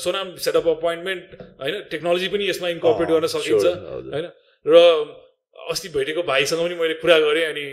Sonam 0.00 0.34
setup 0.44 0.68
appointment 0.68 1.36
होइन 1.60 1.80
टेक्नोलोजी 1.90 2.28
पनि 2.28 2.48
यसमा 2.48 2.68
इन्कर्पोरेट 2.70 3.10
गर्न 3.10 3.32
सकिन्छ 3.34 3.62
sure, 3.62 3.76
हजुर। 3.90 4.14
होइन 4.14 4.30
र 4.66 4.84
अस्ति 5.68 5.88
भेटेको 5.90 6.22
भाइसँग 6.24 6.60
पनि 6.60 6.74
मैले 6.76 6.94
कुरा 6.96 7.18
गरेँ 7.20 7.44
अनि 7.46 7.66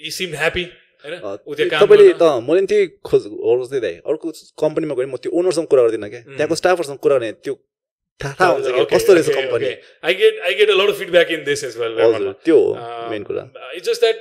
यी 0.00 0.10
सिम 0.12 0.34
ह्याप्पी 0.34 0.64
तपाईँले 1.04 2.12
त 2.20 2.24
मैले 2.48 2.60
नि 2.60 2.66
त्यही 2.66 2.86
खोज 3.04 3.22
खोज्दै 3.26 3.80
दाइ 3.80 3.94
अर्को 4.06 4.26
कम्पनीमा 4.62 4.94
गएँ 4.94 5.06
म 5.06 5.16
त्यो 5.22 5.30
ओनरसँग 5.32 5.66
कुरा 5.70 5.82
गर्दिनँ 5.82 6.10
क्या। 6.10 6.20
त्यहाँको 6.36 6.54
स्टाफहरूसँग 6.62 6.98
कुरा 7.04 7.16
गर्ने 7.18 7.32
त्यो 7.44 7.54
थाहा 8.20 8.46
हुन्छ 8.48 8.66
कस्तो 8.92 9.12
रहेछ 9.12 9.28
company. 9.28 9.68
I 10.06 10.14
get 10.14 10.34
I 10.46 10.54
get 10.54 10.68
a 10.70 10.76
lot 10.80 10.88
of 10.88 10.98
feedback 10.98 11.30
in 11.36 11.44
this 11.44 11.64
as 11.64 11.76
well 11.78 12.32
त्यो 12.44 12.56
हो 12.56 12.72
मेन 13.12 13.22
कुरा। 13.28 13.42
इट्स 13.76 13.88
जस्ट 13.88 14.00
द्याट 14.00 14.18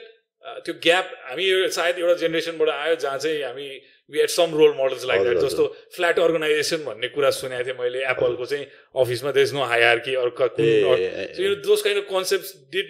त्यो 0.65 0.73
ग्याप 0.83 1.05
हामी 1.29 1.45
सायद 1.73 1.95
एउटा 1.99 2.15
जेनेरेसनबाट 2.21 2.69
आयो 2.69 2.95
जहाँ 3.01 3.17
चाहिँ 3.17 3.41
हामी 3.43 3.67
we 4.11 4.19
at 4.21 4.29
some 4.29 4.53
role 4.53 4.73
models 4.77 5.05
like 5.07 5.21
that 5.21 5.37
जस्तो 5.41 5.63
फ्ल्याट 5.95 6.19
अर्गनाइजेसन 6.19 6.83
भन्ने 6.85 7.07
कुरा 7.15 7.29
सुनेको 7.39 7.63
थिएँ 7.65 7.77
मैले 7.79 8.03
एप्पलको 8.11 8.45
चाहिँ 8.45 8.65
अफिसमा 9.03 9.31
इज 9.41 9.53
नो 9.53 9.63
हायर 9.71 9.99
कि 10.05 10.15
अर्का 10.21 10.45
those 10.59 11.81
kind 11.81 12.03
of 12.03 12.07
concept 12.11 12.45
did 12.75 12.87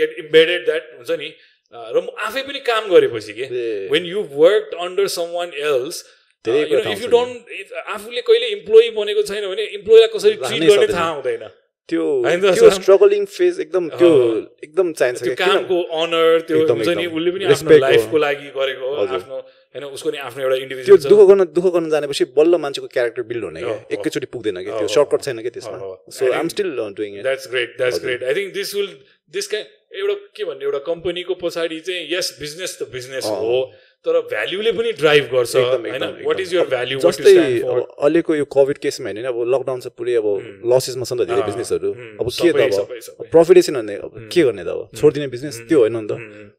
get 0.00 0.10
embedded 0.24 0.64
that 0.64 0.84
हुन्छ 0.96 1.10
नि। 1.20 1.28
र 1.72 2.00
म 2.00 2.08
आफै 2.26 2.42
पनि 2.48 2.60
काम 2.66 2.88
गरेपछि 2.90 3.32
के 3.32 3.44
ए, 3.44 3.88
when 3.92 4.08
you've 4.12 4.32
worked 4.44 4.74
under 4.86 5.06
someone 5.18 5.52
else 5.70 6.02
धेरै 6.44 6.60
you 6.60 6.68
कुरा 6.68 6.80
know, 6.80 6.84
थाहा 6.84 6.96
if 6.96 7.00
you 7.04 7.08
हुन्छ 7.08 7.14
don't 7.14 7.56
if 7.62 7.72
आफूले 7.94 8.20
कहिले 8.28 8.46
इम्प्लोइ 8.58 8.90
बनेको 8.98 9.22
छैन 9.30 9.48
भने 9.48 9.64
इम्प्लोइलाई 9.78 10.08
कसरी 10.14 10.34
ट्रिट 10.44 10.62
गर्ने। 10.70 10.86
थाहा 10.92 11.10
हुँदैन 11.10 11.48
त्यो 11.88 12.02
त्यो? 12.54 12.70
स्ट्रगलिङ 12.74 13.24
फेज 13.36 13.60
एकदम 13.60 13.88
त्यो। 14.00 14.10
एकदम 14.64 14.92
चाहिन्छ 14.98 15.22
त्यो 15.22 15.34
कामको 15.40 15.78
अनर 16.00 16.40
त्यो 16.48 16.58
हुन्छ 16.66 16.88
नि। 16.98 17.06
उसले 17.06 17.30
पनि 17.36 17.44
आफ्नो। 17.54 17.78
लाइफको 17.84 18.18
लागि 18.24 18.48
गरेको। 18.58 18.90
आफ्नो 19.06 19.38
होइन 19.38 19.84
उसको 19.98 20.10
नि 20.10 20.18
आफ्नो 20.26 20.42
एउटा 20.44 20.56
इन्डिभिजुअल 20.66 20.98
दुःख 21.12 21.20
गर्न 21.30 21.44
दुःख 21.56 21.66
गर्न 21.74 21.90
जानेपछि 21.94 22.24
बल्ल 22.38 22.62
मान्छेको 22.64 22.88
क्यारेक्टर 22.94 23.22
बिल्ड 23.32 23.44
हुने 23.44 23.60
क्या। 23.60 23.74
एकैचोटि 23.98 24.26
पुग्दैन 24.34 24.56
अँ, 24.56 24.64
त्यो 24.78 24.88
सर्टकट 24.96 25.20
छैन 25.26 25.42
क्या 25.46 25.52
त्यसमा। 25.58 25.76
So 26.18 26.22
I'm 26.24 26.38
think- 26.38 26.54
still 26.54 26.70
doing 27.00 27.18
it 27.18 27.22
that's 27.22 27.50
great 27.50 27.76
that's. 27.78 28.00
Great 28.06 28.24
I 28.24 28.34
think 28.38 28.54
this 28.54 28.74
will 28.74 28.88
this 29.34 29.46
का 29.54 29.58
एउटा 29.92 30.14
के 30.36 30.44
भन्ने 30.44 30.64
एउटा 30.64 30.78
कम्पनीको 30.86 31.34
पछाडि 31.34 31.80
चाहिँ 31.80 32.06
यस 32.12 32.36
बिजनेस 32.40 32.78
त 32.78 32.88
बिजनेस। 32.92 33.24
हो 33.26 33.58
तर 34.00 34.16
भ्याल्युले 34.32 34.70
पनि 34.72 34.90
ड्राइभ 34.96 35.24
गर्छ 35.32 35.56
होइन? 35.56 36.04
वाट। 36.24 36.38
इज 36.40 36.54
यर 36.54 36.66
भ्याल्यु 36.72 36.98
जस्तै 37.00 37.32
अहिलेको 37.68 38.34
यो 38.34 38.44
कोभिड 38.48 38.78
केसमा 38.80 39.08
हेर्ने 39.08 39.28
अब 39.28 39.36
लकडाउन 39.54 39.80
चाहिँ 39.84 39.92
पुरै 39.92 40.14
अब 40.16 40.26
लसेसमा 40.72 41.04
छ 41.04 41.12
नि 41.12 41.20
त 41.20 41.28
धेरै 41.28 41.44
बिजनेसहरू 41.44 41.90
अब 42.16 42.26
के 42.32 42.48
त 42.48 42.80
अब। 42.80 43.28
प्रफिटै 43.28 43.62
छैन 43.68 43.76
भने 43.76 43.94
अब 44.00 44.12
के 44.32 44.40
गर्ने 44.40 44.64
त 44.64 44.72
अब? 44.72 44.96
छोडिदिने 44.96 45.28
बिजनेस 45.36 45.56
त्यो 45.68 45.78
होइन 45.84 45.96
नि 46.00 46.08
त। 46.08 46.12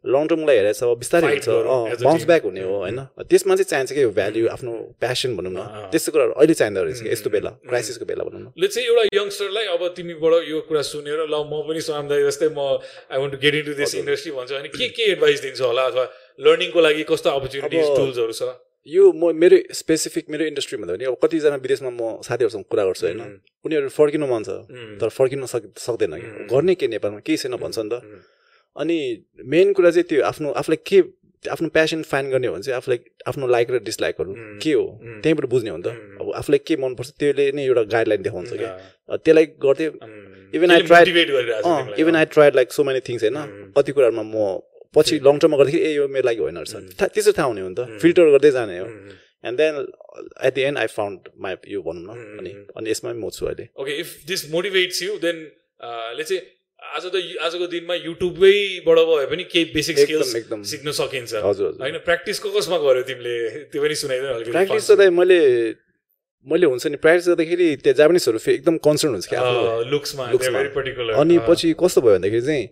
लङ 0.06 0.24
टर्मलाई 0.30 0.56
हेरेर 0.62 0.74
चाहिँ 0.78 0.94
अब 0.94 0.98
बिस्तारै 1.02 1.26
हुन्छ। 1.34 1.50
Bounce 1.50 2.22
team. 2.22 2.30
ब्याक 2.30 2.44
हुने 2.46 2.62
हो 2.62 2.76
होइन? 2.86 3.00
त्यसमा 3.26 3.54
चाहिँ 3.58 3.70
चाहिन्छ 3.74 3.90
कि 3.90 4.02
यो 4.06 4.12
भ्याल्यु 4.22 4.46
आफ्नो 4.54 4.72
प्यासन 5.02 5.32
भनौँ 5.34 5.54
न। 5.58 5.90
त्यस्तो 5.90 6.10
कुराहरू 6.14 6.34
अहिले 6.38 6.54
चाहिँदो 6.62 6.82
रहेछ 6.86 7.02
यस्तो 7.10 7.30
बेला 7.34 7.52
क्राइसिसको 7.66 8.06
बेला 8.06 8.22
भनौँ 8.22 8.42
न। 8.42 8.46
ले 8.54 8.68
चाहिँ 8.70 8.86
एउटा 8.86 9.04
यङ्स्टरलाई 9.18 9.66
अब 9.74 9.82
तिमीबाट 9.98 10.34
यो 10.46 10.58
कुरा 10.70 10.82
सुनेर 10.86 11.26
ल 11.26 11.36
म 11.42 11.66
पनि 11.66 11.82
स्वामदाई 11.90 12.22
जस्तै 12.30 12.54
म 12.54 12.78
I 13.10 13.18
want 13.18 13.34
to 13.34 13.38
get 13.42 13.54
into 13.66 13.74
this 13.82 13.92
industry 14.06 14.32
भन्छ 14.38 14.50
भने 14.54 14.70
के 14.78 14.94
के 14.94 15.04
एडभाइस 15.18 15.40
दिन्छ 15.42 15.62
होला? 15.66 15.84
अथवा 15.90 16.06
लर्निङको 16.40 16.80
लागि 16.82 17.04
कस्तो 17.12 17.30
अपर्च्युनिटिज 17.30 17.88
टुल्सहरू 17.98 18.34
छ? 18.34 18.44
यो 18.88 19.04
म 19.14 19.32
मेरो 19.38 19.58
स्पेसिफिक 19.78 20.26
मेरो 20.34 20.44
इन्डस्ट्री 20.50 20.78
भन्दा 20.82 20.94
पनि 20.96 21.06
अब 21.06 21.16
कतिजना 21.22 21.58
विदेशमा 21.62 21.92
म 21.94 22.02
साथीहरूसँग 22.26 22.66
कुरा 22.66 22.84
गर्छु 22.86 23.06
होइन। 23.08 23.22
उनीहरू 23.66 23.90
फर्किनु 23.94 24.26
मन 24.26 24.42
छ 24.42 24.50
तर 25.02 25.10
फर्किन 25.10 25.46
सक् 25.46 25.68
सक्दैन। 25.78 26.18
कि 26.18 26.30
गर्ने 26.50 26.74
के 26.76 26.88
नेपालमा? 26.90 27.20
केही 27.22 27.38
छैन 27.38 27.56
भन्छ 27.62 27.78
नि 27.78 27.90
त। 27.94 28.02
अनि 28.76 28.98
मेन 29.46 29.74
कुरा 29.78 29.90
चाहिँ 29.92 30.08
त्यो 30.10 30.24
आफ्नो 30.26 30.50
आफूलाई 30.58 30.82
के 30.82 31.00
आफ्नो 31.46 31.68
प्यासन 31.70 32.02
फाइन्ड 32.10 32.32
गर्ने 32.32 32.48
हो 32.48 32.54
भने 32.54 32.64
चाहिँ 32.64 32.78
आफूलाई 32.78 33.00
आफ्नो 33.30 33.48
लाइक 33.48 33.68
र 33.70 33.80
डिसलाइकहरू 33.86 34.34
के 34.62 34.72
हो? 34.74 34.86
त्यहीँबाट 35.22 35.46
बुझ्ने 35.46 35.70
हो 35.70 35.78
नि 35.78 35.84
त। 35.86 35.90
अब 36.22 36.34
आफूलाई 36.42 36.60
के 36.66 36.74
मनपर्छ 36.82 37.10
त्यसले 37.22 37.46
नै 37.54 37.64
एउटा 37.66 37.84
गाइडलाइन 37.94 38.22
देखाउँछ 38.22 38.50
क्या। 38.54 38.72
त्यसलाई 39.22 39.46
गर्थेँ। 39.62 39.90
Even 40.58 40.72
I 40.72 40.82
try 40.90 41.04
even 42.02 42.16
I 42.16 42.26
try 42.34 42.50
like 42.58 42.70
so 42.74 42.84
many 42.84 43.00
things 43.06 43.24
होइन। 43.24 43.38
कति 43.78 43.92
कुराहरूमा 43.92 44.26
म 44.26 44.36
पछि 44.96 45.20
लङ 45.26 45.36
टर्ममा 45.40 45.58
गर्दाखेरि 45.58 45.82
ए 45.88 45.92
यो 45.96 46.08
मेरो 46.08 46.26
लागि 46.28 46.42
होइन 46.46 46.58
रहेछ। 46.58 47.00
त्यसरी 47.00 47.34
थाहा 47.38 47.48
हुने 47.48 47.62
हो 47.62 47.70
नि 47.70 47.76
त। 47.76 48.00
फिल्टर 48.02 48.32
गर्दै 48.36 48.52
जाने 48.52 48.80
हो। 48.80 48.88
And 49.48 49.56
then 49.58 49.74
at 50.46 50.54
the 50.54 50.62
end 50.70 50.78
I 50.78 50.88
found 50.96 51.20
my 51.42 51.54
यो 51.68 51.82
भनौँ 51.82 52.04
न 52.06 52.40
अनि 52.40 52.52
अनि 52.78 52.88
यसमा 52.92 53.14
म 53.14 53.30
छु 53.30 53.46
अहिले। 53.46 53.66
Okay 53.78 53.92
if 54.00 54.10
this 54.28 54.42
motivates 54.52 55.02
you 55.04 55.18
then 55.24 55.38
चाहिँ 56.20 56.42
आज 56.82 57.06
त 57.14 57.16
आजको 57.46 57.66
दिनमा 57.72 57.96
युट्युबैबाट 57.96 58.98
भए 59.08 59.26
पनि 59.32 59.44
केही 59.48 59.66
बेसिक 59.74 60.00
स्किल्स 60.00 60.36
एकदम। 60.36 60.62
सिक्न 60.66 60.92
सकिन्छ। 60.92 61.32
हजुर 61.46 61.68
हजुर। 61.68 61.82
होइन? 61.82 61.98
प्र्याक्टिस 62.04 62.38
कसमा 62.42 62.78
गर्यो 62.84 63.04
तिमीले? 63.08 63.34
त्यो 63.72 63.80
पनि 63.82 63.96
सुनाइदिनु 63.96 64.34
अलिकति 64.34 64.52
प्र्याक्टिस. 64.52 64.90
गर्दा 64.92 65.10
मैले 65.14 65.40
मैले 66.48 66.66
हुन्छ 66.66 66.84
नि 66.90 66.98
प्र्याक्टिस 66.98 67.28
गर्दाखेरि 67.30 67.68
त्यो 67.86 67.94
जापानिजहरू 68.02 68.38
फेरि 68.42 68.56
एकदम 68.58 68.76
कन्सर्न 68.82 69.12
हुन्छ 69.14 69.28
क्या 69.30 69.42
लुक्समा 69.94 70.24
लुक्समा। 70.34 70.60
अनि 71.22 71.36
पछि 71.48 71.68
कस्तो 71.80 72.02
भयो 72.02 72.14
भन्दाखेरि 72.18 72.46
चाहिँ 72.50 72.66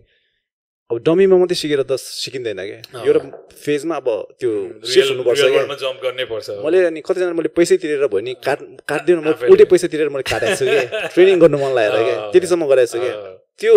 अब 0.90 0.96
डमीमा 1.06 1.36
मात्रै 1.38 1.54
सिकेर 1.54 1.82
त 1.86 1.94
सिकिँदैन 1.94 2.60
क्या। 2.66 2.78
एउटा 3.06 3.20
फेजमा 3.62 3.94
अब 4.02 4.08
त्यो 4.40 4.50
सिफ्ट 4.82 5.10
हुनुपर्छ 5.14 6.46
मैले 6.66 6.78
अनि 6.90 7.00
कतिजना 7.06 7.34
मैले 7.38 7.50
पैसै 7.54 7.76
तिरेर 7.78 8.06
भयो 8.10 8.20
नि 8.26 8.32
काट 8.42 8.58
काट्दिनँ 8.90 9.22
म। 9.22 9.28
उल्टै 9.54 9.66
पैसा 9.70 9.86
तिरेर 9.86 10.08
मैले 10.10 10.26
काटेको 10.26 10.56
छु 10.58 10.66
कि 10.66 10.82
ट्रेनिङ 11.14 11.36
गर्नु 11.42 11.58
मन 11.62 11.70
लागेर 11.78 12.02
क्या। 12.02 12.16
त्यतिसम्म 12.34 12.66
गराएको 12.66 12.90
छु 12.90 12.98
क्या। 12.98 13.14
त्यो 13.60 13.74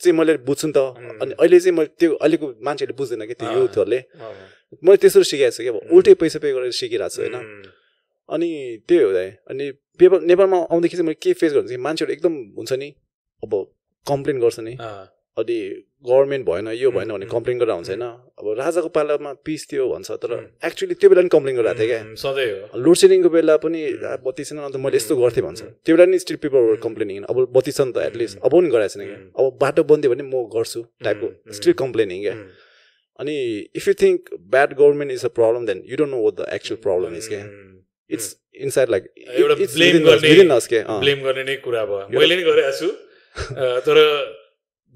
चाहिँ 0.00 0.14
मैले 0.16 0.32
बुझ्छु 0.48 0.66
नि 0.68 0.72
त। 0.72 0.80
अनि 1.20 1.32
अहिले 1.36 1.58
चाहिँ 1.60 1.76
मैले 1.76 1.90
त्यो 2.00 2.10
अहिलेको 2.16 2.46
मान्छेहरूले 2.64 2.96
बुझ्दैन 2.96 3.22
कि 3.28 3.34
त्यो 3.36 3.60
युथहरूले। 3.68 4.00
मैले 4.84 4.96
त्यसरी 5.04 5.24
सिकाएको 5.28 5.52
छु 5.52 5.62
क्या। 5.68 5.72
अब 5.76 5.92
उल्टै 5.92 6.14
पैसा 6.16 6.38
पे 6.40 6.48
गरेर 6.56 6.72
सिकिरहेको 6.80 7.12
छु 7.12 7.20
होइन। 7.28 7.36
अनि 8.28 8.48
त्यही 8.88 9.02
हो 9.04 9.10
दाइ। 9.12 9.28
अनि 9.52 9.64
पेपर 10.00 10.18
नेपालमा 10.30 10.58
आउँदाखेरि 10.72 10.96
चाहिँ 10.96 11.06
मैले 11.12 11.20
के 11.20 11.30
फेस 11.36 11.52
गर्छु 11.52 11.68
कि 11.76 11.80
मान्छेहरू 11.86 12.12
एकदम 12.16 12.34
हुन्छ 12.56 12.72
नि। 12.80 12.88
अब 13.44 13.52
कम्प्लेन 14.06 14.36
गर्छ 14.40 14.58
नि। 14.64 14.74
अँ, 15.38 15.44
अनि 15.44 15.58
गभर्मेन्ट 16.06 16.46
भएन 16.46 16.68
यो 16.74 16.90
भएन 16.90 17.10
भने 17.12 17.26
कम्प्लेन 17.26 17.58
गरेर 17.58 17.74
हुन्छ 17.74 17.88
होइन। 17.90 18.02
अब 18.02 18.46
राजाको 18.58 18.88
पालामा 18.88 19.32
पिस 19.46 19.66
थियो 19.70 19.88
भन्छ 19.88 20.10
तर 20.22 20.32
एक्चुली 20.66 20.94
त्यो 20.94 21.10
बेला 21.10 21.22
पनि 21.22 21.28
कम्प्लेन 21.28 21.56
गरिरहेको 21.56 21.78
थिएँ 21.78 21.88
क्या। 21.88 22.14
सधैँ 22.22 22.46
हो। 22.50 22.78
लोड 22.78 22.96
सेडिङको 22.96 23.28
बेला 23.30 23.56
पनि 23.62 23.80
आ, 24.02 24.16
बत्ती 24.22 24.44
छैन 24.44 24.58
अन्त 24.58 24.76
मैले 24.76 24.96
यस्तो 24.96 25.14
गर्थेँ 25.16 25.44
भन्छ। 25.44 25.60
त्यो 25.84 25.96
बेला 25.96 26.06
नि 26.10 26.18
स्टिल 26.18 26.36
पेपर 26.42 26.76
कम्प्लेनिङ 26.82 27.22
अब 27.30 27.36
बत्ती 27.54 27.72
छ 27.72 27.80
नि 27.80 27.92
त 27.92 27.98
एटलिस्ट 28.08 28.38
अब 28.42 28.50
पनि 28.50 28.68
गराएको 28.70 28.94
छैन 28.94 29.06
क्या। 29.06 29.18
अब 29.38 29.58
बाटो 29.62 29.82
बन्दियो 29.90 30.14
भने 30.14 30.24
म 30.26 30.34
गर्छु 30.54 30.80
टाइपको 31.04 31.28
स्टिल 31.54 31.72
कम्प्लेनिङ 31.82 32.18
क्या। 32.22 32.34
अनि 33.18 33.34
if 33.74 33.88
you 33.88 33.94
think 34.02 34.18
bad 34.54 34.74
government 34.78 35.10
is 35.12 35.24
a 35.24 35.32
problem 35.38 35.66
then 35.66 35.82
you 35.86 35.96
don't 35.98 36.12
know 36.14 36.22
what 36.22 36.34
the 36.40 36.46
actual 36.54 36.78
problem 36.82 37.14
is 37.16 37.28
क्या। 37.28 37.42
इट्स 38.10 38.26
इनसाइड 38.66 38.88
लाइक 38.90 39.04
एउटा। 39.28 39.54
ब्लेम 40.98 41.18
गर्ने 41.22 41.44
नै 41.44 41.56
कुरा 41.64 41.84
भयो। 41.84 42.18
मैले 42.18 42.36
नै 42.36 42.42
गरेको 42.42 42.72
छु। 42.78 42.88
अँ, 42.88 43.80
तर 43.86 43.96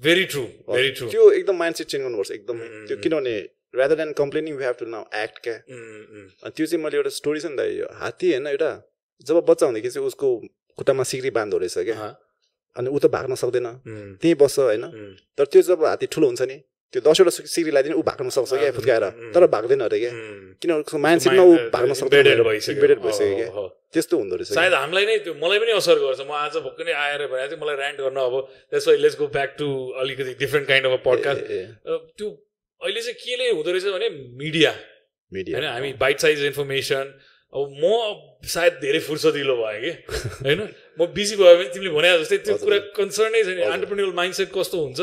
भेरी 0.01 0.25
ट्रु 0.25 0.43
भेरी 0.69 0.91
ट्रु 0.91 1.09
त्यो 1.09 1.31
एकदम 1.31 1.55
माइन्ड 1.57 1.77
सेट 1.77 1.87
चेन्ज 1.87 2.03
गर्नुपर्छ 2.03 2.31
एकदम। 2.31 2.57
त्यो 2.87 2.97
किनभने 3.03 3.35
rather 3.73 3.95
than 3.95 4.11
complaining 4.13 4.55
we 4.57 4.63
have 4.63 4.75
to 4.79 4.85
now 4.85 5.03
act 5.15 5.37
क्या। 5.43 5.53
अनि 5.53 6.51
त्यो 6.55 6.65
चाहिँ 6.65 6.83
मैले 6.83 6.97
एउटा 6.97 7.11
स्टोरी 7.19 7.39
छ 7.39 7.45
नि 7.45 7.57
त 7.57 7.61
यो 7.77 7.87
हात्ती 8.01 8.31
होइन 8.31 8.47
एउटा 8.47 8.71
जब 9.25 9.35
बच्चा 9.49 9.65
हुँदाखेरि 9.65 9.93
चाहिँ 9.93 10.07
उसको 10.07 10.27
खुट्टामा 10.77 11.03
सिक्री 11.03 11.29
बाँध्दो 11.37 11.57
रहेछ 11.57 11.77
क्या। 11.89 12.07
अनि 12.75 12.89
ऊ 12.89 12.97
त 12.99 13.05
भाग्न 13.13 13.35
सक्दैन। 13.37 13.67
त्यहीँ 14.21 14.35
बस्छ 14.41 14.59
होइन। 14.59 14.85
तर 15.37 15.45
त्यो 15.45 15.61
जब 15.61 15.85
हात्ती 15.85 16.05
ठुलो 16.13 16.27
हुन्छ 16.27 16.41
नि 16.49 16.57
त्यो 16.93 17.01
दसवटा 17.01 17.31
सि- 17.33 17.45
सिक्री 17.47 17.71
लगाइदिने 17.71 17.95
ऊ 17.95 18.01
भाग्न 18.03 18.29
सक्छ 18.29 18.53
क्या 18.53 18.71
फुत्काएर 18.71 19.03
तर 19.33 19.45
भाग्दैन 19.49 19.79
अरे 19.83 19.99
क्या 19.99 20.11
किनभने 20.61 20.99
माइन्डसेटमा 20.99 21.43
ऊ 21.43 21.53
भाग्न 21.73 21.93
भइसक्यो। 23.05 23.35
क्या 23.35 23.47
हो। 23.49 23.63
त्यस्तो 23.93 24.15
हुँदो 24.17 24.35
रहेछ। 24.35 24.49
सायद 24.53 24.73
हामीलाई 24.73 25.05
नै 25.05 25.17
त्यो 25.25 25.33
मलाई 25.35 25.59
पनि 25.59 25.71
असर 25.73 25.97
गर्छ 26.03 26.21
म 26.21 26.31
आज 26.37 26.53
भक्कै 26.65 26.83
नै 26.83 26.93
आएर 26.95 27.21
भने 27.27 27.45
चाहिँ 27.47 27.59
मलाई 27.61 27.75
ऱ्यान्ट 27.77 27.97
गर्न 27.99 28.17
अब 28.19 28.33
त्यसो 28.71 28.89
लेट्स 29.03 29.17
गो 29.19 29.25
ब्याक 29.33 29.49
टु 29.59 29.67
अलिकति 30.01 30.33
different 30.39 30.67
kind 30.67 30.85
of 30.87 30.93
a 30.93 31.01
podcast 31.03 31.41
त्यो 32.13 32.27
अहिले 32.81 33.01
चाहिँ 33.01 33.17
केले 33.19 33.49
हुँदो 33.51 33.69
रहेछ 33.71 33.85
भने 33.95 34.07
मिडिया 34.39 34.71
मिडिया 35.31 35.53
होइन 35.57 35.69
हामी 35.69 35.91
बाइट 35.99 36.17
साइज 36.19 36.43
इन्फर्मेसन 36.45 37.05
अब 37.53 37.73
म 37.81 38.47
सायद 38.49 38.73
धेरै 38.81 38.99
फुर्सदिलो 39.07 39.55
भएँ 39.57 39.79
कि 39.81 39.91
होइन 40.39 40.59
म 40.99 41.05
बिजी 41.13 41.35
भयो 41.35 41.55
भने 41.57 41.69
तिमीले 41.73 41.91
भने 41.97 42.09
जस्तै 42.19 42.37
त्यो 42.45 42.55
कुरा 42.63 42.77
कन्सर्नै 42.97 43.41
छैन 43.43 43.59
अन्टरप्रेन्युअल 43.67 44.13
माइन्डसेट 44.13 44.49
कस्तो 44.57 44.77
हुन्छ 44.85 44.99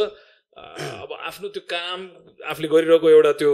अब 0.57 1.13
आफ्नो 1.31 1.49
त्यो 1.49 1.63
काम 1.71 2.07
आफूले 2.53 2.69
गरिरहेको 2.69 3.11
एउटा 3.11 3.33
त्यो 3.43 3.53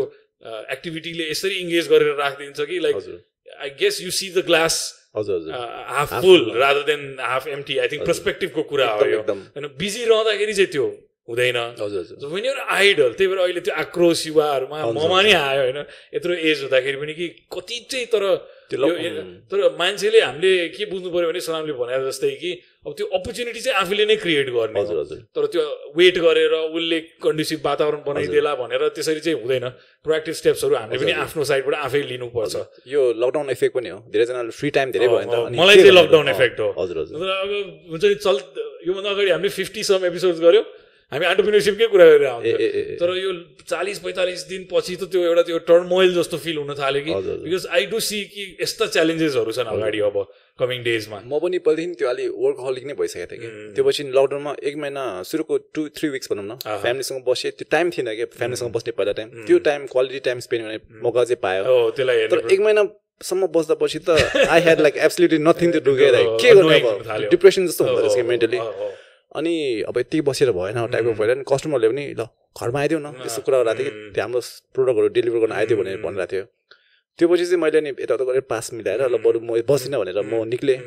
एक्टिभिटीले 0.76 1.30
यसरी 1.30 1.54
इङ्गेज 1.64 1.88
गरेर 1.88 2.14
राखिदिन्छ 2.20 2.60
कि 2.70 2.78
like 2.86 2.96
I 3.64 3.70
guess 3.80 4.00
you 4.02 4.10
see 4.18 4.30
the 4.30 4.44
glass 4.46 4.78
half 5.96 6.14
full 6.22 6.42
rather 6.62 6.82
than 6.90 7.04
half 7.20 7.46
empty 7.48 7.78
I 7.78 7.88
think 7.92 8.06
पर्सपेक्टिभको 8.06 8.62
कुरा 8.72 8.86
हो 8.92 9.04
यो। 9.06 9.20
होइन 9.56 9.68
बिजी 9.78 10.04
रहँदाखेरि 10.04 10.54
चाहिँ 10.54 10.70
त्यो 10.72 10.86
हुँदैन। 11.28 11.58
हजुर 11.78 12.00
हजुर। 12.00 12.28
वेन 12.30 12.44
युर 12.46 12.58
आइडल 12.70 13.10
त्यही 13.18 13.28
भएर 13.30 13.40
अहिले 13.44 13.60
त्यो 13.66 13.74
आक्रोश 13.74 14.26
युवाहरूमा 14.26 14.76
ममा 14.94 15.18
नै 15.22 15.32
आयो 15.34 15.62
होइन। 15.66 15.78
यत्रो 16.14 16.32
एज 16.32 16.58
हुँदाखेरि 16.62 16.96
पनि 17.02 17.14
कि 17.18 17.26
कति 17.50 17.76
चाहिँ 17.90 18.06
तर 18.14 18.24
त्यो 18.66 18.86
तर 19.46 19.58
मान्छेले 19.78 20.20
हामीले 20.20 20.50
के 20.74 20.84
बुझ्नु 20.90 21.08
पऱ्यो 21.10 21.26
भने 21.30 21.40
सोनामले 21.40 21.72
भने 21.78 21.98
जस्तै 22.06 22.30
कि 22.42 22.50
अब 22.86 22.92
त्यो 22.98 23.06
अपर्च्युनिटी 23.18 23.60
चाहिँ 23.62 23.78
आफूले 23.78 24.04
नै 24.06 24.16
क्रिएट 24.22 24.48
गर्ने 24.50 24.80
हजुर। 24.80 24.98
हजुर। 25.02 25.18
तर 25.34 25.44
त्यो 25.50 25.62
वेट 25.98 26.16
गरेर 26.18 26.54
उसले 26.74 26.98
कन्ड्युसिभ 27.22 27.60
वातावरण 27.62 28.00
बनाइदिएला 28.06 28.52
भनेर 28.62 28.82
त्यसरी 28.94 29.20
चाहिँ 29.22 29.38
हुँदैन। 29.38 29.66
प्रोएक्टिभ 30.02 30.34
स्टेप्सहरू 30.34 30.74
हामीले 30.74 30.98
पनि 30.98 31.12
आफ्नो 31.26 31.42
साइडबाट 31.46 31.74
आफै 31.86 32.02
लिनुपर्छ। 32.10 32.54
यो 32.86 33.00
लकडाउन 33.22 33.50
इफेक्ट 33.54 33.74
पनि 33.74 33.88
हो। 33.90 33.98
धेरैजनाले 34.10 34.50
फ्री 34.50 34.68
टाइम 34.78 34.88
धेरै 34.94 35.06
भयो 35.10 35.46
मलाई 35.58 35.76
चाहिँ? 35.82 35.94
लकडाउन 35.98 36.28
इफेक्ट 36.34 36.58
हो। 36.60 36.68
हजुर 36.74 36.96
अब 37.06 37.50
हुन्छ 37.90 38.02
नि 38.02 38.14
चल 38.18 38.36
योभन्दा 38.86 39.10
अगाडि 39.10 39.30
हामीले 39.30 39.50
फिफ्टी 39.58 39.82
सम 39.90 40.00
एपिसोड 40.10 40.34
गऱ्यो। 40.42 40.62
हामी 41.12 41.24
अन्टरप्रिनरसिपकै 41.26 41.86
कुरा 41.86 42.04
गरेर 42.04 42.26
आउँछ। 42.26 42.98
तर 42.98 43.08
यो 43.14 43.30
चालिस 43.62 43.98
पैँतालिस 44.02 44.40
दिन 44.50 44.62
पछि 44.66 44.94
त 44.96 45.06
त्यो 45.06 45.20
एउटा 45.22 45.42
त्यो 45.46 45.58
टर्मोइल 45.70 46.10
जस्तो 46.14 46.36
फिल 46.42 46.56
हुन 46.58 46.74
थाल्यो 46.74 47.02
कि। 47.06 47.12
बिकज 47.46 47.66
आई 47.70 47.86
डु 47.86 47.98
सी 48.02 48.18
कि 48.26 48.42
यस्ता 48.58 48.86
च्यालेन्जेसहरू 48.90 49.52
छन् 49.54 49.70
अगाडि 49.70 50.00
अब 50.02 50.16
कमिङ 50.58 50.82
डेजमा 50.82 51.18
म। 51.22 51.38
पनि 51.38 51.58
पहिलेदेखि 51.62 51.94
त्यो 51.94 52.08
अलिक 52.10 52.28
वर्क 52.34 52.58
हलिक 52.66 52.84
नै 52.90 52.94
भइसकेको 52.98 53.26
थिएँ 53.30 53.38
कि। 53.38 53.48
त्यो 53.78 53.84
पछि 53.86 54.02
लकडाउनमा 54.18 54.52
एक 54.66 54.74
महिना 54.82 55.02
सुरुको 55.30 55.54
टु 55.70 55.86
थ्री 55.94 56.08
विक्स 56.10 56.26
भनौँ 56.32 56.44
न। 56.44 56.58
फ्यामिलीसँग 56.58 57.22
बसेँ। 57.22 57.54
त्यो 57.54 57.70
टाइम 57.70 57.86
थिएन 57.94 58.10
क्या 58.10 58.26
फ्यामिलीसँग 58.34 58.70
बस्ने 58.74 58.92
पहिला 58.98 59.12
टाइम 59.14 59.28
त्यो 59.46 59.58
टाइम 59.62 59.86
क्वालिटी 59.94 60.20
टाइम 60.26 60.38
स्पेन्ड 60.42 60.62
गर्ने 60.66 60.78
मौका 61.06 61.22
चाहिँ 61.22 61.38
पायो। 61.38 61.62
त्यसलाई 61.94 62.26
तर 62.34 62.50
एक 62.50 62.60
महिनासम्म 62.66 63.46
बस्दा 63.54 63.74
पछि 63.78 63.98
त 64.10 64.18
I 64.42 64.60
had 64.66 64.78
like 64.82 64.94
absolutely 65.06 65.38
nothing 65.38 65.68
to 65.70 65.80
do 65.86 65.92
के 66.02 66.10
के 66.42 66.54
गर्ने 66.58 66.80
अब। 66.82 67.30
डिप्रेसन 67.30 67.66
जस्तो 67.70 67.82
हुँदो 67.84 68.00
रहेछ 68.02 68.14
कि 68.18 68.22
मेन्टली। 68.26 68.58
अनि 69.36 69.54
अब 69.88 69.98
यति 69.98 70.20
बसेर 70.28 70.50
भएन 70.56 70.86
टाइपको 70.92 71.12
भएर 71.20 71.30
नि 71.36 71.44
कस्टमरले 71.48 71.88
पनि 71.88 72.04
ल 72.18 72.26
घरमा 72.56 72.80
आइदियो 72.80 72.98
न। 72.98 73.12
यस्तो 73.24 73.42
कुरा 73.46 73.58
गरेको 73.62 73.78
थियो 73.78 73.90
कि 73.90 74.10
त्यो 74.14 74.22
हाम्रो 74.22 74.40
प्रोडक्टहरू 74.74 75.08
डेलिभर 75.16 75.38
गर्न 75.44 75.52
आइदियो 75.52 75.76
भनेर 75.78 76.00
भनिरहेको 76.04 76.32
थियो। 76.32 76.44
त्यो 77.18 77.26
पछि 77.28 77.44
चाहिँ 77.44 77.60
मैले 77.60 77.80
नि 77.80 77.90
यताउता 78.00 78.24
गरेर 78.24 78.44
पास 78.48 78.72
मिलाएर 78.72 79.02
ल 79.12 79.16
बरु 79.20 79.38
म 79.44 79.60
बस्दिनँ 79.68 79.98
भनेर 80.00 80.20
म 80.24 80.44
निक्लेँ। 80.48 80.78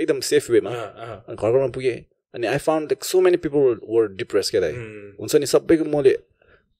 एकदम 0.00 0.20
सेफ 0.24 0.50
वेमा 0.50 0.70
अनि 0.70 1.36
घर 1.36 1.50
घरमा 1.52 1.68
पुगेँ। 1.76 1.98
अनि 2.34 2.46
I 2.48 2.58
found 2.64 2.92
like 2.92 3.04
so 3.04 3.20
many 3.20 3.36
people 3.44 3.80
were 3.84 4.06
depress 4.16 4.50
के 4.50 4.60
दाइ 4.60 4.72
हुन्छ 5.20 5.36
नि 5.36 5.46
सबैको 5.46 5.84
मैले 5.84 6.12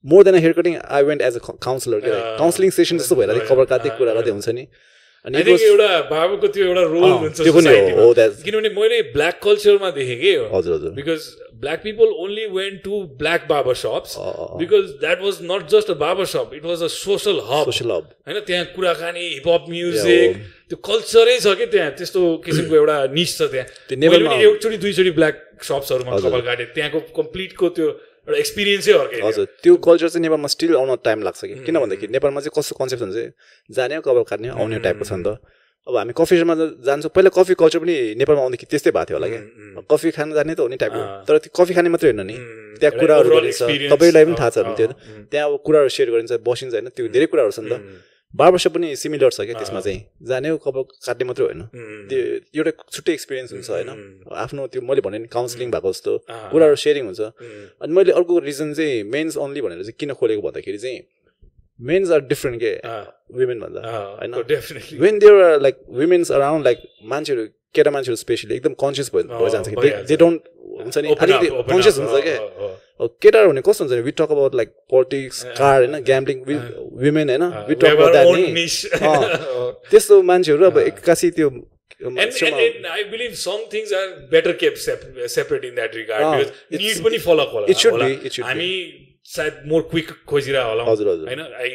more 0.05 0.25
than 0.25 0.35
hair 0.35 0.53
cutting 0.53 0.77
I 0.81 1.03
went 1.05 1.22
as 1.22 1.37
a 1.37 1.40
counsellor 1.61 2.01
के 2.01 2.11
काउन्सिलिङ 2.38 2.70
सेसन 2.72 2.98
जस्तो 2.98 3.16
भएर 3.16 3.44
खबर 3.46 3.64
काट्दै 3.68 3.90
कुरा। 4.01 4.12
गर्दै 4.14 4.31
हुन्छ 4.31 4.48
नि। 4.48 4.64
अनि 5.26 5.38
एउटा 5.38 5.88
बाबुको 6.11 6.48
त्यो 6.54 6.64
एउटा 6.66 6.82
रोल 6.82 7.11
हुन्छ 7.22 7.38
किनभने 8.42 8.68
मैले 8.74 9.00
ब्ल्याक 9.12 9.38
कल्चरमा 9.42 9.90
देखेँ 9.94 10.16
कि 10.20 10.32
हजुर 10.50 10.74
हजुर। 10.74 10.90
Because 10.92 11.20
black 11.62 11.82
people 11.82 12.08
only 12.24 12.46
went 12.50 12.82
to 12.85 13.02
black 13.20 13.46
barber 13.48 13.74
shops. 13.82 14.16
Because 14.58 14.88
that 15.00 15.22
was 15.22 15.38
not 15.42 15.68
just 15.70 15.90
a 15.90 15.94
barber 16.02 16.24
shop 16.26 16.50
it 16.54 16.64
was 16.64 16.82
a 16.82 16.87
social 16.90 17.38
hub 17.50 17.64
social 17.64 17.90
hub 17.92 18.11
होइन 18.26 18.40
त्यहाँ 18.46 18.64
कुराकानी 18.74 19.28
हिपहप 19.28 19.70
म्युजिक 19.70 20.30
त्यो 20.68 20.76
कल्चरै 20.90 21.38
छ 21.38 21.54
कि 21.54 21.66
त्यहाँ 21.70 21.90
त्यस्तो 21.98 22.20
किसिमको 22.42 22.74
एउटा 22.76 22.96
निस 23.14 23.38
छ 23.38 23.50
त्यहाँ। 23.54 23.66
एकचोटि 24.42 24.76
दुईचोटि 24.76 25.11
ब्ल्याक 25.18 25.37
सप्सहरूमा। 25.62 26.18
कपाल 26.18 26.42
काटेँ। 26.42 26.66
त्यहाँको 26.74 27.00
कम्प्लिटको 27.14 27.68
त्यो 27.78 27.88
एउटा 28.22 28.38
एक्सपिरियन्सै 28.38 28.92
अर्कै। 28.92 29.20
हजुर 29.20 29.46
त्यो 29.62 29.72
कल्चर 29.82 30.08
चाहिँ 30.08 30.22
नेपालमा 30.22 30.48
स्टिल 30.48 30.72
आउन 30.78 30.90
टाइम 31.02 31.18
लाग्छ 31.26 31.40
कि? 31.42 31.54
किन 31.66 31.74
भन्दाखेरि 31.82 32.12
नेपालमा 32.12 32.40
चाहिँ 32.40 32.54
कस्तो 32.54 32.74
कन्सेप्ट 32.78 33.02
हुन्छ 33.02 33.18
जाने 33.70 33.98
कपाल 33.98 34.24
काट्ने 34.30 34.48
आउने 34.54 34.78
टाइपको 34.78 35.04
छ 35.04 35.12
नि 35.18 35.24
त। 35.26 35.42
अब 35.82 35.96
हामी 35.98 36.12
कफी 36.14 36.35
सपमा 36.38 36.54
जान्छौँ 36.87 37.11
पहिला 37.11 37.30
कफी 37.35 37.54
कल्चर 37.58 37.78
पनि 37.82 37.94
नेपालमा 38.14 38.42
आउँदाखेरि 38.46 38.70
त्यस्तै 38.70 38.90
भएको 38.94 39.06
थियो 39.11 39.16
होला 39.18 39.28
क्या। 39.35 39.42
कफी 39.90 40.08
खान 40.14 40.28
जाने 40.38 40.54
त 40.54 40.61
हो। 40.62 40.70
नि 40.70 40.78
टाइपको। 40.78 41.02
तर 41.26 41.35
त्यो 41.42 41.50
कफी 41.50 41.72
खाने 41.74 41.88
मात्रै 41.90 42.08
होइन 42.14 42.22
नि। 42.22 42.37
त्यहाँ 42.78 42.94
कुराहरू 42.94 43.28
गरिन्छ। 43.35 43.62
तपाईँलाई 43.90 44.24
पनि 44.30 44.37
थाहा 44.38 44.50
छ 44.54 44.58
त्यो। 44.78 44.87
त्यहाँ 45.26 45.46
अब 45.50 45.54
कुराहरू 45.66 45.90
सेयर 45.90 46.08
गरिन्छ 46.14 46.32
बसिन्छ 46.46 46.72
होइन। 46.78 46.88
त्यो 46.94 47.11
धेरै 47.11 47.26
कुराहरू 47.26 47.50
छ 47.50 47.66
नि 47.66 47.70
त 47.74 47.74
बार्बरसप 48.35 48.72
पनि 48.74 48.88
सिमिलर 48.96 49.30
छ 49.30 49.40
क्या 49.44 49.56
त्यसमा 49.60 49.80
चाहिँ। 49.80 50.00
जाने 50.24 50.48
हो 50.48 50.56
कपाल 50.64 50.85
काट्ने 51.06 51.24
मात्रै 51.28 51.44
होइन। 51.46 51.60
त्यो 52.08 52.20
एउटा 52.56 52.72
छुट्टै 52.88 53.12
एक्सपिरियन्स 53.12 53.52
हुन्छ 53.52 53.70
होइन। 53.70 53.88
आफ्नो 54.33 54.66
त्यो 54.72 54.83
मैले 54.83 55.00
भने 55.04 55.18
नि 55.18 55.28
काउन्सिलिङ 55.28 55.68
भएको 55.70 55.92
जस्तो। 55.92 56.12
कुराहरू 56.52 56.76
सेयरिङ 56.85 57.04
हुन्छ। 57.12 57.20
अनि 57.83 57.92
मैले 57.92 58.12
अर्को 58.16 58.38
रिजन 58.48 58.72
चाहिँ 58.72 59.02
मेन्स 59.04 59.37
ओन्ली 59.37 59.60
भनेर 59.60 59.83
चाहिँ 59.85 59.96
किन 60.00 60.12
खोलेको 60.16 60.42
भन्दाखेरि 60.48 60.78
चाहिँ 60.78 61.00
मेन्स 61.80 62.10
आर 62.10 62.20
डिफ्रेन्ट 62.33 62.56
के 62.62 62.72
वुमेन 63.37 63.58
भन्दा। 63.60 63.80
होइन? 64.20 64.33
When 65.02 65.18
there 65.18 65.60
like 65.60 65.76
women's 65.90 66.33
around 66.33 66.64
like 66.64 66.78
मान्छेहरू 67.12 67.44
केटा 67.75 67.90
मान्छेहरू 67.90 68.16
स्पेसली 68.16 68.54
एकदम 68.56 68.73
कन्सियस 68.85 69.10
भइजान्छ 69.14 69.68
कि। 69.68 69.90
दे 70.10 70.16
डोन्ट 70.23 70.40
हुन्छ 70.81 70.98
नि। 70.98 71.08
अलिकति 71.20 71.48
कन्सियस 71.73 71.98
हुन्छ 71.98 72.23
क्या। 72.27 72.38
केटाहरू 73.23 73.50
भने 73.50 73.60
कस्तो 73.66 73.85
हुन्छ 73.85 73.94
नि? 73.96 74.00
We 74.06 74.10
talk 74.20 74.31
about 74.37 74.54
like 74.54 74.68
politics 74.94 75.42
car 75.58 75.79
होइन? 75.85 75.98
ग्याम्लिङ 76.10 76.42
वि 76.48 76.54
वुमेन 77.04 77.31
होइन? 77.31 77.44
वि 77.68 77.75
टक 77.75 77.96
अबाउट 77.96 78.14
अँ। 79.02 79.73
त्यस्तो 79.90 80.23
मान्छेहरू 80.33 80.66
अब 80.70 80.79
एक्कासी 80.88 81.31
त्यो 81.40 81.50
And, 82.04 82.18
and, 82.18 82.54
and 82.54 82.87
I 82.92 83.02
believe 83.10 83.35
some 83.40 83.60
things 83.73 83.90
are 83.96 84.06
better 84.31 84.52
kept 84.62 84.79
sep- 84.85 85.04
separate 85.35 85.64
in 85.68 85.77
that 85.77 85.92
regard 85.98 86.23
Ah, 86.29 86.31
because 86.33 86.48
it's- 86.70 86.81
need 86.87 87.02
पनि 87.04 87.18
फरक 87.27 87.52
होला 87.56 87.66
it 87.75 87.83
should 87.83 87.98
be, 88.00 88.08
it 88.29 88.33
should 88.37 88.46
be. 88.46 88.48
हामी 88.48 88.70
सायद 89.27 89.62
मोर 89.66 89.83
क्विक 89.90 90.08
खोजिरह 90.27 90.62
होला 90.62 90.85
हजुर, 90.85 91.08
हजुर। 91.08 91.27
होइन 91.29 91.40
I 91.40 91.70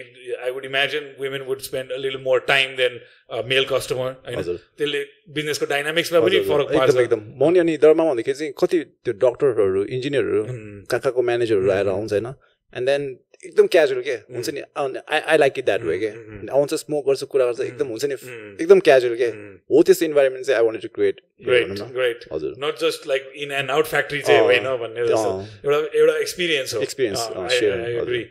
I 0.46 0.52
would 0.52 0.66
imagine 0.66 1.04
women 1.20 1.42
would 1.48 1.62
spend 1.62 1.92
a 1.92 1.98
little 1.98 2.20
more 2.24 2.40
time 2.48 2.76
than 2.76 3.00
male 3.48 3.66
customer 3.70 4.12
होइन। 4.28 4.58
त्यसले 4.78 5.04
बिजनेसको 5.38 5.66
डाइनामिक्समा 5.66 6.20
पनि 6.20 6.40
फरक 6.50 6.68
एकदम 6.68 6.80
पार्छ 6.80 6.98
एकदम 6.98 7.22
म 7.40 7.52
नि 7.54 7.60
अनि 7.60 7.78
दरमा 7.86 8.04
भन्दाखेरि 8.10 8.38
चाहिँ 8.40 8.54
कति 8.60 8.84
त्यो 9.04 9.14
डक्टरहरू 9.24 9.84
इन्जिनियरहरू 9.96 10.44
कहाँ 10.92 11.00
कहाँको 11.00 11.22
म्यानेजरहरू 11.30 11.72
आएर 11.72 11.88
आउँछ 11.96 12.14
होइन? 12.14 12.28
एन्ड 12.74 12.86
देन 12.90 13.04
एकदम 13.46 13.68
क्याजुअल 13.68 14.02
के? 14.02 14.14
हुन्छ 14.34 14.50
नि? 14.50 14.62
I 14.78 15.20
I 15.20 15.38
like 15.38 15.60
it 15.60 15.66
that 15.66 15.82
way 15.84 15.98
के? 16.00 16.08
आउँछ 16.52 16.74
स्मोक 16.74 17.06
गर्छ 17.08 17.24
कुरा 17.34 17.46
गर्छ 17.46 17.60
एकदम 17.62 17.88
हुन्छ 17.88 18.06
नि? 18.06 18.14
एकदम 18.62 18.80
क्याजुअल 18.88 19.16
के? 19.16 19.28
हो 19.74 19.84
त्यस्तो 19.84 20.06
इन्भाइरोमेन्ट 20.06 20.46
चाहिँ 20.46 20.58
I 20.60 20.66
want 20.66 20.82
to 20.82 20.90
create 20.96 21.22
great 21.46 21.68
great 21.94 22.26
हजुर। 22.34 22.56
Not 22.64 22.80
just 22.82 23.08
like 23.08 23.32
in 23.36 23.52
and 23.60 23.72
out 23.72 23.86
factory 23.86 24.22
चाहिँ 24.22 24.42
होइन 24.42 24.66
भन्ने। 24.82 25.00
एउटा 25.02 25.78
एउटा 26.00 26.18
एक्सपिरियन्स 26.18 26.74
हो। 26.74 26.80
Agree. 26.82 28.26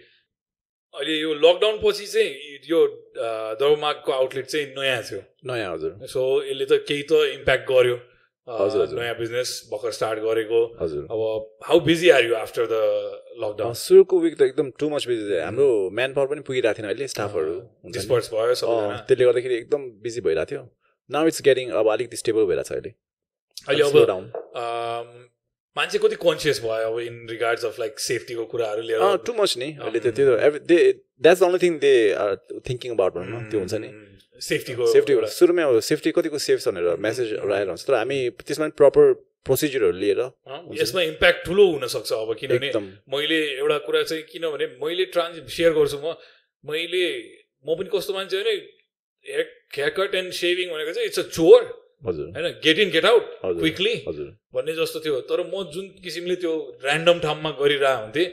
अहिले 0.95 1.15
यो 1.21 1.33
लकडाउन 1.35 1.79
पछि 1.85 2.07
चाहिँ 2.07 2.31
यो 2.71 2.79
दरमागको 3.61 4.13
आउटलेट 4.13 4.47
चाहिँ 4.47 4.67
नयाँ 4.79 5.03
थियो। 5.03 5.21
नयाँ 5.47 5.73
हजुर। 5.75 6.07
सो 6.09 6.21
यसले 6.45 6.65
त 6.65 6.83
केही 6.89 7.03
त 7.11 7.13
इम्प्याक्ट 7.33 7.65
गर्यो। 7.71 7.97
नयाँ 8.49 9.15
बिजनेस 9.19 9.51
भर्खर 9.73 9.91
स्टार्ट 9.91 10.19
गरेको। 10.23 10.61
हजुर। 10.81 11.03
अब 11.11 11.21
how 11.67 11.81
busy 11.83 12.11
are 12.11 12.25
you 12.25 12.35
after 12.37 12.67
the 12.71 12.79
lockdown 13.43 13.73
सुरुको 13.75 14.19
विक 14.21 14.35
त 14.39 14.43
एकदम 14.43 14.71
टु 14.79 14.89
मच 14.91 15.07
बिजी 15.09 15.39
हाम्रो 15.39 15.69
म्यान 15.91 16.13
पावर 16.15 16.27
पनि 16.31 16.41
पुगिरहेको 16.47 16.79
थिएन 16.79 16.89
अहिले 16.89 17.09
स्टाफहरू। 17.11 17.55
डिस्पर्स 17.91 18.31
भयो 18.35 18.55
त्यसले 18.55 19.25
गर्दाखेरि 19.25 19.55
एकदम 19.57 19.83
बिजी 20.03 20.21
भइरहेको 20.23 20.51
थियो। 20.51 20.63
नाउ 21.11 21.27
इट्स 21.27 21.43
गेटिङ 21.43 21.71
अब 21.75 21.91
अलिकति 21.93 22.17
स्टेबल 22.17 22.45
भइरहेको 22.47 22.69
छ 22.69 22.73
अहिले। 22.73 22.93
अहिले 23.67 23.83
अब 23.83 25.26
मान्छे 25.77 25.99
कति 25.99 26.17
कन्सियस 26.23 26.61
भयो 26.65 26.91
अब 26.91 26.99
इन 27.01 27.15
रिगार्ड्स 27.31 27.65
अफ 27.65 27.79
लाइक 27.81 28.01
सेफ्टीको 28.01 28.45
कुराहरू 28.53 28.83
लिएर। 28.83 29.17
टु 29.27 29.33
मच 29.41 29.57
नि। 29.59 29.69
अहिले 29.77 30.01
त्यो 30.01 30.13
त्यो 30.19 30.37
every 30.49 30.61
they 30.73 30.79
that's 31.23 31.43
only 31.43 31.59
thing 31.63 31.79
they 31.85 31.95
are 32.25 32.35
thinking 32.69 32.91
about 32.97 33.13
भनौँ 33.15 33.41
न। 33.41 33.51
त्यो 33.51 33.61
हुन्छ 33.61 33.75
नि। 33.85 33.91
सेफ्टीको 34.49 34.87
सेफ्टी 34.93 35.15
सुरुमै 35.35 35.63
अब 35.63 35.81
सेफ्टी 35.85 36.11
कतिको 36.17 36.39
सेफ 36.47 36.59
छ 36.61 36.69
भनेर 36.69 36.97
मेसेजहरू 37.01 37.53
आएर 37.53 37.69
हुन्छ। 37.69 37.83
तर 37.89 37.95
हामी 38.01 38.19
त्यसमा 38.41 38.67
पनि 38.67 38.77
प्रपर 38.81 39.13
प्रोसिजरहरू 39.47 39.97
लिएर 40.03 40.21
यसमा 40.81 41.03
इम्प्याक्ट 41.13 41.45
ठुलो 41.47 41.65
हुनसक्छ 41.73 42.13
अब 42.13 42.31
किनभने 42.41 42.71
मैले 43.15 43.39
एउटा 43.63 43.79
कुरा 43.87 44.03
चाहिँ 44.11 44.23
किनभने 44.33 44.67
मैले 44.83 45.05
ट्रान्स 45.15 45.35
सेयर 45.57 45.73
गर्छु 45.79 45.99
म। 46.05 46.17
मैले 46.65 47.05
म 47.65 47.77
पनि 47.79 47.89
कस्तो 47.95 48.13
मान्छे 48.15 48.37
होइन 48.37 48.49
hair 49.27 49.45
hair 49.77 49.91
cut 49.99 50.15
and 50.21 50.33
shaving 50.41 50.67
भनेको 50.73 50.93
चाहिँ 50.97 51.09
इट्स 51.09 51.19
अ 51.19 51.27
चोर 51.37 51.61
हजुर। 52.03 52.27
होइन 52.37 52.47
get 52.65 52.79
in 52.79 52.91
get 52.91 53.05
out. 53.07 53.25
Quickly 53.43 53.95
हजुर। 54.09 54.29
भन्ने 54.55 54.73
जस्तो 54.75 55.01
थियो। 55.05 55.21
तर 55.31 55.41
म 55.47 55.63
जुन 55.73 55.87
किसिमले 56.05 56.37
त्यो 56.43 56.53
ऱ्यान्डम 56.85 57.19
ठाउँमा 57.21 57.51
गरिरहेको 57.61 58.03
हुन्थेँ 58.03 58.27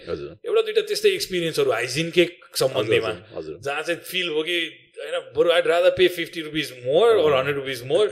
एउटा 0.43 0.61
दुइटा 0.61 0.81
त्यस्तै 0.89 1.09
एक्सपिरियन्सहरू 1.13 1.71
हाइजिनकै 1.71 2.25
सम्बन्धीमा। 2.61 3.13
जहाँ 3.39 3.81
चाहिँ 3.83 3.99
फिल 4.03 4.29
हो 4.29 4.43
कि 4.43 4.57
होइन 4.99 5.15
बरु 5.35 5.51
I'd 5.51 5.67
rather 5.67 5.95
pay 5.97 6.07
fifty 6.17 6.41
rupees 6.41 6.71
more 6.85 7.09
or 7.17 7.33
hundred 7.33 7.55
rupees 7.55 7.83
more 7.87 8.07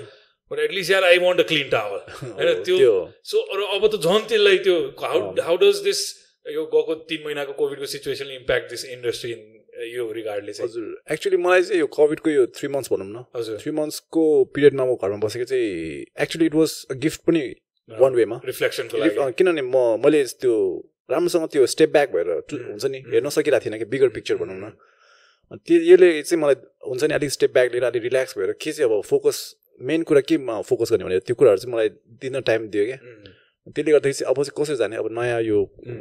but 0.52 0.60
at least 0.60 0.92
यार 0.92 1.04
I 1.04 1.18
want 1.20 1.40
a 1.40 1.44
clean 1.52 1.70
towel 1.70 2.00
होइन 2.24 2.64
त्यो 2.64 2.96
सो 3.24 3.38
अरू 3.54 3.64
अब 3.76 3.88
त 3.88 4.02
झन् 4.02 4.28
त्यसलाई 4.28 4.58
त्यो 4.66 4.76
हाउ। 5.04 5.20
हाउ 5.42 5.56
डज 5.62 5.78
दिस 5.84 6.00
यो 6.46 6.64
गएको 6.74 6.94
तिन 7.08 7.24
महिनाको 7.26 7.54
कोभिडको 7.54 7.86
सिचुएसनले 7.92 8.36
इम्प्याक्ट 8.36 8.70
दिस 8.70 8.86
इन्डस्ट्री 8.92 9.32
इन 9.32 9.42
यो 9.88 10.12
रिगार्डले 10.12 10.54
चाहिँ 10.54 10.70
हजुर। 10.70 11.14
एक्चुली 11.14 11.38
मलाई 11.38 11.62
चाहिँ 11.64 11.80
यो 11.80 11.88
कोभिडको 11.88 12.30
यो 12.30 12.46
थ्री 12.58 12.68
मन्थ्स 12.70 12.92
भनौँ 12.94 13.08
न। 13.08 13.24
हजुर। 13.36 13.58
थ्री 13.62 13.72
मन्थ्सको 13.72 14.24
पिरियडमा 14.54 14.86
म 14.86 14.96
घरमा 14.96 15.18
बसेको 15.26 15.46
चाहिँ 15.46 16.06
actually 16.22 16.46
it 16.46 16.56
was 16.56 16.72
a 16.92 16.94
gift 17.02 17.22
पनि 17.28 17.44
वान 17.90 18.14
वेमा 18.14 18.40
रिफ्लेक्सनको 18.46 18.98
लागि। 18.98 19.32
किनभने 19.38 19.62
म 19.62 19.76
मैले 20.04 20.24
त्यो 20.38 20.54
राम्रोसँग 21.10 21.48
त्यो 21.52 21.66
स्टेप 21.68 21.90
ब्याक 21.92 22.10
भएर 22.14 22.30
हुन्छ 22.48 22.86
नि 22.86 23.00
हेर्न 23.10 23.30
सकिरहेको 23.30 23.66
थिएन 23.66 23.78
कि 23.78 23.86
बिगर 23.92 24.10
पिक्चर 24.16 24.36
भनौँ 24.38 24.58
न। 24.58 24.72
त्यो 25.58 25.78
यसले 25.92 26.10
चाहिँ 26.22 26.42
मलाई 26.44 26.56
हुन्छ 26.88 27.04
नि 27.04 27.14
अलिक 27.14 27.32
स्टेप 27.32 27.52
ब्याक 27.54 27.72
लिएर 27.72 27.84
अलिक 27.84 28.04
रिल्याक्स 28.04 28.38
भएर 28.38 28.52
के 28.62 28.72
चाहिँ 28.72 28.88
अब 28.88 29.02
फोकस 29.04 29.38
मेन 29.82 30.04
कुरा 30.04 30.22
केमा 30.30 30.62
फोकस 30.62 30.92
गर्ने 30.92 31.06
भने 31.06 31.20
त्यो 31.28 31.36
कुराहरू 31.36 31.60
चाहिँ 31.60 31.74
मलाई 31.76 31.90
दिन 32.22 32.40
टाइम 32.42 32.68
दियो 32.70 32.86
क्या। 32.86 33.00
त्यसले 33.68 33.92
गर्दाखेरि 33.92 34.14
चाहिँ 34.14 34.30
अब 34.34 34.38
चाहिँ 34.44 34.56
कसरी 34.58 34.76
जाने? 34.76 34.96
अब 34.98 35.08
नयाँ 35.14 35.42
यो 35.42 35.58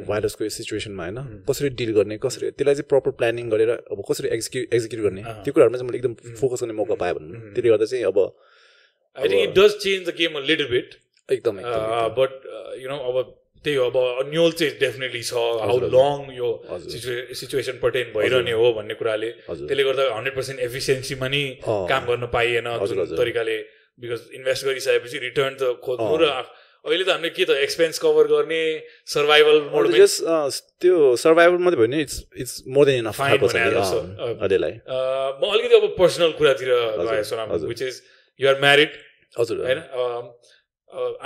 भाइरसको 0.09 0.43
यो 0.43 0.49
सिचुएसनमा 0.49 1.03
होइन 1.03 1.45
कसरी 1.49 1.69
डिल 1.77 1.91
गर्ने? 1.93 2.17
कसरी 2.17 2.51
त्यसलाई 2.57 2.75
चाहिँ 2.75 2.89
प्रपर 2.89 3.11
प्लानिङ 3.19 3.49
गरेर 3.53 3.71
अब 3.93 3.99
कसरी 4.09 4.27
एक्जिक्युट 4.33 4.73
एक्जिक्युट 4.73 5.01
गर्ने। 5.05 5.21
त्यो 5.45 5.51
कुराहरूमा 5.53 5.77
चाहिँ 5.77 5.89
मैले 5.89 5.97
एकदम 6.01 6.13
फोकस 6.41 6.59
गर्ने 6.63 6.75
मौका 6.81 6.95
पाएँ 6.97 7.13
भनौँ 7.13 7.29
न। 7.29 7.53
त्यसले 7.53 7.69
गर्दा 7.69 7.85
चाहिँ 7.91 8.05
अब 8.09 8.17
I 9.17 9.27
think 9.29 9.43
it 9.45 9.53
does 9.59 9.71
change 9.83 10.01
the 10.09 10.15
game 10.17 10.31
a 10.37 10.41
little 10.49 10.67
bit 10.73 10.89
एकदम 11.29 11.53
बट 12.17 12.31
यु 12.81 12.89
नो 12.89 12.97
अब 13.11 13.17
त्यही 13.63 13.77
हो 13.77 13.85
अब 13.93 13.97
न्युल 14.29 14.51
चाहिँ 14.57 14.73
डेफिनेटली 14.79 15.21
छ। 15.21 15.33
हाउ 15.61 15.77
लङ 15.93 16.33
यो। 16.33 16.49
सिचुएसन 16.81 17.77
पर्टेन 17.77 18.09
भइरहने 18.15 18.53
हो 18.57 18.73
भन्ने 18.73 18.93
कुराले 18.97 19.29
त्यसले 19.45 19.83
गर्दा 19.85 20.03
हन्ड्रेड 20.17 20.35
पर्सेन्ट 20.35 20.59
एफिसियन्सीमा 20.65 21.27
नि। 21.29 21.43
काम 21.61 22.03
गर्न 22.09 22.25
पाइएन। 22.33 22.67
तरिकाले। 23.13 23.57
बिकज 24.01 24.21
इन्भेस्ट 24.33 24.65
गरिसकेपछि 24.65 25.17
रिटर्न 25.27 25.53
त 25.61 25.77
खोज्नु। 25.85 26.15
र 26.17 26.25
अहिले 26.81 27.03
त 27.05 27.09
हामीले 27.13 27.29
के 27.37 27.45
त 27.45 27.53
एक्सपेन्स 27.61 28.01
कभर 28.01 28.25
गर्ने 28.33 28.61
सर्भाइभल 29.13 29.57
मोडमा 29.69 29.97
जस्ट 29.97 30.63
त्यो 30.81 30.95
सर्भाइभल 31.23 31.57
मात्रै 31.65 31.77
भयो 31.77 31.87
भने 31.87 31.99
it's 32.01 32.17
it's 32.41 32.53
more 32.73 32.85
than 32.89 32.97
enough 33.05 33.21
नि। 33.21 33.37
अहिलेलाई 34.41 34.73
म 34.81 35.43
अलिकति 35.51 35.75
अब 35.77 35.85
पर्सनल 35.99 36.31
कुरातिर 36.41 36.69
गएँ 37.05 37.23
सोनाम 37.29 37.47
हजुर। 37.53 37.67
विच 37.69 37.81
इज 37.81 38.01
युआर 38.39 38.57
म्यारिड 38.65 38.91
हजुर 39.39 39.57
होइन 39.65 39.79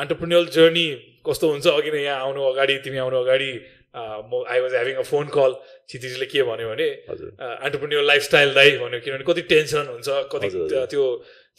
अन्टरप्रिनियल 0.04 0.46
जर्नी 0.58 0.88
कस्तो 1.24 1.46
हुन्छ 1.52 1.68
अघि 1.68 1.92
नै 1.92 2.02
यहाँ 2.04 2.20
आउनु 2.28 2.42
अगाडि 2.52 2.76
तिमी 2.84 2.98
आउनु 3.06 3.18
अगाडि 3.24 3.50
म 3.96 4.44
I 4.52 4.60
was 4.60 4.74
having 4.74 4.96
a 4.96 5.06
phone 5.08 5.28
call 5.32 5.52
क्षितिजले 5.88 6.26
के 6.32 6.44
भन्यो 6.52 6.70
भने 6.70 6.90
अन्टरप्रिनियर 7.08 8.04
लाइफस्टाइल 8.12 8.54
दाइ 8.54 8.78
भन्यो 8.84 9.00
किनभने 9.06 9.26
कति 9.32 9.42
टेन्सन 9.52 9.86
हुन्छ 9.96 10.08
कति। 10.32 10.50
त्यो 10.92 11.04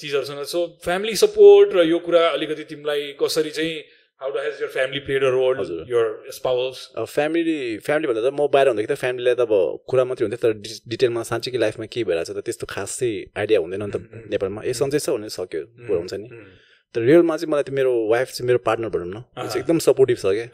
चिजहरूसँग। 0.00 0.42
सो 0.44 0.66
फ्यामिली 0.84 1.14
सपोर्ट 1.16 1.68
र 1.76 1.84
यो 1.88 1.98
कुरा 2.06 2.26
अलिकति 2.28 2.64
तिमीलाई 2.72 3.14
कसरी 3.22 3.50
चाहिँ 3.58 3.76
how 4.20 4.30
do 4.32 4.38
has 4.40 4.60
your 4.62 4.68
family 4.74 5.00
played 5.06 5.24
a 5.24 5.30
role. 5.30 5.56
Your 5.88 6.06
spouse 6.32 6.76
family 6.98 7.56
family 7.86 8.08
भन्दा 8.08 8.22
त 8.28 8.32
म 8.32 8.48
बाहिर 8.52 8.68
हुँदाखेरि 8.68 8.92
त 8.92 8.98
फ्यामिलीलाई 9.00 9.34
त 9.34 9.40
अब 9.48 9.52
कुरा 9.88 10.04
मात्रै 10.04 10.24
हुन्थ्यो 10.24 10.40
तर 10.44 10.52
डिटेलमा 10.92 11.22
साँच्चै 11.32 11.56
लाइफमा 11.56 11.86
के 11.92 12.04
भइरहेको 12.04 12.32
छ 12.32 12.36
त 12.36 12.44
त्यस्तो 12.44 12.66
खास 12.68 13.00
आइडिया 13.36 13.58
हुँदैन 13.60 13.82
नि 13.82 13.92
त 13.92 13.96
नेपालमा। 14.32 14.60
ए 14.64 14.72
सन्चै 14.72 15.00
छ 15.04 15.16
भने 15.16 15.28
सक्यो 15.32 15.62
कुरा 15.88 15.98
हुन्छ 16.00 16.14
नि। 16.20 16.28
तर 16.94 17.00
रियलमा 17.04 17.36
चाहिँ 17.36 17.50
मलाई 17.52 17.64
त 17.68 17.70
मेरो 17.76 17.92
वाइफ 18.08 18.28
चाहिँ 18.32 18.46
मेरो 18.48 18.58
पार्टनर 18.64 18.88
भनौँ 18.88 19.08
न 19.12 19.48
एकदम 19.60 19.78
सपोर्टिभ 19.84 20.16
छ 20.16 20.26
क्या। 20.32 20.48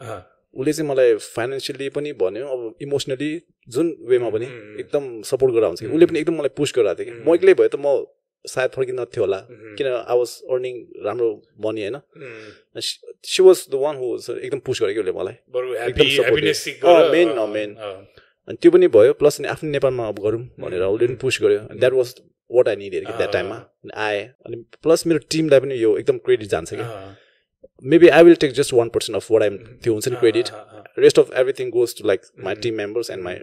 उसले 0.53 0.73
चाहिँ 0.73 0.89
मलाई 0.89 1.15
फाइनेन्सियली 1.35 1.89
पनि 1.89 2.11
भन्यो 2.13 2.47
अब 2.47 2.61
इमोसनली 2.81 3.29
जुन 3.69 3.95
वेमा 4.09 4.29
पनि 4.29 4.45
एकदम 4.79 5.21
सपोर्ट 5.25 5.53
गरेर 5.53 5.65
हुन्छ 5.65 5.79
कि। 5.79 5.87
उसले 5.87 6.05
पनि 6.05 6.19
एकदम 6.19 6.35
मलाई 6.39 6.53
पुस 6.57 6.73
गरिरहेको 6.75 7.03
थियो 7.03 7.13
कि। 7.13 7.23
म 7.25 7.35
एक्लै 7.35 7.53
भए 7.53 7.67
त 7.67 7.75
म 7.79 8.05
सायद 8.45 8.69
फर्किन 8.75 8.99
नथ्यो 8.99 9.23
होला 9.23 9.39
किन 9.79 9.87
आई 9.87 10.17
वाज 10.19 10.31
अर्निङ 10.51 10.75
राम्रो 11.05 11.29
मनी 11.63 11.81
होइन? 11.81 11.97
She 13.23 13.43
was 13.43 13.57
the 13.71 13.75
one 13.83 13.95
who 13.97 14.07
एकदम 14.43 14.59
पुस 14.59 14.81
गरेको 14.83 14.99
उसले 15.01 15.11
मलाई। 15.11 15.35
अँ, 17.31 17.47
main. 17.53 17.69
अनि 18.47 18.57
त्यो 18.61 18.71
पनि 18.71 18.87
भयो 18.91 19.13
प्लस 19.15 19.39
अनि 19.39 19.47
आफ्नो 19.47 19.69
नेपालमा 19.71 20.07
अब 20.07 20.19
गरौँ 20.19 20.43
भनेर 20.59 20.83
उसले 20.83 21.07
पनि 21.07 21.15
पुस 21.15 21.39
गर्यो। 21.41 21.59
That 21.79 21.93
was 21.93 22.09
what 22.51 22.67
I 22.67 22.75
need 22.75 22.93
कि 23.07 23.13
द्याट 23.17 23.31
टाइममा 23.31 23.55
अनि 23.55 23.91
आएँ। 23.95 24.23
अनि 24.45 24.55
प्लस 24.83 25.07
मेरो 25.07 25.19
टिमलाई 25.31 25.59
पनि 25.59 25.75
यो 25.83 25.97
एकदम 25.97 26.17
क्रेडिट 26.27 26.47
जान्छ 26.49 26.73
कि। 26.73 26.83
Maybe 27.85 28.07
I 28.09 28.23
will 28.23 28.35
take 28.41 28.51
just 28.53 28.73
one 28.73 28.89
percent 28.89 29.15
of 29.17 29.31
what 29.31 29.43
I'm 29.43 29.57
त्यो 29.83 29.93
हुन्छ 29.93 30.07
नि 30.07 30.15
credit 30.17 30.49
rest 30.99 31.19
of 31.19 31.31
everything 31.37 31.69
goes 31.71 31.95
to 31.97 32.07
like 32.07 32.21
my 32.45 32.55
team 32.63 32.75
members 32.77 33.09
and 33.11 33.23
my 33.23 33.35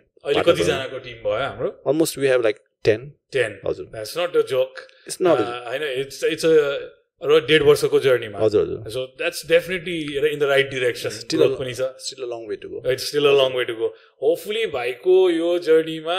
कतिजनाको 0.43 0.99
टिम 1.01 1.23
भयो 1.25 1.39
हाम्रो 1.41 1.71
almost 1.87 2.18
we 2.18 2.27
have 2.29 2.43
like 2.45 2.59
ten 2.85 3.11
ten 3.33 3.59
हजुर 3.66 3.87
that's 3.89 4.16
not 4.18 4.37
a 4.37 4.43
joke 4.51 4.83
it's 5.07 5.18
not 5.23 5.41
होइन 5.68 5.83
it's 5.95 6.25
it's 6.27 6.45
a 6.47 7.39
डेढ 7.49 7.62
वर्षको 7.62 7.99
जर्नीमा 8.01 8.39
हजुर 8.41 8.62
हजुर 8.62 8.91
so 8.93 9.07
that's 9.16 9.47
definitely 9.49 9.97
in 10.29 10.39
the 10.39 10.43
right 10.51 10.71
direction 10.71 11.11
Still 11.16 11.43
a- 11.47 11.57
पनि 11.59 11.75
छ 11.75 11.89
still 12.05 12.23
a 12.23 12.29
long 12.29 12.47
way 12.49 12.57
to 12.62 12.68
go 12.68 12.83
it's 12.93 13.09
still 13.09 13.27
a 13.27 13.35
long 13.41 13.57
way 13.57 13.64
to 13.64 13.75
go 13.81 13.91
hopefully 14.23 14.64
भाइको 14.77 15.18
यो 15.31 15.51
जर्नीमा 15.66 16.16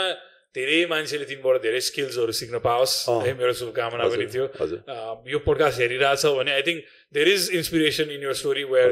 धेरै 0.54 0.78
मान्छेले 0.86 1.24
तिमीबाट 1.24 1.62
धेरै 1.62 1.80
स्किल्सहरू 1.84 2.32
सिक्न 2.38 2.58
पाओस्। 2.64 2.94
है 3.22 3.32
मेरो 3.36 3.52
शुभकामना 3.60 4.08
पनि 4.08 4.26
थियो 4.32 4.46
यो 5.28 5.38
पोडकास्ट 5.46 5.80
हेरिरहेछ 5.80 6.24
भने 6.38 6.52
I 6.54 6.62
think 6.62 6.82
is 7.28 7.50
inspiration 7.54 8.10
in 8.10 8.22
your 8.22 8.32
story 8.40 8.64
where 8.64 8.90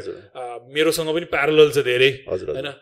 मेरोसँग 0.73 1.09
पनि 1.15 1.25
प्यारल 1.33 1.69
छ 1.71 1.83
धेरै। 1.85 2.09
होइन? 2.29 2.67
हजुर 2.67 2.79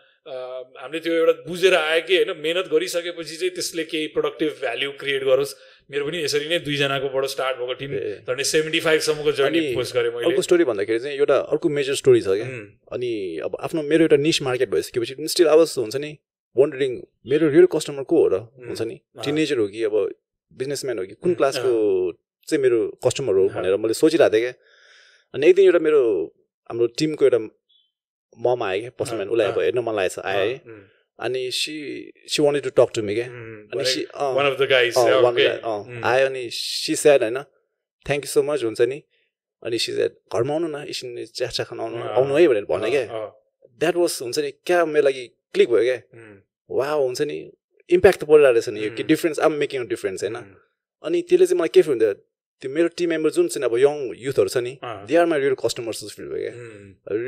हामीले 0.80 1.00
त्यो 1.00 1.12
एउटा 1.14 1.32
बुझेर 1.48 1.74
आयो 1.74 2.00
कि 2.06 2.16
होइन 2.16 2.30
मेहनत 2.44 2.66
गरिसकेपछि 2.70 3.36
चाहिँ 3.36 3.52
त्यसले 3.56 3.84
केही 3.90 4.06
प्रोडक्टिभ 4.14 4.50
भ्याल्यु 4.60 4.90
क्रिएट 5.00 5.24
गरोस्। 5.24 5.52
मेरो 5.90 6.04
पनि 6.06 6.18
यसरी 6.22 6.48
नै 6.48 6.58
दुईजनाकोबाट 6.66 7.24
स्टार्ट 7.34 7.56
भएको 7.58 7.74
टिम। 7.80 7.90
झन्डै 8.28 8.44
सेभेन्टी 8.44 8.80
फाइभसम्मको 8.80 9.32
जर्नी 9.40 9.60
पोस्ट 9.74 9.94
गरेँ 9.96 10.10
मैले। 10.12 10.26
अर्को 10.28 10.42
स्टोरी 10.42 10.64
भन्दाखेरि 10.70 10.98
चाहिँ 11.00 11.16
एउटा 11.16 11.36
अर्को 11.56 11.68
मेजर 11.68 11.94
स्टोरी 12.02 12.20
छ 12.20 12.36
क्या। 12.36 12.46
अनि 12.94 13.10
अब 13.44 13.56
आफ्नो 13.60 13.82
मेरो 13.82 14.02
एउटा 14.06 14.16
निस 14.20 14.42
मार्केट 14.42 14.70
भइसकेपछि 14.70 15.14
स्टिल 15.34 15.48
आवाज 15.48 15.74
हुन्छ 15.78 15.96
नि 15.96 16.12
वन्डरिङ 16.56 16.92
मेरो 17.26 17.48
रियल 17.48 17.66
कस्टमर 17.72 18.04
को 18.04 18.16
हो 18.22 18.28
र? 18.28 18.34
हुन्छ 18.68 18.80
नि। 18.82 18.96
टिनेजर 19.24 19.58
हो 19.58 19.66
कि 19.72 19.82
अब 19.88 19.94
बिजनेसम्यान 20.58 20.98
हो 20.98 21.04
कि 21.06 21.14
कुन 21.16 21.34
क्लासको 21.34 21.72
चाहिँ 22.48 22.62
मेरो 22.62 22.78
कस्टमर 23.02 23.34
हो 23.34 23.48
भनेर 23.56 23.76
मैले 23.80 23.94
सोचिरहेको 23.96 24.34
थिएँ 24.36 24.42
क्या। 24.42 24.54
अनि 25.34 25.46
एक 25.46 25.54
दिन 25.56 25.64
एउटा 25.64 25.78
मेरो 25.86 26.02
हाम्रो 26.70 26.86
टिमको 26.98 27.24
एउटा 27.24 27.38
मम 28.46 28.62
आयो 28.62 28.80
क्या 28.80 28.90
अँ, 28.90 29.02
उसलाई। 29.02 29.46
अब 29.52 29.58
हेर्न 29.60 29.78
मन 29.86 29.94
लागेको 29.94 30.22
छ 30.22 30.24
आयो 30.26 30.40
है। 30.40 30.56
अनि 31.18 31.40
she 31.52 31.74
she 32.32 32.42
wanted 32.42 32.62
to 32.64 32.70
talk 32.78 32.90
to 32.94 33.02
me 33.02 33.14
क्या। 33.14 33.26
अनि 33.26 33.84
सी 33.92 34.00
आयो 36.10 36.26
अनि 36.26 36.42
सी 36.52 36.94
स्याड 37.02 37.22
होइन 37.22 37.38
थ्याङ्क 38.06 38.24
यू 38.24 38.30
सो 38.34 38.42
मच 38.42 38.64
हुन्छ 38.64 38.80
नि। 38.92 38.98
अनि 39.62 39.78
सी 39.78 39.92
स्याड 39.92 40.12
घरमा 40.32 40.52
आउनु 40.54 40.68
न 40.68 40.84
एकछिन 40.88 41.08
चिया 41.36 41.48
चिया 41.56 41.64
खान 41.68 41.80
आउनु 41.80 41.96
आउनु 42.16 42.32
है 42.36 42.46
भनेर 42.48 42.64
भने 42.70 42.90
क्या। 42.90 43.04
द्याट 43.80 43.96
वाज 43.96 44.18
हुन्छ 44.22 44.38
नि 44.38 44.50
क्या 44.66 44.84
मेरो 44.94 45.04
लागि 45.04 45.24
क्लिक 45.54 45.68
भयो 45.70 45.84
क्या। 45.84 45.98
वा 46.70 46.88
हुन्छ 46.90 47.20
नि 47.30 47.36
इम्प्याक्ट 47.90 48.18
त 48.20 48.24
परिरहेको 48.30 48.54
रहेछ 48.56 48.68
नि। 48.74 48.80
यो 48.84 48.90
कि. 48.96 49.02
Difference 49.12 49.38
I'm 49.46 49.52
making 49.62 49.78
a 49.84 49.86
difference 49.92 50.24
होइन। 50.24 50.36
अनि 51.04 51.18
त्यसले 51.28 51.46
चाहिँ 51.46 51.58
मलाई 51.60 51.72
के 51.74 51.82
फिल 51.82 51.92
हुन्थ्यो 51.92 52.12
त्यो 52.60 52.70
मेरो 52.70 52.88
टिम 52.96 53.08
मेम्बर 53.10 53.30
जुन 53.36 53.46
चाहिँ 53.48 53.64
अब 53.68 53.74
यङ 53.80 53.96
युथहरू 54.20 54.48
छ 54.48 54.56
नि 54.64 54.72
they 55.08 55.14
are 55.16 55.26
my 55.26 55.38
real 55.40 55.56
customers 55.64 56.04
जस्तो 56.04 56.14
फिल 56.16 56.28
भयो 56.32 56.40
क्या 56.44 56.54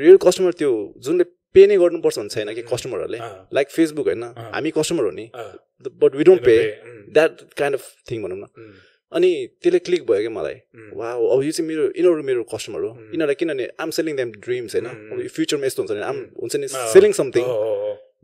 रियल 0.01 0.17
कस्टमर 0.25 0.51
त्यो 0.61 0.71
जुनले 1.05 1.25
पे 1.53 1.61
नै 1.69 1.77
गर्नुपर्छ 1.77 2.17
भन्ने 2.17 2.33
छैन 2.33 2.49
कि. 2.53 2.61
कस्टमरहरूले 2.65 3.19
लाइक 3.53 3.67
फेसबुक 3.69 4.07
होइन. 4.09 4.23
हामी 4.53 4.69
कस्टमर 4.77 5.03
हो 5.05 5.11
नि 5.11 5.25
but 6.01 6.15
we 6.17 6.23
don't 6.29 6.41
pay 6.45 6.55
that 7.13 7.33
kind 7.57 7.75
of 7.77 7.83
thing 8.09 8.17
भनौँ 8.23 8.37
न। 8.37 8.45
अनि 9.11 9.29
त्यसले 9.61 9.79
क्लिक 9.85 10.01
भयो 10.09 10.21
क्या 10.25 10.33
मलाई। 10.33 10.57
वा 10.97 11.09
अब 11.13 11.43
यो 11.45 11.51
चाहिँ 11.53 11.67
मेरो 11.69 11.83
यिनीहरू 11.93 12.23
मेरो 12.29 12.43
कस्टमर 12.53 12.81
हो. 12.81 12.91
यिनीहरूलाई 13.13 13.37
किनभने 13.37 13.65
आम 13.77 13.89
सेलिङ 13.97 14.13
देम 14.17 14.29
ड्रिम्स 14.41 14.75
होइन? 14.75 14.87
फ्युचरमा 15.29 15.65
यस्तो 15.69 15.79
हुन्छ 15.83 15.93
नि 15.93 16.01
आम. 16.01 16.17
हुन्छ 16.41 16.53
नि 16.57 16.67
सेलिङ 16.93 17.11
समथिङ. 17.13 17.45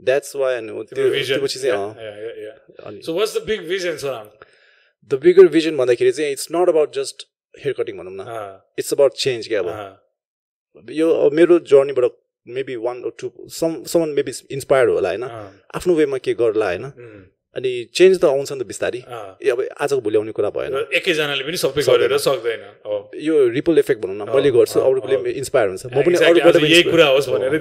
द्याट्स 0.10 0.36
वाइ 0.42 0.54
अनि 0.58 0.72
त्यो 0.90 1.38
पछि 1.46 1.60
चाहिँ. 1.60 1.78
अनि? 2.88 2.98
द 5.12 5.20
बिगर 5.24 5.48
भिजन 5.48 5.78
भन्दाखेरि 5.78 6.12
चाहिँ 6.12 6.32
it's 6.32 6.48
not 6.52 6.70
about 6.70 6.94
just 6.96 7.28
hair 7.54 7.74
cutting 7.78 7.98
भनौँ 7.98 8.14
न। 8.14 8.22
इट्स 8.80 8.94
अबाउट 8.94 9.14
चेन्ज 9.18 9.48
क्या 9.48 9.60
अब? 9.60 9.70
यो 10.92 11.10
अब 11.10 11.34
मेरो 11.34 11.60
जर्नीबाट 11.72 12.12
maybe 12.46 12.76
one 12.86 13.02
two 13.18 13.32
some 13.50 13.84
someone 13.86 14.10
maybe 14.18 14.32
inspired 14.52 14.90
होला 14.92 15.10
होइन? 15.10 15.24
आफ्नो 15.76 15.94
वेमा 15.96 16.18
के 16.18 16.34
गर्ला 16.34 16.66
होइन? 16.66 16.86
अनि 17.56 17.70
चेन्ज 17.98 18.20
त 18.22 18.26
आउँछ 18.26 18.52
नि 18.52 18.60
त 18.60 18.66
बिस्तारै. 18.70 19.00
ए 19.42 19.50
अब 19.50 19.60
आजको 19.82 20.02
भोलि 20.06 20.18
आउने 20.18 20.32
कुरा 20.38 20.50
भएन। 20.54 20.74
एकैजनाले 20.94 21.44
पनि 21.44 21.58
सबै। 21.58 21.82
गरेर 21.82 22.18
सक्दैन। 22.22 22.62
यो 23.18 23.36
रिपल 23.58 23.78
इफेक्ट 23.80 24.02
भनौँ 24.02 24.16
न 24.16 24.30
मैले 24.30 24.52
गर्छु 24.54 24.80
अरूले। 24.80 25.34
इन्सपायर 25.34 25.68
हुन्छ। 25.70 25.86
म 25.90 26.06
पनि 26.06 26.16
अरूबाट 26.30 26.56
म 26.56 26.62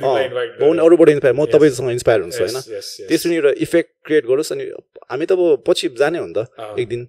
पनि। 0.04 0.78
अरूबाट 0.84 1.08
इन्सपायर 1.08 1.34
म. 1.34 1.44
तपाईँसँग 1.48 1.90
इन्सपायर 1.96 2.20
हुन्छ 2.20 2.40
होइन. 2.40 2.56
त्यसरी 3.08 3.34
एउटा 3.40 3.52
इफेक्ट 3.64 3.90
क्रिएट 4.04 4.24
गरोस् 4.28 4.52
अनि 4.52 4.64
हामी 5.10 5.24
त 5.26 5.32
अब 5.32 5.62
पछि 5.66 5.88
जाने 5.96 6.18
हो 6.18 6.26
नि 6.26 6.34
त 6.36 6.40
एक 6.78 6.88
दिन 6.88 7.02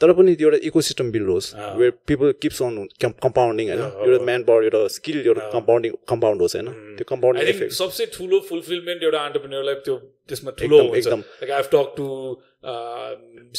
तर 0.00 0.12
पनि 0.18 0.34
त्यो 0.34 0.48
एउटा 0.48 0.58
इकोसिस्टम 0.68 1.06
बिल्ड 1.14 1.28
होस्। 1.30 1.48
Where 1.78 1.92
people 2.08 2.32
keeps 2.42 2.58
on 2.62 2.74
compounding 2.98 3.66
होइन 3.70 3.82
एउटा। 3.82 4.24
म्यान 4.24 4.42
पावर 4.48 4.62
एउटा 4.64 4.80
स्किल 4.96 5.16
एउटा। 5.22 5.44
कम्पाउन्डिङ 5.54 5.90
कम्पाउन्ड 6.10 6.38
होस् 6.42 6.56
होइन. 6.56 6.68
त्यो 6.98 7.06
कम्पाउन्डिङ 7.12 7.42
think 7.44 7.56
इफेक्ट 7.56 7.72
सबसे 7.78 8.06
ठुलो 8.16 8.40
फुलफिलमेन्ट 8.50 9.00
एउटा 9.02 9.20
अन्टरप्रिन्यरलाई 9.28 9.74
त्यो 9.86 9.96
त्यसमा 10.28 10.50
ठुलो 10.58 10.78
एकदम 10.98 11.20
I 11.54 11.62
talk 11.74 11.88
to 11.96 12.06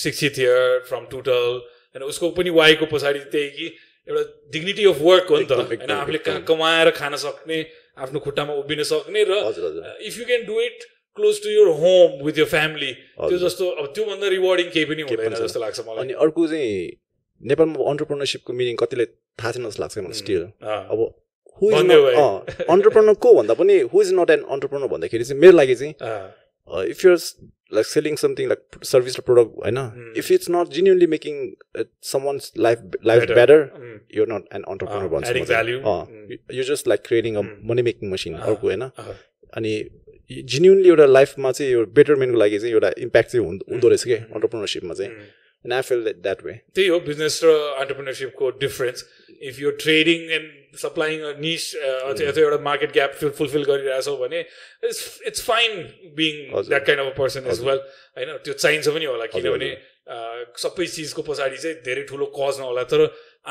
Shikshit 0.04 0.34
here 0.38 0.80
from 0.89 1.04
Tootle 1.12 1.50
होइन 1.96 2.04
उसको 2.12 2.30
पनि 2.38 2.50
वाइको 2.60 2.86
पछाडि 2.91 3.20
त्यही 3.32 3.50
कि 3.58 3.68
एउटा 4.08 4.24
डिग्निटी 4.54 4.86
अफ 4.86 5.00
वर्क 5.02 5.26
हो 5.30 5.38
नि 5.39 5.46
त 5.46 5.52
होइन 5.62 5.91
आफूले 5.98 6.20
कहाँ। 6.26 6.41
कमाएर 6.50 6.89
खान 7.00 7.16
सक्ने 7.24 7.60
आफ्नो 8.04 8.20
खुट्टामा 8.26 8.54
उभिन 8.62 8.84
सक्ने 8.91 9.24
र 9.30 9.34
if 10.04 10.14
you 10.20 10.26
can 10.26 10.43
do 10.46 10.60
it 10.62 10.84
close 11.18 11.41
to 11.43 11.49
your 11.49 11.68
home 11.82 12.24
with 12.26 12.38
your 12.39 12.45
family 12.53 12.91
त्यो। 12.93 13.38
जस्तो 13.45 13.70
अब 13.82 13.86
त्योभन्दा 13.95 14.28
रिवार्डिङ 14.36 14.70
केही 14.76 14.86
पनि 14.91 15.01
हुँदैन। 15.09 15.36
जस्तो 15.41 15.59
लाग्छ 15.66 15.80
मलाई 15.88 16.03
अनि 16.03 16.13
अर्को 16.26 16.47
चाहिँ 16.53 16.72
नेपालमा 17.41 17.89
अन्टरप्रिनरसिपको 17.91 18.51
मिनिङ 18.61 18.76
कतिले 18.84 19.05
थाहा 19.41 19.51
छैन 19.51 19.70
जस्तो 19.70 19.82
लाग्छ 19.84 19.97
मलाई 19.97 20.20
स्टिल 20.22 20.43
अब 20.63 20.99
हु 21.61 21.72
इज। 21.72 21.84
नट 21.91 22.63
अन्टरप्रिनर 22.70 23.13
को 23.26 23.34
भन्दा 23.41 23.53
पनि 23.59 23.76
who 23.93 24.01
is 24.01 24.13
not 24.22 24.30
an 24.38 24.41
entrepreneur 24.55 24.88
भन्दाखेरि 24.95 25.24
चाहिँ 25.24 25.41
मेरो 25.41 25.57
लागि 25.57 25.76
चाहिँ 25.82 25.93
if 26.91 27.05
you're 27.05 27.18
like 27.74 27.86
selling 27.86 28.16
something 28.22 28.47
like 28.47 28.86
service 28.86 29.18
र 29.20 29.22
प्रोडक्ट 29.28 29.51
होइन. 29.63 29.78
If 30.18 30.32
it's 30.32 30.49
not 30.51 30.70
genuinely 30.78 31.07
making 31.13 31.36
someone's 32.24 32.51
life 32.66 32.80
life 33.05 33.22
Better. 33.22 33.36
Better 33.36 33.59
um, 33.80 33.95
you're 34.16 34.30
not 34.32 34.43
an 34.57 34.66
entrepreneur 34.74 35.07
अँ, 35.07 35.11
भन्छु 35.13 35.32
adding 35.32 35.43
म 35.43 35.47
चाहिँ। 35.47 35.59
value. 35.59 35.80
अँ, 35.91 36.03
you're 36.57 36.70
just 36.70 36.89
like 36.91 37.03
creating 37.07 37.39
a 37.41 37.43
money 37.72 37.86
making 37.88 38.11
machine 38.16 38.36
अँ, 38.36 38.41
अर्को 38.51 38.68
होइन 38.68 38.84
अनि 38.84 39.74
जेन्युनली 40.30 40.89
एउटा 40.89 41.05
लाइफमा 41.05 41.51
चाहिँ 41.51 41.71
यो 41.71 41.86
बेटरमेन्टको 41.97 42.39
लागि 42.39 42.59
चाहिँ 42.59 42.73
एउटा 42.73 42.91
इम्प्याक्ट 43.05 43.30
चाहिँ 43.32 43.45
हुँदो 43.45 43.88
रहेछ 43.88 44.03
क्या 44.03 44.17
अन्टरप्रिनरसिपमा 44.36 44.93
चाहिँ. 44.93 45.11
And 45.65 45.73
I 45.73 45.82
feel 45.82 46.03
that 46.05 46.43
way 46.45 46.53
त्यही 46.76 46.88
हो 46.88 46.99
बिजनेस 47.05 47.39
र 47.43 47.53
अन्टरप्रिनरसिपको 47.82 48.49
difference 48.61 49.05
if 49.49 49.59
you 49.59 49.71
trading 49.84 50.19
and 50.38 50.78
supplying 50.78 51.21
niche 51.41 51.63
एउटा 51.76 52.57
मार्केट 52.69 52.91
ग्याप 52.93 53.13
फुलफिल 53.21 53.63
गरिरहेछौ 53.69 54.15
भने 54.17 54.39
it's 54.39 55.01
it's 55.28 55.41
fine 55.45 55.71
being. 56.19 56.34
That 56.69 56.86
kind 56.86 57.01
of 57.01 57.13
a 57.13 57.17
person 57.17 57.47
as. 57.53 57.59
Well 57.69 57.80
होइन? 58.17 58.38
त्यो 58.45 58.53
चाहिन्छ 58.53 58.88
पनि 58.88 59.05
होला 59.05 59.26
किनभने 59.34 59.69
अँ, 60.05 60.45
सबै 60.61 60.86
चिजको 60.86 61.21
पछाडि 61.26 61.57
चाहिँ 61.57 61.76
धेरै 61.86 62.03
ठुलो 62.09 62.26
कज 62.38 62.59
नहोला। 62.59 62.84
तर 62.86 63.01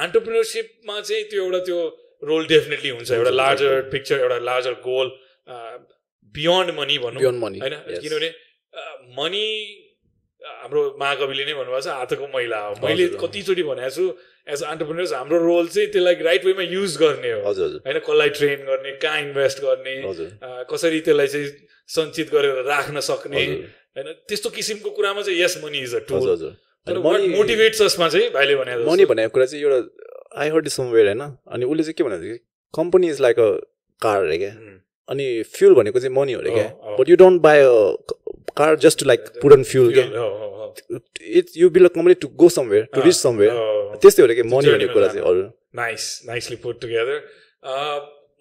अन्टरप्रिनरसिपमा 0.02 1.00
चाहिँ 1.00 1.24
त्यो 1.30 1.44
एउटा 1.44 1.60
त्यो 1.66 1.78
रोल 2.22 2.46
डेफिनेटली 2.46 2.90
हुन्छ। 2.90 3.10
एउटा 3.10 3.30
लार्जर। 3.30 3.80
पिक्चर 3.90 4.20
एउटा 4.20 4.38
लार्जर 4.50 4.74
गोल 4.86 5.08
बियोन्ड 6.34 6.70
मनी 6.78 6.98
भनौँ 6.98 7.20
बियोन्ड 7.20 7.40
मनी 7.44 7.58
होइन? 7.58 7.74
किनभने 8.02 8.30
मनी 9.18 9.46
हाम्रो 10.62 10.82
महाकविले 11.00 11.44
नै 11.44 11.54
भन्नुभएको 11.54 11.80
छ 11.80 11.88
हातको 11.98 12.26
मैला 12.32 12.60
हो। 12.60 12.72
मैले। 12.84 13.06
कतिचोटि 13.20 13.62
भनेको 13.64 13.90
छु 13.96 14.04
एज 14.52 14.62
अन्टरप्रिनर्स 14.70 15.12
हाम्रो 15.12 15.38
रोल 15.44 15.68
चाहिँ 15.68 15.88
त्यसलाई 15.92 16.14
राइट 16.28 16.44
वेमा 16.44 16.64
युज 16.64 16.96
गर्ने 17.02 17.30
हो। 17.32 17.40
होइन? 17.52 17.98
कसलाई 17.98 18.28
ट्रेन 18.38 18.60
गर्ने 18.66 18.92
कहाँ 19.04 19.20
इन्भेस्ट 19.20 19.62
गर्ने 19.64 19.94
कसरी 20.72 21.00
त्यसलाई 21.00 21.28
चाहिँ 21.34 21.48
सञ्चित 21.96 22.28
गरेर 22.34 22.62
राख्न 22.66 23.00
सक्ने। 23.08 23.44
होइन? 23.96 24.12
त्यस्तो 24.28 24.50
किसिमको 24.50 24.90
कुरामा 24.90 25.22
चाहिँ 25.22 25.40
yes 25.40 25.60
money 25.64 25.78
is 25.88 25.94
a 25.94 25.98
tool 26.10 26.22
तर 26.86 26.98
मोटिभेट्स 27.00 27.80
यसमा 27.82 28.08
चाहिँ 28.08 28.30
भाइले 28.32 28.54
भने। 28.56 28.76
मनी 28.84 29.04
भनेको 29.08 29.32
कुरा 29.34 29.46
चाहिँ 29.46 29.64
एउटा 29.64 30.40
आई 30.40 30.48
हर्ड 30.50 30.68
समवेयर 30.68 31.06
होइन? 31.06 31.22
अनि 31.48 31.64
उसले 31.64 31.82
चाहिँ 31.82 31.94
के 31.98 32.04
भनेको 32.04 32.36
company 32.74 33.08
is 33.10 33.20
like 33.20 33.38
a 33.40 33.50
car 34.02 34.24
अरे 34.24 34.38
क्या। 34.38 34.52
अनि 35.08 35.26
फ्युल 35.54 35.74
भनेको 35.74 36.00
चाहिँ 36.00 36.14
मनी 36.16 36.32
हो 36.32 36.40
अरे 36.40 36.50
क्या। 36.50 36.96
But 36.98 37.08
you 37.08 37.16
don't 37.16 37.40
buy 37.42 37.58
a 37.60 37.72
car 38.56 38.76
just 38.84 38.98
to 39.00 39.06
like 39.06 39.20
put 39.42 39.52
on 39.52 39.62
fuel 39.70 39.92
क्या। 39.94 40.06
It's 41.38 41.56
you 41.56 41.70
build 41.70 41.84
a 41.84 41.88
company 41.94 42.14
to 42.22 42.28
go 42.42 42.48
somewhere 42.58 42.84
to 42.94 43.00
reach 43.00 43.16
somewhere 43.16 43.98
त्यस्तै 44.02 44.22
हो 44.22 44.28
क्या 44.34 44.44
मनी 44.52 44.68
भनेको 44.74 44.92
कुरा 44.94 45.08
चाहिँ 45.08 45.26
हजुर। 45.26 45.50
नाइस 45.76 46.04
नाइसली 46.26 46.56
पुट 46.62 46.80
टुगेदर 46.80 47.18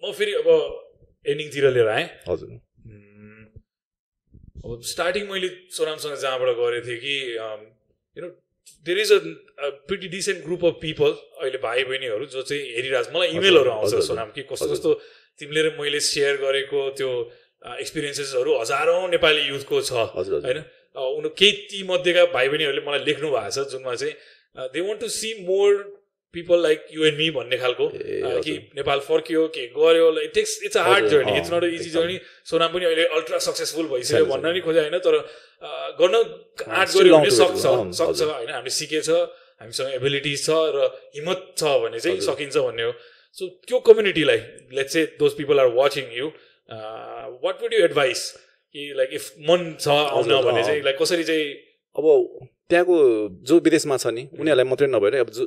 म 0.04 0.12
फेरि 0.12 0.32
अब 0.34 0.48
एन्डिङतिर 1.26 1.64
लिएर 1.72 1.88
आएँ। 1.88 2.06
हजुर। 2.28 2.48
अब 4.64 4.80
स्टार्टिङ 4.88 5.24
मैले 5.30 5.48
सोनामसँग 5.76 6.16
जहाँबाट 6.22 6.56
गरेको 6.58 6.86
थिएँ 6.86 7.00
कि 7.00 7.14
you 8.16 8.22
know 8.24 8.28
there 8.86 8.98
is 8.98 9.12
a 9.12 9.18
pretty 9.88 10.08
decent 10.08 10.44
group 10.44 10.64
of 10.64 10.74
people 10.80 11.10
अहिले 11.40 11.58
भाइ 11.64 11.84
बहिनीहरू 11.84 12.24
जो 12.34 12.42
चाहिँ 12.42 12.62
हेरिरहेको 12.76 13.04
छ। 13.04 13.14
मलाई 13.16 13.28
इमेलहरू 13.36 13.70
आउँछ 13.70 13.94
सोनाम 14.08 14.30
कि 14.36 14.42
कस्तो। 14.52 14.68
कस्तो 14.72 14.90
तिमीले 15.40 15.62
र 15.62 15.74
मैले 15.80 16.00
सेयर 16.10 16.36
गरेको 16.44 16.80
त्यो 17.00 17.10
एक्सपिरियन्सेसहरू 17.80 18.50
हजारौँ 18.60 19.02
नेपाली 19.10 19.42
युथको 19.48 19.80
छ 19.80 19.90
होइन 20.14 20.58
उनी 20.94 21.28
केही 21.38 21.52
ती 21.70 21.82
मध्येका 21.90 22.24
भाइ 22.32 22.48
बहिनीहरूले 22.48 22.82
मलाई 22.86 23.04
लेख्नु 23.10 23.28
भएको 23.34 23.50
छ 23.50 23.68
जुनमा 23.74 23.94
चाहिँ 24.00 24.14
they 24.74 24.80
want 24.88 25.00
to 25.00 25.08
see 25.18 25.30
more 25.44 25.70
people 26.34 26.62
like 26.62 26.86
you 26.92 27.04
and 27.06 27.16
me 27.18 27.26
भन्ने 27.30 27.56
खालको 27.58 27.86
कि। 28.44 28.52
नेपाल 28.76 29.00
फर्कियो 29.08 29.42
के 29.54 29.66
गर्यो 29.74 30.06
it 30.20 30.32
takes 30.34 30.52
it's 30.66 30.76
a 30.76 30.82
hard 30.82 31.06
journey 31.08 31.36
it's 31.38 31.50
not 31.52 31.64
a 31.64 31.68
easy. 31.78 31.90
Journey 31.90 32.16
Sonam 32.50 32.72
पनि 32.72 32.84
अहिले 32.84 33.04
अल्ट्रा 33.18 33.38
सक्सेसफुल 33.46 33.86
भइसक्यो 33.88 34.26
भन्न। 34.26 34.52
नि 34.54 34.60
खोजे 34.66 34.80
होइन 34.80 34.98
तर 34.98 35.14
गर्न 36.00 36.14
आँट 36.14 36.88
गऱ्यो 36.96 37.18
भने 37.18 37.30
सक्छ 37.30 37.64
सक्छ। 38.00 38.20
होइन 38.22 38.50
हामीले 38.50 38.74
सिकेछ 38.78 39.10
हामीसँग 39.62 39.94
एबिलिटिज 39.98 40.38
छ 40.46 40.58
र 40.74 40.90
हिम्मत 41.14 41.40
छ 41.54 41.62
भने 41.84 41.98
चाहिँ। 42.02 42.20
सकिन्छ 42.26 42.56
भन्ने 42.66 42.82
हो 42.82 42.92
सो 43.34 43.46
त्यो 43.66 43.78
कम्युनिटीलाई 43.86 44.38
let's 44.78 44.92
say 44.92 45.04
those 45.18 45.32
people 45.36 45.60
are 45.60 45.68
watching 45.74 46.16
you 46.16 46.26
what 47.44 47.62
would 47.62 47.72
you 47.74 47.84
advise 47.84 48.20
कि 48.74 48.92
लाइक 48.96 49.10
इफ 49.12 49.24
मन 49.48 49.60
छ 49.80 49.88
आउन 49.88 50.42
भने। 50.44 50.62
चाहिँ 50.64 50.82
लाइक 50.82 50.98
कसरी 51.00 51.24
चाहिँ 51.24 51.46
अब 51.96 52.04
त्यहाँको 52.70 52.96
जो 53.48 53.58
विदेशमा 53.64 53.96
छ 53.96 54.06
नि 54.14 54.22
उनीहरूलाई 54.38 54.66
मात्रै 54.70 54.86
नभएर 54.88 55.14
अब 55.16 55.30
जो 55.30 55.44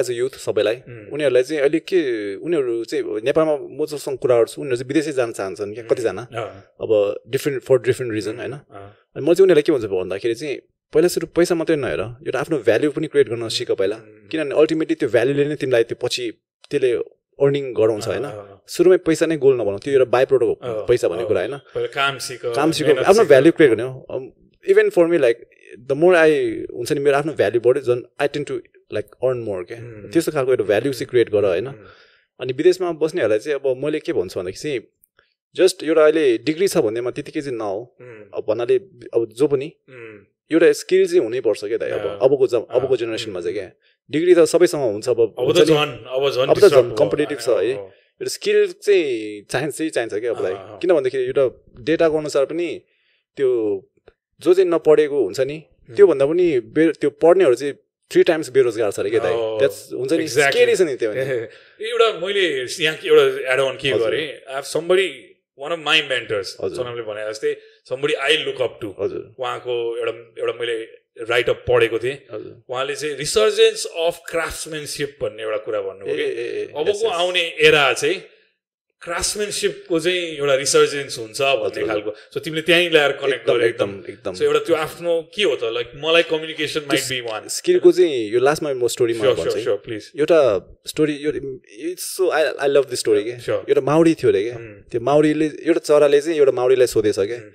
एज 0.00 0.10
अ 0.10 0.14
युथ 0.14 0.38
सबैलाई 0.44 0.76
उनीहरूलाई 1.12 1.42
चाहिँ 1.42 1.60
अहिले 1.62 1.80
के 1.90 2.00
उनीहरू 2.36 2.84
चाहिँ 2.84 3.20
नेपालमा 3.28 3.54
म 3.56 3.86
जोसँग 3.92 4.16
कुराहरू 4.24 4.46
छु 4.52 4.60
उनीहरू 4.62 4.76
चाहिँ 4.76 4.88
विदेशै 4.88 5.12
जान 5.18 5.32
चाहन्छन् 5.38 5.74
क्या 5.74 5.84
कतिजना? 5.92 6.24
अब 6.82 6.90
डिफ्रेन्ट 7.36 7.62
फर 7.68 7.78
डिफ्रेन्ट 7.88 8.12
रिजन 8.14 8.40
होइन? 8.40 8.54
अनि 8.56 9.22
म 9.24 9.34
चाहिँ 9.34 9.44
उनीहरूलाई 9.46 9.66
के 9.68 9.72
भन्छु 9.72 9.88
भन्दाखेरि 9.92 10.34
चाहिँ 10.40 10.56
पहिला 10.92 11.08
सुरु 11.14 11.26
पैसा 11.36 11.54
मात्रै 11.60 11.76
नहेर 11.84 12.00
एउटा 12.00 12.38
आफ्नो 12.40 12.58
भ्याल्यु 12.64 12.90
पनि 12.96 13.06
क्रिएट 13.12 13.28
गर्न 13.28 13.48
सिक 13.58 13.70
पहिला। 13.76 13.96
किनभने 14.32 14.54
अल्टिमेटली 14.56 14.96
त्यो 15.04 15.08
भ्याल्युले 15.14 15.44
नै 15.52 15.56
तिमीलाई 15.62 15.84
त्यो 15.92 16.00
पछि 16.02 16.24
त्यसले 16.70 16.90
अर्निङ 17.38 17.64
गराउँछ 17.74 18.06
होइन 18.08 18.26
सुरुमै 18.68 18.96
पैसा 19.06 19.26
नै 19.26 19.36
गोल 19.38 19.54
नभनौँ 19.60 19.78
त्यो 19.84 19.92
एउटा 19.92 20.08
बाई 20.12 20.24
प्रोडक्ट 20.26 20.88
पैसा 20.88 21.08
भन्ने। 21.08 21.24
कुरा 21.26 21.40
होइन 21.40 21.86
काम 21.94 22.18
सिक 22.26 22.46
काम 22.56 22.70
सिको 22.72 22.88
मेहनत 22.88 23.06
आफ्नो। 23.06 23.24
भ्याल्यु 23.32 23.52
क्रिएट 23.52 23.70
गर्ने 23.72 23.82
हो 23.84 24.20
even 24.64 24.88
for 24.90 25.06
me 25.06 25.18
like 25.18 25.44
the 25.80 25.92
more 26.02 26.14
I 26.16 26.34
हुन्छ 26.72 26.92
नि 26.92 27.00
मेरो 27.00 27.16
आफ्नो 27.16 27.32
भ्याल्यु 27.40 27.60
बढ्यो 27.66 27.82
झन् 27.94 28.02
I 28.20 28.28
tend 28.34 28.44
to 28.44 28.54
like 28.94 29.06
earn 29.22 29.38
more 29.44 29.62
क्या. 29.68 29.78
त्यस्तो 30.12 30.32
खालको 30.32 30.50
एउटा 30.52 30.64
भ्याल्यु 30.64 30.92
चाहिँ 30.92 31.08
क्रिएट 31.10 31.30
गर 31.32 31.44
होइन. 31.44 31.68
अनि 32.40 32.52
विदेशमा 32.52 32.92
बस्नेहरूलाई 33.02 33.38
चाहिँ 33.38 33.58
अब 33.60 33.84
मैले 33.84 34.00
के 34.00 34.12
भन्छु 34.12 34.40
भन्दाखेरि 34.40 34.62
चाहिँ 34.62 34.80
जस्ट 35.56 35.84
एउटा 35.84 36.02
अहिले 36.04 36.24
डिग्री 36.46 36.68
छ 36.68 36.78
भन्नेमा 36.86 37.10
त्यतिकै 37.16 37.40
चाहिँ 37.40 37.58
नहो. 37.58 37.78
अब 38.34 38.44
भन्नाले 38.48 38.76
अब 39.12 39.28
जो 39.36 39.46
पनि. 39.48 39.68
एउटा 40.50 40.72
स्किल 40.80 41.06
चाहिँ 41.06 41.22
हुनैपर्छ 41.24 41.64
क्या 41.64 41.78
दाइ 41.78 41.90
अब। 41.90 42.04
अबको 42.22 42.44
अबको 42.58 42.96
जेनेरेसनमा 42.96 43.40
चाहिँ 43.40 43.54
क्या 43.54 43.68
डिग्री 44.10 44.32
त 44.34 44.44
सबैसँग 44.54 44.82
हुन्छ 44.82 45.08
अब 45.08 45.20
अब 45.38 45.48
त 45.52 46.68
झन् 46.70 46.90
competitive 47.00 47.40
छ 47.40 47.48
है। 47.48 47.72
एउटा 48.20 48.30
स्किल 48.32 48.58
चाहिँ 48.86 49.06
चाहिन्छ 49.50 49.74
चाहिँ 49.76 49.90
चाहिन्छ 49.96 50.14
क्या 50.14 50.32
अबलाई। 50.32 50.54
किन 50.80 50.90
भन्दाखेरि 50.96 51.24
एउटा 51.30 51.44
डेटाको 51.88 52.16
अनुसार 52.18 52.44
पनि 52.50 52.68
त्यो 53.36 53.48
जो 54.42 54.54
चाहिँ 54.54 54.68
नपढेको 54.70 55.18
हुन्छ 55.24 55.40
नि 55.50 55.58
त्योभन्दा 55.96 56.24
पनि 56.26 56.46
बे 56.76 56.82
त्यो 57.02 57.10
पढ्नेहरू 57.22 57.54
चाहिँ 57.60 57.74
थ्री 58.10 58.22
टाइम्स 58.30 58.48
बेरोजगार 58.56 58.90
छ 58.90 58.98
अरे 59.00 59.10
क्या 59.10 59.20
द्याट्स 59.26 59.78
हुन्छ 59.92 60.12
नि. 60.12 60.26
स्केरी 60.28 60.74
छ 60.76 60.82
नि 60.88 60.94
त्यो 61.02 61.10
एउटा 61.90 62.08
मैले 62.22 62.44
यहाँ 62.62 62.96
के 63.02 63.08
एउटा 63.08 63.24
एड 63.52 63.60
अन 63.60 63.76
के। 63.82 63.90
गरेँ 64.04 64.26
I 64.54 64.62
somebody 64.72 65.08
one 65.58 65.72
of 65.72 65.80
my 65.88 65.98
mentors. 66.10 66.48
सोनामले 66.76 67.02
भने 67.08 67.22
जस्तै 67.30 67.52
somebody 67.90 68.14
I 68.26 68.36
look 68.46 68.60
up 68.62 68.78
to 68.80 68.88
हजुर 69.00 69.22
उहाँको 69.34 69.74
एउटा 69.98 70.12
एउटा 70.40 70.54
मैले 70.60 70.76
राइटअप 71.16 71.64
पढेको 71.68 71.98
थिएँ। 71.98 72.16
उहाँले 72.68 72.94
चाहिँ 72.94 73.14
रिसर्जेन्स 73.16 73.86
अफ 73.86 74.22
क्राफ्टसम्यानसिप 74.30 75.18
भन्ने 75.22 75.42
एउटा 75.42 75.58
कुरा 75.66 75.80
भन्नुभयो 75.80 76.16
कि। 76.16 76.72
अबको. 76.76 77.08
आउने 77.08 77.44
एरा 77.66 77.92
चाहिँ 77.92 78.20
क्राफ्टसम्यानसिपको 79.02 79.98
चाहिँ 80.00 80.20
एउटा 80.36 80.54
रिसर्जेन्स 80.56 81.18
हुन्छ 81.18 81.40
भन्ने। 81.40 81.86
खालको। 81.86 82.10
सो 82.32 82.40
तिमीले 82.40 82.62
त्यहीँ 82.68 82.88
ल्याएर 82.90 83.12
कनेक्ट 83.22 83.46
गर्यो 83.48 83.66
एकदम। 83.68 83.90
एकदम 84.08 84.32
सो 84.34 84.44
एउटा 84.44 84.60
त्यो 84.66 84.76
आफ्नो 84.76 85.12
के 85.34 85.42
हो 85.42 85.54
त? 85.56 85.72
लाइक 85.72 85.88
मलाई 86.04 86.22
कम्युनिकेसन 86.28 86.80
माइट 86.92 87.04
बी 87.08 87.20
वान 87.28 87.48
स्किलको 87.48 87.92
चाहिँ 87.92 88.12
यो 88.32 88.40
लास्टमा 88.40 88.72
म 88.72 88.86
स्टोरीमा। 88.88 89.34
स्योर 89.56 89.76
प्लिज 89.84 90.12
एउटा 90.20 90.40
स्टोरी 90.86 91.14
यो 91.24 91.32
it's 91.92 92.04
so 92.16 92.28
I 92.28 92.44
I 92.44 92.68
love 92.68 92.84
the 92.90 92.94
story 92.94 93.22
के. 93.24 93.34
एउटा 93.40 93.80
माउरी 93.80 94.14
थियो 94.20 94.30
अरे 94.30 94.42
क्या 94.44 94.56
Mm. 94.56 94.90
त्यो 94.90 95.00
माउरीले 95.00 95.46
एउटा 95.64 95.80
चराले 95.80 96.20
चाहिँ 96.20 96.38
एउटा 96.38 96.52
माउरीलाई 96.52 96.86
सोधेछ 96.86 97.18
क्या 97.18 97.36
Mm. 97.36 97.52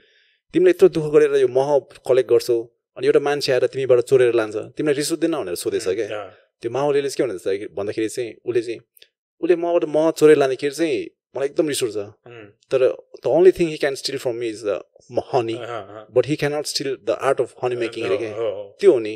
तिमीले 0.53 0.70
यत्रो 0.70 0.89
दुःख 0.89 1.05
गरेर 1.14 1.36
यो 1.41 1.47
मह 1.47 1.78
कलेक्ट 2.07 2.30
गर्छौ। 2.30 2.59
अनि 2.97 3.07
एउटा 3.07 3.19
मान्छे 3.27 3.51
आएर 3.51 3.65
तिमीबाट 3.73 3.99
चोरेर 4.09 4.33
लान्छ। 4.35 4.55
तिमीलाई 4.75 4.95
रिस 4.95 5.11
उठ्दैन 5.11 5.35
भनेर 5.35 5.55
सोधेछ 5.55 5.87
क्या। 5.87 6.07
त्यो 6.61 6.69
चाहिँ 6.69 7.17
के 7.17 7.23
भन्दैछ 7.23 7.71
भन्दाखेरि 7.77 8.09
चाहिँ 8.09 8.29
उसले 8.45 8.61
चाहिँ 8.61 8.79
उसले 9.41 9.55
मबाट 9.55 9.83
मह 9.95 10.11
चोरेर 10.19 10.37
लाँदाखेरि 10.37 10.75
चाहिँ 10.75 10.99
मलाई 11.35 11.47
एकदम 11.47 11.67
रिस 11.71 11.83
उठ्छ। 11.83 11.97
तर 12.71 12.81
the 13.23 13.25
only 13.27 13.51
thing 13.57 13.67
he 13.69 13.77
can 13.83 13.95
steal 13.95 14.17
from 14.23 14.35
me 14.35 14.47
is 14.49 14.63
the 14.65 14.81
honey 15.31 15.55
but 16.15 16.25
he 16.27 16.35
cannot 16.41 16.65
steal 16.65 16.89
the 17.07 17.15
art 17.29 17.41
of 17.41 17.55
honey 17.63 17.75
making 17.75 18.05
अरे 18.05 18.17
क्या? 18.17 18.31
त्यो 18.79 18.91
हो 18.91 18.99
नि। 18.99 19.15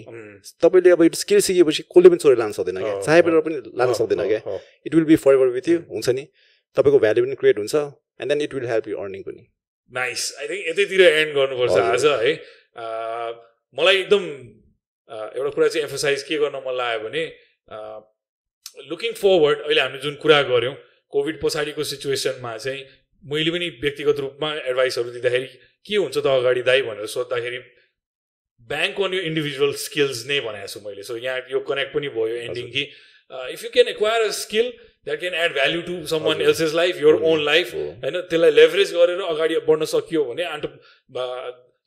तपाईँले 0.64 0.92
अब 0.92 1.04
यो 1.04 1.10
स्किल 1.22 1.40
सिकेपछि 1.48 1.84
कसले 1.92 2.10
पनि 2.10 2.20
चोरेर 2.24 2.38
लान 2.40 2.52
सक्दैन 2.58 2.80
क्या? 2.82 2.94
अँ, 2.94 3.02
चाहेर 3.04 3.40
पनि 3.48 3.56
लान 3.76 3.94
सक्दैन 3.94 4.28
क्या? 4.28 4.60
It 4.86 4.96
will 4.96 5.06
be 5.06 5.16
forever 5.34 5.48
with 5.56 5.68
you 5.70 5.78
हुन्छ 5.92 6.10
नि? 6.10 6.24
तपाईँको 6.78 7.00
भ्याल्यु 7.00 7.26
पनि 7.26 7.36
क्रिएट 7.42 7.58
हुन्छ 7.60 7.76
and 7.76 8.32
then 8.32 8.42
it 8.42 8.54
will 8.54 8.68
help 8.68 8.88
you 8.88 8.98
earning 8.98 9.22
पनि। 9.28 9.44
नाइस 9.94 10.22
आई 10.40 10.48
थिङ्क 10.48 10.68
यतैतिर 10.70 11.02
एन्ड 11.02 11.36
गर्नुपर्छ। 11.36 11.72
आज 11.72 12.06
है। 12.24 12.34
मलाई 13.78 13.98
एकदम 14.02 14.24
एउटा 15.38 15.50
कुरा 15.56 15.68
चाहिँ 15.68 15.84
एम्फोसाइज 15.86 16.24
के 16.28 16.38
गर्न 16.44 16.62
मन 16.66 16.76
लाग्यो 16.82 17.00
भने 17.06 17.24
लुकिङ 18.90 19.12
फरवर्ड 19.22 19.60
अहिले 19.62 19.82
हामीले 19.82 20.02
जुन 20.04 20.16
कुरा 20.24 20.42
गऱ्यौँ 20.52 20.76
कोभिड 21.14 21.42
पछाडिको 21.42 21.84
सिचुएसनमा 21.92 22.58
चाहिँ 22.58 22.82
मैले 23.24 23.52
पनि 23.52 23.68
व्यक्तिगत 23.84 24.20
रूपमा 24.26 24.54
एडभाइसहरू 24.70 25.10
दिँदाखेरि 25.16 25.48
के 25.86 25.96
हुन्छ 25.96 26.18
त 26.18 26.28
अगाडि 26.40 26.62
दाइ 26.70 26.82
भनेर 26.88 27.06
सोद्धाखेरि 27.16 27.60
ब्याङ्क 28.62 29.02
अन 29.06 29.14
यो 29.14 29.22
इन्डिभिजुअल 29.30 29.74
स्किल्स 29.84 30.26
नै 30.28 30.40
भनेको 30.48 30.68
छु 30.74 30.80
मैले 30.88 31.04
सो 31.10 31.18
यहाँ 31.18 31.40
यो 31.52 31.60
कनेक्ट 31.70 31.94
पनि 31.96 32.10
भयो 32.18 32.36
एन्डिङ 32.48 32.68
कि 32.76 32.84
if 33.56 33.64
you 33.64 33.70
can 33.76 33.88
acquire 33.94 34.22
a 34.26 34.32
skill 34.40 34.72
that 35.06 35.20
can 35.20 35.36
add 35.44 35.54
value 35.54 35.82
to 35.90 35.96
someone. 36.30 36.42
Else's 36.42 36.74
life 36.74 37.02
your 37.02 37.22
own 37.32 37.44
life. 37.46 37.74
होइन 37.76 38.20
त्यसलाई 38.22 38.52
लेभरेज 38.52 38.94
गरेर 38.94 39.22
अगाडि 39.28 39.60
बढ्न 39.70 39.86
सकियो 39.94 40.24
भने 40.26 40.44
आन्ट 40.56 40.66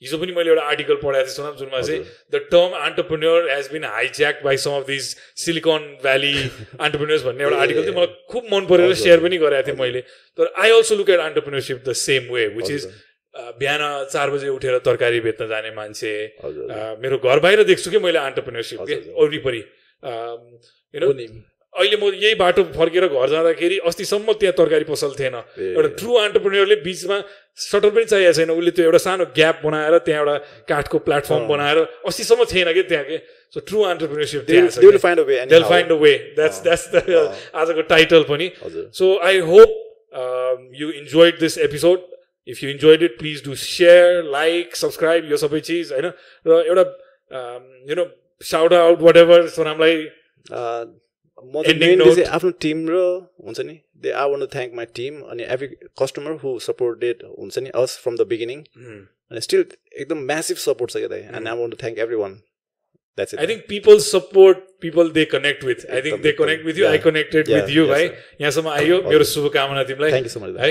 हिजो 0.03 0.19
पनि 0.19 0.33
मैले 0.33 0.51
एउटा 0.51 0.63
आर्टिकल 0.71 0.97
पढाएको 1.03 1.27
थिएँ 1.27 1.35
सुनाम 1.35 1.55
जुनमा 1.59 1.81
चाहिँ 1.81 2.01
the 2.33 2.37
term 2.51 2.75
entrepreneur 2.81 3.51
has 3.51 3.69
been 3.73 3.85
hijacked 3.85 4.41
by 4.45 4.57
some 4.65 4.73
of 4.77 4.87
this 4.87 5.05
Silicon 5.45 5.83
Valley 6.03 6.35
entrepreneurs 6.39 7.25
भन्ने 7.25 7.45
एउटा 7.45 7.59
आर्टिकल 7.59 7.83
थियो 7.83 7.97
मलाई 7.99 8.15
खुब 8.31 8.45
मन 8.53 8.67
परेर। 8.71 8.95
सेयर 9.03 9.19
पनि 9.21 9.37
गरेको 9.39 9.67
थिएँ 9.69 9.79
मैले। 9.81 10.01
तर 10.39 10.53
I 10.55 10.71
also 10.71 10.95
look 10.97 11.11
at 11.11 11.21
entrepreneurship 11.21 11.79
the 11.89 11.93
same 12.05 12.33
way 12.35 12.47
which 12.57 12.71
is 12.71 12.89
बिहान 13.59 13.83
चार 14.13 14.31
बजे 14.31 14.49
उठेर 14.49 14.79
तरकारी 14.87 15.21
बेच्न 15.21 15.49
जाने 15.49 15.71
मान्छे 15.75 16.13
मेरो 17.03 17.19
घर 17.19 17.39
बाहिर 17.41 17.63
देख्छु 17.65 17.91
कि 17.91 17.99
मैले 17.99 18.19
हजुर। 18.19 19.03
वरिपरि। 19.19 19.63
अहिले 21.79 21.97
म 21.97 22.05
यही 22.11 22.35
बाटो 22.35 22.63
फर्केर 22.75 23.07
घर 23.09 23.29
जाँदाखेरि 23.31 23.79
अस्तिसम्म 23.87 24.33
त्यहाँ 24.43 24.55
तरकारी 24.59 24.85
पसल 24.91 25.15
थिएन। 25.19 25.35
एउटा 25.79 25.89
ट्रु 25.99 26.11
अन्टरप्रेन्योरले 26.27 26.77
बिचमा 26.83 27.17
सटर 27.57 27.91
पनि 27.95 28.05
चाहिएको 28.05 28.33
छैन। 28.39 28.51
उसले 28.51 28.71
त्यो 28.75 28.85
एउटा 28.85 29.01
सानो 29.07 29.25
ग्याप 29.39 29.57
बनाएर 29.65 29.99
त्यहाँ 30.07 30.21
एउटा 30.23 30.37
काठको 30.69 30.99
प्लेटफर्म। 31.07 31.47
बनाएर 31.49 31.79
अस्तिसम्म 32.07 32.45
थिएन 32.53 32.73
कि 32.75 32.83
त्यहाँ 32.91 33.05
के। 33.05 33.19
So 33.55 33.61
true 33.63 33.79
अन्टरप्रेन्योरसिप. 33.95 34.43
That's 36.37 36.59
अँ, 36.59 36.65
that's 36.65 36.85
the 36.93 37.01
अँ। 37.01 37.27
आजको 37.55 37.83
टाइटल 37.89 38.23
पनि। 38.29 38.47
I 39.33 39.41
hope 39.41 39.75
um, 40.13 40.71
you 40.73 40.91
enjoyed 40.91 41.39
this 41.39 41.57
episode. 41.59 42.01
If 42.47 42.63
you 42.63 42.69
enjoyed 42.71 43.03
it, 43.03 43.19
please 43.19 43.41
do 43.43 43.55
share, 43.55 44.23
like, 44.25 44.77
subscribe, 44.77 45.25
यो 45.31 45.37
सबै 45.37 45.61
चिज 45.61 45.93
होइन? 45.93 46.07
र 46.47 46.63
एउटा 46.67 46.85
you 47.91 47.95
know 47.95 48.05
shout 48.41 48.73
out 48.73 49.01
whatever 49.17 49.47
सोनामलाई 49.57 49.97
चाहिँ 51.43 52.27
आफ्नो 52.39 52.51
टिम 52.65 52.89
र 52.91 53.05
हुन्छ 53.45 53.61
नि 53.61 53.77
they 54.03 54.11
I 54.23 54.31
want 54.31 54.51
thank 54.55 54.75
my 54.75 54.87
team 54.95 55.21
अनि 55.35 55.43
एभ्री 55.57 55.69
कस्टमर 56.03 56.33
हु 56.43 56.59
सपोर्टेड 56.67 57.23
हुन्छ 57.39 57.59
नि 57.59 57.71
अस 57.83 57.99
फ्रम 58.03 58.17
द 58.17 58.27
बिगिनिङ 58.35 58.63
अनि 58.87 59.41
स्टिल 59.47 59.65
एकदम 60.03 60.19
म्यासिभ 60.33 60.57
सपोर्ट 60.67 60.91
छ 60.93 61.05
क्या 61.05 61.09
दाइ 61.15 61.21
and 61.33 61.49
I 61.49 61.57
want 61.63 61.81
thank 61.83 61.99
everyone 62.25 62.35
that's 63.19 63.35
I 63.45 63.47
think 63.51 63.63
people 63.71 64.01
support 64.09 64.59
people 64.85 65.09
they 65.15 65.27
connect 65.31 65.65
with. 65.69 65.81
I 65.97 66.01
think 66.03 66.23
they 66.27 66.33
connect 66.41 66.67
with 66.67 66.77
you. 66.81 66.85
I 66.89 66.93
Yeah. 66.95 67.05
connected 67.07 67.49
Yeah, 67.53 67.61
with 67.61 67.73
you, 67.77 67.87
yes, 67.87 67.97
है 67.97 68.09
sir. 68.09 68.19
यहाँसम्म 68.41 68.69
आयो. 68.75 68.99
मेरो 69.09 69.25
शुभकामना 69.31 69.83
तिमीलाई। 69.89 70.11
थ्याङ्क 70.11 70.27
यू 70.27 70.33
सो 70.35 70.41
मच 70.41 70.61
है। 70.61 70.69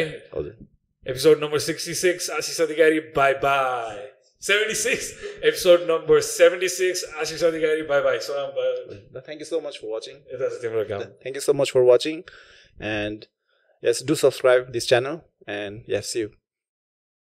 Episode 1.05 1.43
number 1.43 1.59
sixty 1.65 1.93
six 2.03 2.29
Ashish 2.37 2.61
Adhikari 2.61 2.99
bye 3.17 3.33
bye 3.43 3.97
76 4.39 5.13
episode 5.43 5.87
number 5.87 6.21
76 6.21 7.03
ashish 7.21 7.43
adhikari 7.43 7.87
bye 7.87 8.01
bye. 8.01 8.19
So 8.19 8.33
um, 8.37 9.21
thank 9.25 9.39
you 9.39 9.45
so 9.45 9.59
much 9.61 9.79
for 9.79 9.87
watching. 9.89 10.17
Thank 11.23 11.35
you 11.35 11.41
so 11.41 11.53
much 11.53 11.71
for 11.71 11.83
watching. 11.83 12.23
And 12.79 13.27
yes 13.81 14.01
do 14.01 14.15
subscribe 14.15 14.73
this 14.73 14.85
channel. 14.85 15.23
And 15.47 15.83
yes 15.87 16.09
see 16.09 16.19
you. 16.19 16.31